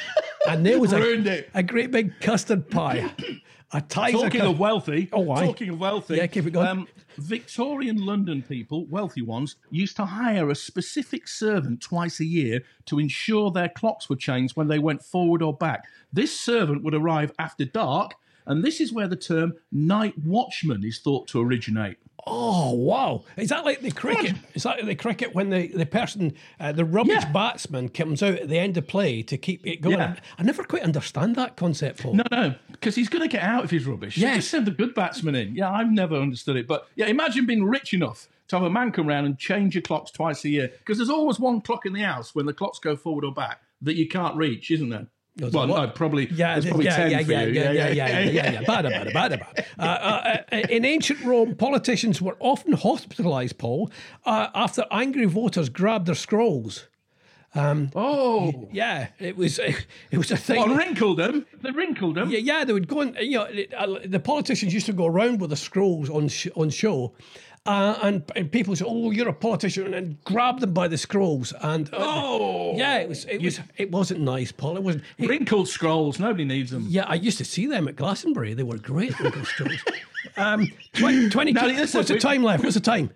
and 0.47 0.65
there 0.65 0.79
was 0.79 0.93
a, 0.93 1.45
a 1.53 1.63
great 1.63 1.91
big 1.91 2.19
custard 2.19 2.69
pie. 2.69 3.11
A. 3.71 3.81
Talking 3.81 4.41
of 4.41 4.57
wealthy, 4.57 5.09
Oh, 5.13 5.19
why? 5.19 5.45
talking 5.45 5.69
of 5.69 5.79
wealthy, 5.79 6.15
Yeah, 6.15 6.25
keep 6.25 6.47
it 6.47 6.51
going. 6.51 6.67
Um, 6.67 6.87
Victorian 7.19 8.03
London 8.03 8.41
people, 8.41 8.87
wealthy 8.87 9.21
ones, 9.21 9.57
used 9.69 9.95
to 9.97 10.05
hire 10.05 10.49
a 10.49 10.55
specific 10.55 11.27
servant 11.27 11.79
twice 11.79 12.19
a 12.19 12.25
year 12.25 12.61
to 12.85 12.97
ensure 12.97 13.51
their 13.51 13.69
clocks 13.69 14.09
were 14.09 14.15
changed 14.15 14.55
when 14.55 14.69
they 14.69 14.79
went 14.79 15.03
forward 15.03 15.43
or 15.43 15.53
back. 15.53 15.85
This 16.11 16.37
servant 16.37 16.83
would 16.83 16.95
arrive 16.95 17.31
after 17.37 17.63
dark, 17.63 18.15
and 18.47 18.63
this 18.63 18.81
is 18.81 18.91
where 18.91 19.07
the 19.07 19.15
term 19.15 19.53
night 19.71 20.17
watchman 20.17 20.83
is 20.83 20.97
thought 20.97 21.27
to 21.27 21.39
originate. 21.39 21.97
Oh 22.31 22.73
wow! 22.73 23.23
Is 23.37 23.49
that 23.49 23.65
like 23.65 23.81
the 23.81 23.91
cricket? 23.91 24.35
Is 24.53 24.63
that 24.63 24.77
like 24.77 24.85
the 24.85 24.95
cricket 24.95 25.33
when 25.33 25.49
the 25.49 25.67
the 25.67 25.85
person, 25.85 26.33
uh, 26.59 26.71
the 26.71 26.85
rubbish 26.85 27.23
Yeah. 27.23 27.31
batsman, 27.31 27.89
comes 27.89 28.21
out 28.21 28.35
at 28.35 28.47
the 28.49 28.59
end 28.59 28.77
of 28.77 28.87
play 28.87 29.23
to 29.23 29.37
keep 29.37 29.65
it 29.65 29.81
going? 29.81 29.97
Yeah. 29.97 30.15
I 30.37 30.43
never 30.43 30.63
quite 30.63 30.83
understand 30.83 31.35
that 31.37 31.55
concept, 31.57 32.03
Paul. 32.03 32.13
No, 32.15 32.23
no, 32.31 32.55
because 32.71 32.95
he's 32.95 33.09
going 33.09 33.23
to 33.23 33.27
get 33.27 33.43
out 33.43 33.63
if 33.63 33.71
he's 33.71 33.85
rubbish. 33.85 34.17
Yes. 34.17 34.35
Just 34.37 34.51
send 34.51 34.67
the 34.67 34.71
good 34.71 34.93
batsman 34.93 35.35
in. 35.35 35.55
Yeah, 35.55 35.71
I've 35.71 35.91
never 35.91 36.15
understood 36.15 36.55
it. 36.55 36.67
But 36.67 36.87
yeah, 36.95 37.07
imagine 37.07 37.45
being 37.45 37.63
rich 37.65 37.93
enough 37.93 38.27
to 38.49 38.55
have 38.57 38.65
a 38.65 38.69
man 38.69 38.91
come 38.91 39.07
round 39.07 39.25
and 39.25 39.37
change 39.37 39.75
your 39.75 39.81
clocks 39.81 40.11
twice 40.11 40.43
a 40.45 40.49
year. 40.49 40.71
Because 40.79 40.97
there's 40.97 41.09
always 41.09 41.39
one 41.39 41.61
clock 41.61 41.85
in 41.85 41.93
the 41.93 42.01
house 42.01 42.33
when 42.35 42.45
the 42.45 42.53
clocks 42.53 42.79
go 42.79 42.95
forward 42.95 43.25
or 43.25 43.33
back 43.33 43.61
that 43.81 43.95
you 43.95 44.07
can't 44.07 44.35
reach, 44.35 44.71
isn't 44.71 44.89
there? 44.89 45.07
Well, 45.39 45.67
no, 45.67 45.87
probably. 45.89 46.27
Yeah, 46.31 46.59
probably 46.61 46.85
yeah, 46.85 46.95
10 46.97 47.11
yeah, 47.11 47.23
for 47.23 47.31
yeah, 47.31 47.41
yeah, 47.43 47.71
yeah, 47.71 47.71
yeah, 47.71 47.89
yeah, 47.89 48.19
yeah, 48.19 48.51
yeah. 48.51 48.61
Bad, 48.61 48.83
bad, 48.83 49.13
bad, 49.13 49.39
bad. 49.39 49.65
Uh, 49.77 49.81
uh, 49.81 50.37
uh, 50.51 50.57
in 50.69 50.85
ancient 50.85 51.23
Rome, 51.23 51.55
politicians 51.55 52.21
were 52.21 52.37
often 52.39 52.73
hospitalised, 52.73 53.57
Paul, 53.57 53.91
uh, 54.25 54.47
after 54.53 54.85
angry 54.91 55.25
voters 55.25 55.69
grabbed 55.69 56.05
their 56.07 56.15
scrolls. 56.15 56.87
Oh, 57.55 58.69
Yeah, 58.71 59.07
it 59.19 59.35
was 59.35 59.59
it 60.11 60.17
was 60.17 60.31
a 60.31 60.37
thing. 60.37 60.57
well, 60.59 60.75
wrinkled 60.75 61.17
them. 61.17 61.45
They 61.61 61.71
wrinkled 61.71 62.15
them. 62.15 62.29
Yeah, 62.29 62.39
yeah, 62.39 62.63
they 62.63 62.73
would 62.73 62.87
go 62.87 63.01
and 63.01 63.15
you 63.19 63.37
know 63.37 63.47
uh, 63.77 63.99
the 64.05 64.19
politicians 64.19 64.73
used 64.73 64.85
to 64.85 64.93
go 64.93 65.07
around 65.07 65.41
with 65.41 65.49
the 65.49 65.55
scrolls 65.55 66.09
on 66.09 66.27
sh- 66.27 66.47
on 66.55 66.69
show, 66.69 67.13
uh, 67.65 67.99
and 68.01 68.23
and 68.35 68.51
people 68.51 68.75
say, 68.75 68.85
"Oh, 68.87 69.11
you're 69.11 69.27
a 69.29 69.33
politician," 69.33 69.93
and 69.93 70.23
grab 70.23 70.59
them 70.59 70.73
by 70.73 70.87
the 70.87 70.97
scrolls. 70.97 71.53
And 71.61 71.87
uh, 71.93 71.97
Oh, 71.99 72.75
yeah, 72.77 72.97
it 72.99 73.09
was 73.09 73.25
it 73.25 73.41
was 73.41 73.59
it 73.77 73.91
wasn't 73.91 74.21
nice, 74.21 74.51
Paul. 74.51 74.77
It 74.77 74.83
wasn't. 74.83 75.03
it- 75.17 75.27
wrinkled 75.29 75.67
scrolls. 75.67 76.19
Nobody 76.19 76.45
needs 76.45 76.71
them. 76.71 76.85
yeah, 76.89 77.05
I 77.07 77.15
used 77.15 77.37
to 77.39 77.45
see 77.45 77.67
them 77.67 77.87
at 77.87 77.95
Glastonbury. 77.95 78.53
They 78.53 78.63
were 78.63 78.77
great 78.77 79.19
little 79.19 79.45
scrolls. 79.45 79.83
Um, 80.35 80.67
20, 80.93 81.29
20 81.31 81.53
Now, 81.53 81.65
listen, 81.65 81.97
what's 81.99 82.09
the 82.09 82.19
time 82.19 82.43
left? 82.43 82.61
What's 82.61 82.75
the 82.75 82.81
time? 82.81 83.09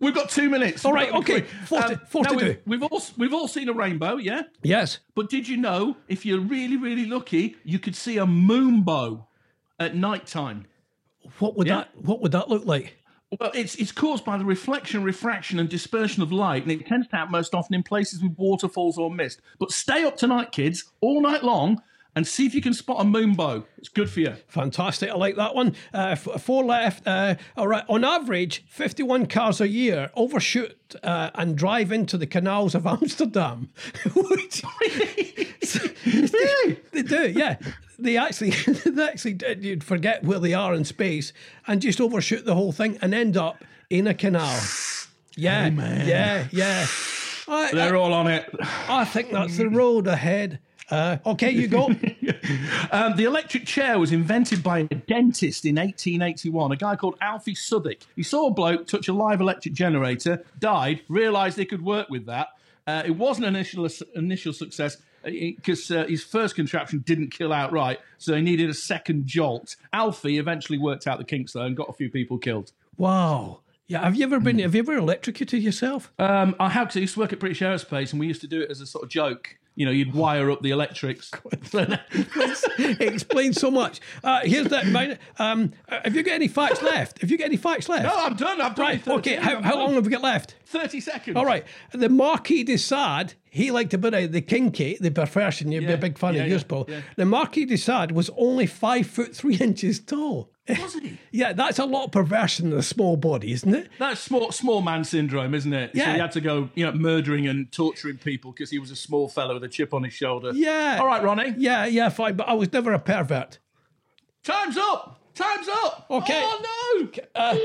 We've 0.00 0.14
got 0.14 0.30
two 0.30 0.48
minutes. 0.48 0.82
All 0.84 0.94
right, 0.94 1.12
okay, 1.12 1.42
four 1.66 1.82
to- 1.82 1.98
four 2.08 2.24
to 2.24 2.30
we've, 2.34 2.40
do. 2.40 2.56
We've 2.66 2.82
all 2.82 3.02
we've 3.18 3.34
all 3.34 3.48
seen 3.48 3.68
a 3.68 3.72
rainbow, 3.74 4.16
yeah. 4.16 4.42
Yes. 4.62 4.98
But 5.14 5.28
did 5.28 5.46
you 5.46 5.56
know 5.58 5.96
if 6.08 6.24
you're 6.24 6.40
really 6.40 6.76
really 6.78 7.04
lucky, 7.04 7.56
you 7.64 7.78
could 7.78 7.94
see 7.94 8.16
a 8.18 8.24
moonbow 8.26 9.24
at 9.78 9.94
night 9.94 10.26
time? 10.26 10.66
What 11.38 11.56
would 11.56 11.66
Yeah. 11.66 11.76
that 11.78 11.88
What 12.02 12.20
would 12.22 12.32
that 12.32 12.48
look 12.48 12.64
like? 12.64 12.96
Well, 13.38 13.50
it's 13.54 13.74
it's 13.74 13.92
caused 13.92 14.24
by 14.24 14.38
the 14.38 14.44
reflection, 14.44 15.02
refraction, 15.02 15.58
and 15.58 15.68
dispersion 15.68 16.22
of 16.22 16.32
light, 16.32 16.62
and 16.62 16.72
it 16.72 16.86
tends 16.86 17.08
to 17.08 17.16
happen 17.16 17.32
most 17.32 17.54
often 17.54 17.74
in 17.74 17.82
places 17.82 18.22
with 18.22 18.38
waterfalls 18.38 18.96
or 18.96 19.10
mist. 19.10 19.40
But 19.58 19.70
stay 19.70 20.04
up 20.04 20.16
tonight, 20.16 20.50
kids, 20.50 20.84
all 21.02 21.20
night 21.20 21.44
long, 21.44 21.82
and 22.16 22.26
see 22.26 22.46
if 22.46 22.54
you 22.54 22.62
can 22.62 22.72
spot 22.72 23.00
a 23.00 23.04
moonbow. 23.04 23.64
It's 23.76 23.90
good 23.90 24.08
for 24.08 24.20
you. 24.20 24.34
Fantastic. 24.48 25.10
I 25.10 25.14
like 25.14 25.36
that 25.36 25.54
one. 25.54 25.74
Uh, 25.92 26.16
four 26.16 26.64
left. 26.64 27.06
Uh, 27.06 27.34
all 27.56 27.68
right. 27.68 27.84
On 27.88 28.02
average, 28.02 28.64
51 28.68 29.26
cars 29.26 29.60
a 29.60 29.68
year 29.68 30.10
overshoot 30.14 30.96
uh, 31.02 31.30
and 31.34 31.56
drive 31.56 31.92
into 31.92 32.16
the 32.16 32.26
canals 32.26 32.74
of 32.74 32.86
Amsterdam. 32.86 33.68
Really? 36.06 36.80
they 36.92 37.02
do, 37.02 37.30
yeah. 37.30 37.56
They 37.98 38.16
actually, 38.16 38.50
they 38.86 39.08
actually, 39.08 39.38
you'd 39.60 39.84
forget 39.84 40.22
where 40.24 40.38
they 40.38 40.54
are 40.54 40.74
in 40.74 40.84
space 40.84 41.32
and 41.66 41.82
just 41.82 42.00
overshoot 42.00 42.44
the 42.44 42.54
whole 42.54 42.72
thing 42.72 42.98
and 43.02 43.14
end 43.14 43.36
up 43.36 43.64
in 43.90 44.06
a 44.06 44.14
canal. 44.14 44.58
Yeah, 45.40 45.68
yeah, 45.68 46.48
yeah. 46.50 46.86
I, 47.46 47.70
They're 47.72 47.94
all 47.94 48.12
on 48.12 48.26
it. 48.26 48.52
I, 48.60 49.02
I 49.02 49.04
think 49.04 49.30
that's 49.30 49.56
the 49.56 49.68
road 49.68 50.08
ahead. 50.08 50.58
Uh, 50.90 51.18
okay, 51.26 51.50
you 51.50 51.68
go. 51.68 51.90
Um, 52.90 53.16
the 53.16 53.24
electric 53.24 53.66
chair 53.66 53.98
was 53.98 54.10
invented 54.12 54.62
by 54.62 54.78
a 54.78 54.84
dentist 54.84 55.66
in 55.66 55.76
1881, 55.76 56.72
a 56.72 56.76
guy 56.76 56.96
called 56.96 57.16
Alfie 57.20 57.54
Southwick. 57.54 58.02
He 58.16 58.22
saw 58.22 58.46
a 58.46 58.50
bloke 58.50 58.86
touch 58.86 59.08
a 59.08 59.12
live 59.12 59.42
electric 59.42 59.74
generator, 59.74 60.42
died, 60.58 61.02
realised 61.08 61.58
they 61.58 61.66
could 61.66 61.84
work 61.84 62.08
with 62.08 62.24
that. 62.24 62.48
Uh, 62.86 63.02
it 63.04 63.10
wasn't 63.10 63.46
an 63.46 63.54
initial, 63.54 63.86
initial 64.14 64.54
success 64.54 64.96
because 65.24 65.90
uh, 65.90 66.04
his 66.06 66.22
first 66.22 66.54
contraption 66.54 67.00
didn't 67.06 67.30
kill 67.30 67.52
outright, 67.52 67.98
so 68.18 68.34
he 68.34 68.42
needed 68.42 68.70
a 68.70 68.74
second 68.74 69.26
jolt. 69.26 69.76
Alfie 69.92 70.38
eventually 70.38 70.78
worked 70.78 71.06
out 71.06 71.18
the 71.18 71.24
kinks 71.24 71.52
though 71.52 71.62
and 71.62 71.76
got 71.76 71.88
a 71.88 71.92
few 71.92 72.10
people 72.10 72.38
killed. 72.38 72.72
wow. 72.96 73.60
Yeah, 73.90 74.04
have 74.04 74.16
you 74.16 74.24
ever 74.24 74.38
been? 74.38 74.58
Have 74.58 74.74
you 74.74 74.80
ever 74.80 74.96
electrocuted 74.96 75.62
yourself? 75.62 76.12
Um, 76.18 76.54
I 76.60 76.68
have 76.68 76.90
to. 76.90 76.98
I 76.98 77.00
used 77.00 77.14
to 77.14 77.20
work 77.20 77.32
at 77.32 77.40
British 77.40 77.60
Aerospace, 77.60 78.10
and 78.10 78.20
we 78.20 78.26
used 78.26 78.42
to 78.42 78.46
do 78.46 78.60
it 78.60 78.70
as 78.70 78.82
a 78.82 78.86
sort 78.86 79.02
of 79.02 79.08
joke. 79.08 79.56
You 79.78 79.86
know, 79.86 79.92
you'd 79.92 80.12
wire 80.12 80.50
up 80.50 80.60
the 80.60 80.70
electrics. 80.70 81.30
it 81.52 83.00
explains 83.00 83.60
so 83.60 83.70
much. 83.70 84.00
Uh, 84.24 84.40
here's 84.42 84.66
that. 84.66 85.18
Um, 85.38 85.72
uh, 85.88 86.00
have 86.02 86.16
you 86.16 86.24
got 86.24 86.34
any 86.34 86.48
facts 86.48 86.82
left? 86.82 87.20
Have 87.20 87.30
you 87.30 87.38
got 87.38 87.44
any 87.44 87.56
facts 87.56 87.88
left? 87.88 88.02
no, 88.02 88.12
I'm 88.12 88.34
done. 88.34 88.60
I've 88.60 88.74
done 88.74 88.86
right. 88.86 88.96
it 88.96 89.04
13. 89.04 89.18
Okay. 89.18 89.36
How, 89.36 89.62
how 89.62 89.76
long 89.76 89.94
have 89.94 90.04
we 90.04 90.10
got 90.10 90.22
left? 90.22 90.56
30 90.66 90.98
seconds. 90.98 91.36
All 91.36 91.46
right. 91.46 91.64
The 91.92 92.08
Marquis 92.08 92.64
de 92.64 92.76
Sade, 92.76 93.34
He 93.50 93.70
liked 93.70 93.94
a 93.94 93.98
bit 93.98 94.14
of 94.14 94.32
the 94.32 94.40
kinky, 94.40 94.98
the 95.00 95.12
perversion. 95.12 95.70
You'd 95.70 95.86
be 95.86 95.92
a 95.92 95.96
big 95.96 96.18
fan 96.18 96.34
yeah, 96.34 96.42
of 96.42 96.48
yours, 96.48 96.62
yeah, 96.62 96.68
Paul. 96.68 96.86
yeah. 96.88 97.00
The 97.14 97.24
Marquis 97.24 97.66
de 97.66 97.76
Sade 97.76 98.10
was 98.10 98.30
only 98.36 98.66
five 98.66 99.06
foot 99.06 99.32
three 99.32 99.56
inches 99.60 100.00
tall. 100.00 100.50
Was 100.68 100.94
he? 100.94 101.18
yeah, 101.32 101.52
that's 101.52 101.78
a 101.78 101.84
lot 101.84 102.04
of 102.06 102.12
perversion 102.12 102.72
in 102.72 102.78
a 102.78 102.82
small 102.82 103.16
body, 103.16 103.52
isn't 103.52 103.74
it? 103.74 103.88
That's 103.98 104.20
small 104.20 104.52
small 104.52 104.80
man 104.82 105.04
syndrome, 105.04 105.54
isn't 105.54 105.72
it? 105.72 105.90
Yeah. 105.94 106.06
So 106.06 106.12
he 106.12 106.18
had 106.18 106.32
to 106.32 106.40
go, 106.40 106.70
you 106.74 106.86
know, 106.86 106.92
murdering 106.92 107.46
and 107.46 107.70
torturing 107.72 108.18
people 108.18 108.52
because 108.52 108.70
he 108.70 108.78
was 108.78 108.90
a 108.90 108.96
small 108.96 109.28
fellow 109.28 109.54
with 109.54 109.64
a 109.64 109.68
chip 109.68 109.94
on 109.94 110.04
his 110.04 110.14
shoulder. 110.14 110.52
Yeah. 110.54 110.98
All 111.00 111.06
right, 111.06 111.22
Ronnie. 111.22 111.54
Yeah, 111.56 111.86
yeah, 111.86 112.08
fine. 112.08 112.36
But 112.36 112.48
I 112.48 112.54
was 112.54 112.72
never 112.72 112.92
a 112.92 112.98
pervert. 112.98 113.58
Time's 114.44 114.76
up. 114.76 115.20
Time's 115.34 115.68
up. 115.68 116.06
Okay. 116.10 116.40
Oh 116.44 116.62
no. 117.04 117.10
Uh, 117.34 117.56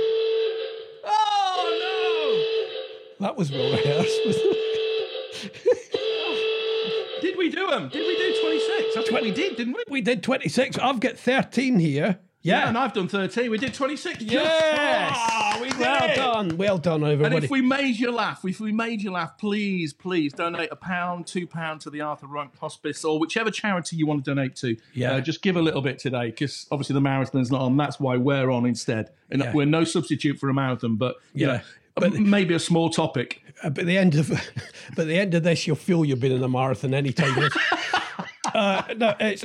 Oh 1.06 3.16
no. 3.20 3.26
that 3.26 3.38
was 3.38 3.52
well 3.52 3.72
rehearsed. 3.72 4.20
wasn't 4.26 4.46
it? 4.46 5.94
Did 7.22 7.38
we 7.38 7.50
do 7.50 7.68
them? 7.68 7.90
Did 7.90 8.06
we 8.08 8.18
do 8.18 8.42
26? 8.42 8.96
That's 8.96 9.12
what 9.12 9.24
we 9.24 9.32
did, 9.32 9.56
didn't 9.56 9.74
we? 9.78 9.84
we 9.90 10.02
did 10.02 10.24
26. 10.24 10.78
I've 10.78 11.00
got 11.00 11.18
13 11.18 11.80
here. 11.80 12.20
Yeah, 12.44 12.60
Yeah. 12.64 12.68
and 12.70 12.78
I've 12.78 12.92
done 12.94 13.08
13. 13.08 13.50
We 13.50 13.58
did 13.58 13.74
26. 13.74 14.22
Yes. 14.22 15.14
Ah, 15.16 15.58
we 15.62 15.70
did 15.70 15.80
well 15.80 16.04
it. 16.10 16.16
done. 16.16 16.58
Well 16.58 16.78
done, 16.78 17.04
everybody. 17.04 17.36
And 17.38 17.44
if 17.46 17.50
we 17.50 17.62
made 17.62 17.98
you 17.98 18.12
laugh, 18.12 18.44
if 18.46 18.60
we 18.60 18.72
made 18.74 19.02
you 19.02 19.12
laugh, 19.12 19.38
please, 19.38 19.94
please 19.94 20.34
donate 20.34 20.70
a 20.72 20.76
pound, 20.76 21.26
two 21.26 21.48
pound 21.48 21.80
to 21.82 21.90
the 21.90 22.02
Arthur 22.02 22.28
Rank 22.28 22.52
Hospice 22.60 23.06
or 23.06 23.18
whichever 23.18 23.50
charity 23.50 23.96
you 23.96 24.06
want 24.06 24.26
to 24.26 24.32
donate 24.32 24.56
to. 24.58 24.76
Yeah. 24.94 25.14
Uh, 25.14 25.22
just 25.22 25.42
give 25.42 25.56
a 25.56 25.62
little 25.62 25.82
bit 25.82 26.00
today 26.00 26.28
because 26.32 26.68
obviously 26.70 26.94
the 26.96 27.02
marathon's 27.02 27.50
not 27.50 27.62
on. 27.62 27.78
That's 27.78 28.00
why 28.00 28.18
we're 28.18 28.52
on 28.52 28.66
instead. 28.66 29.10
And 29.32 29.42
Yeah. 29.42 29.54
we're 29.54 29.66
no 29.66 29.86
substitute 29.86 30.38
for 30.38 30.50
a 30.50 30.54
marathon, 30.54 30.98
but 30.98 31.16
you 31.34 31.48
Yeah. 31.48 31.54
know, 31.54 31.62
But- 31.96 32.14
maybe 32.14 32.54
a 32.54 32.60
small 32.60 32.90
topic. 32.90 33.42
Uh, 33.64 33.70
but 33.70 33.86
the 33.86 33.98
end 33.98 34.16
of 34.16 34.30
but 34.96 35.08
the 35.08 35.18
end 35.18 35.34
of 35.36 35.44
this, 35.44 35.66
you'll 35.68 35.76
feel 35.76 36.04
you've 36.04 36.20
been 36.20 36.32
in 36.32 36.44
a 36.44 36.50
marathon 36.50 36.94
anytime. 36.94 37.50
uh, 38.54 38.82
no, 38.98 39.16
it's 39.20 39.44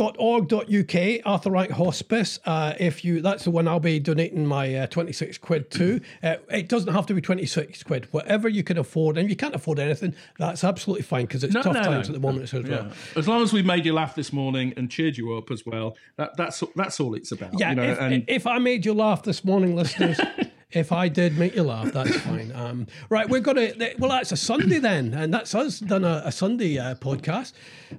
arhc.org.uk, 0.00 1.20
Arthur 1.24 1.50
Rank 1.50 1.70
Hospice. 1.70 2.38
Uh, 2.44 2.74
if 2.80 3.04
you, 3.04 3.20
that's 3.20 3.44
the 3.44 3.50
one 3.50 3.68
I'll 3.68 3.80
be 3.80 3.98
donating 4.00 4.46
my 4.46 4.74
uh, 4.74 4.86
26 4.86 5.38
quid 5.38 5.70
to. 5.72 6.00
Uh, 6.22 6.36
it 6.50 6.68
doesn't 6.68 6.92
have 6.92 7.06
to 7.06 7.14
be 7.14 7.20
26 7.20 7.82
quid, 7.84 8.08
whatever 8.12 8.48
you 8.48 8.62
can 8.62 8.78
afford. 8.78 9.16
And 9.16 9.26
if 9.26 9.30
you 9.30 9.36
can't 9.36 9.54
afford 9.54 9.78
anything, 9.78 10.14
that's 10.38 10.64
absolutely 10.64 11.02
fine 11.04 11.26
because 11.26 11.44
it's 11.44 11.54
No, 11.54 11.62
tough 11.62 11.74
no, 11.74 11.82
times 11.82 12.08
no. 12.08 12.14
at 12.14 12.20
the 12.20 12.26
moment. 12.26 12.42
As 12.44 12.52
well. 12.52 12.64
Yeah. 12.66 12.92
As 13.16 13.28
long 13.28 13.42
as 13.42 13.52
we 13.52 13.62
made 13.62 13.84
you 13.86 13.92
laugh 13.92 14.14
this 14.14 14.32
morning 14.32 14.74
and 14.76 14.90
cheered 14.90 15.16
you 15.16 15.34
up 15.36 15.50
as 15.50 15.64
well, 15.64 15.96
that, 16.16 16.36
that's 16.36 16.62
that's 16.76 16.98
all 17.00 17.14
it's 17.14 17.32
about. 17.32 17.58
Yeah, 17.58 17.70
you 17.70 17.76
know, 17.76 17.82
if, 17.84 18.00
and 18.00 18.24
if 18.26 18.46
I 18.46 18.58
made 18.58 18.84
you 18.84 18.94
laugh 18.94 19.22
this 19.22 19.44
morning, 19.44 19.76
listeners, 19.76 20.18
if 20.72 20.92
I 20.92 21.08
did 21.08 21.36
make 21.38 21.54
you 21.54 21.62
laugh, 21.62 21.92
that's 21.92 22.16
fine. 22.20 22.52
Um, 22.54 22.86
right, 23.08 23.28
we're 23.28 23.40
to, 23.40 23.94
well, 23.98 24.10
that's 24.10 24.32
a 24.32 24.36
Sunday 24.36 24.78
then, 24.78 25.14
and 25.14 25.32
that's 25.32 25.54
us 25.54 25.80
done 25.80 26.04
a, 26.04 26.22
a 26.24 26.32
Sunday 26.32 26.78
uh, 26.78 26.94
podcast. 26.94 27.52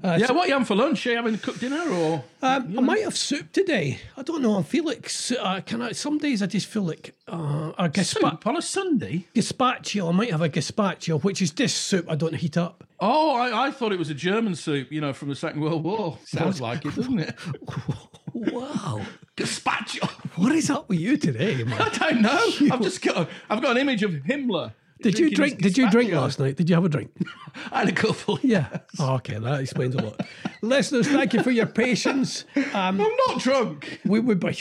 Uh, 0.04 0.18
yeah, 0.20 0.32
what 0.32 0.46
are 0.46 0.48
you 0.48 0.54
having 0.54 0.66
for 0.66 0.76
lunch? 0.76 1.06
Are 1.06 1.12
you 1.12 1.16
having 1.18 1.38
cooked 1.38 1.60
dinner 1.60 1.90
or? 1.90 2.24
um, 2.42 2.80
I 2.80 2.82
might 2.82 3.04
have 3.04 3.18
soup 3.18 3.52
today. 3.52 4.00
I 4.16 4.24
don't 4.24 4.42
know. 4.42 4.58
I 4.58 4.64
feel 4.64 4.86
like, 4.86 5.12
uh, 5.40 5.62
can 5.62 5.82
I, 5.82 5.92
some 5.92 6.18
days 6.18 6.42
I 6.42 6.46
just 6.48 6.68
feel 6.68 6.84
like 6.84 7.14
uh, 7.28 7.72
a 7.78 8.04
Soup 8.04 8.48
on 8.48 8.58
a 8.58 8.62
Sunday? 8.62 9.26
gazpacho. 9.36 10.10
I 10.10 10.12
might 10.12 10.32
have 10.32 10.42
a 10.42 10.50
gazpacho, 10.50 11.22
which 11.24 11.42
is 11.42 11.52
this 11.52 11.74
soup 11.74 12.06
I 12.10 12.16
don't 12.16 12.36
heat 12.36 12.58
up. 12.58 12.84
Oh, 13.00 13.36
I, 13.36 13.68
I 13.68 13.72
thought 13.72 13.92
it 13.92 14.00
was 14.00 14.10
a 14.12 14.14
German 14.14 14.56
soup, 14.56 14.92
you 14.92 15.02
know, 15.02 15.12
from 15.12 15.30
the 15.30 15.36
Second 15.36 15.62
World 15.62 15.84
War. 15.84 16.20
Sounds 16.26 16.62
like 16.62 16.86
it, 16.86 16.96
doesn't 16.96 17.20
it? 17.20 17.36
Wow. 18.34 19.02
Gazpacho. 19.36 20.08
What 20.38 20.52
is 20.54 20.70
up 20.70 20.90
with 20.90 21.00
you 21.00 21.18
today, 21.18 21.64
man? 21.64 21.82
I 21.82 21.90
don't 21.90 22.22
know. 22.22 22.52
I've 22.72 22.82
just 22.82 23.02
got 23.02 23.30
I've 23.50 23.62
got 23.62 23.72
an 23.72 23.78
image 23.78 24.04
of 24.04 24.12
Himmler. 24.12 24.74
Did 25.02 25.20
you 25.20 25.30
drink? 25.32 25.60
Did 25.62 25.78
you 25.78 25.90
drink 25.90 26.12
last 26.12 26.40
night? 26.40 26.56
Did 26.58 26.70
you 26.70 26.76
have 26.76 26.86
a 26.86 26.90
drink? 26.90 27.12
I 27.72 27.80
had 27.80 27.90
a 27.90 27.94
couple. 27.94 28.40
Yeah. 28.44 28.68
Oh, 29.00 29.16
okay, 29.16 29.38
that 29.38 29.60
explains 29.60 29.96
a 29.96 30.02
lot. 30.02 30.22
Listeners, 30.62 31.08
thank 31.08 31.34
you 31.34 31.44
for 31.44 31.52
your 31.52 31.66
patience. 31.66 32.46
Um, 32.56 33.02
I'm 33.02 33.12
not 33.28 33.40
drunk. 33.40 34.00
we 34.06 34.20
would 34.20 34.40
be. 34.40 34.56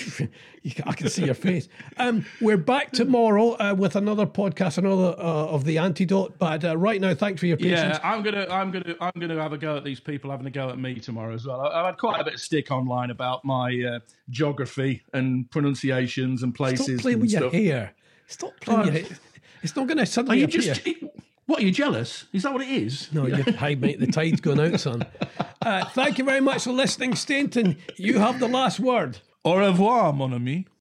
You 0.63 0.73
can, 0.73 0.89
I 0.89 0.93
can 0.93 1.09
see 1.09 1.25
your 1.25 1.35
face. 1.35 1.69
Um, 1.97 2.27
we're 2.41 2.59
back 2.59 2.93
tomorrow 2.93 3.53
uh, 3.59 3.75
with 3.75 3.97
another 3.97 4.27
podcast, 4.27 4.77
another 4.77 5.15
uh, 5.19 5.47
of 5.47 5.65
the 5.65 5.79
antidote. 5.79 6.39
But 6.39 6.65
uh, 6.65 6.77
right 6.77 7.01
now, 7.01 7.15
thanks 7.15 7.41
for 7.41 7.47
your 7.47 7.57
patience. 7.57 7.99
Yeah, 7.99 8.01
I'm 8.03 8.23
gonna, 8.23 8.47
I'm 8.51 8.71
gonna, 8.71 8.95
I'm 9.01 9.13
gonna 9.19 9.41
have 9.41 9.53
a 9.55 9.59
go 9.59 9.77
at 9.77 9.85
these 9.85 10.01
people 10.01 10.31
having 10.31 10.47
a 10.47 10.51
go 10.51 10.69
at 10.69 10.79
me 10.79 10.97
tomorrow 10.97 11.33
as 11.35 11.47
well. 11.47 11.61
I, 11.63 11.81
I've 11.81 11.87
had 11.87 11.99
quite 11.99 12.21
a 12.21 12.25
bit 12.25 12.35
of 12.35 12.41
stick 12.41 12.71
online 12.71 13.11
about 13.11 13.45
my 13.45 13.71
uh, 13.97 14.01
geography 14.29 15.03
and 15.15 15.51
pronunciations 15.51 16.43
and 16.43 16.55
places 16.55 16.87
Stop 16.87 17.01
playing 17.01 17.15
and 17.15 17.23
with 17.23 17.31
your 17.33 17.51
hair. 17.51 17.95
Stop 18.27 18.53
playing 18.61 19.07
Oh. 19.07 19.15
Your 19.63 19.65
hair. 19.65 19.65
It's 19.65 19.77
not 19.77 19.87
going 19.87 19.97
to 19.97 20.03
Are 20.03 20.07
suddenly 20.07 20.39
you 20.41 20.45
appear. 20.45 20.61
just? 20.75 20.89
What 21.47 21.59
are 21.59 21.65
you 21.65 21.73
jealous? 21.73 22.27
Is 22.33 22.45
that 22.45 22.53
what 22.53 22.63
it 22.63 22.69
is? 22.69 23.13
No, 23.13 23.27
you're 23.27 23.53
high, 23.57 23.75
mate. 23.75 23.99
The 23.99 24.07
tide's 24.07 24.41
going 24.41 24.61
out, 24.61 24.79
son. 24.79 25.05
Uh, 25.61 25.85
thank 25.87 26.17
you 26.17 26.25
very 26.25 26.41
much 26.41 26.63
for 26.63 26.71
listening, 26.71 27.17
Stainton. 27.17 27.77
You 27.97 28.21
have 28.21 28.39
the 28.39 28.47
last 28.47 28.79
word. 28.79 29.19
Au 29.45 29.57
revoir, 29.57 30.13
mon 30.13 30.33
ami. 30.33 30.69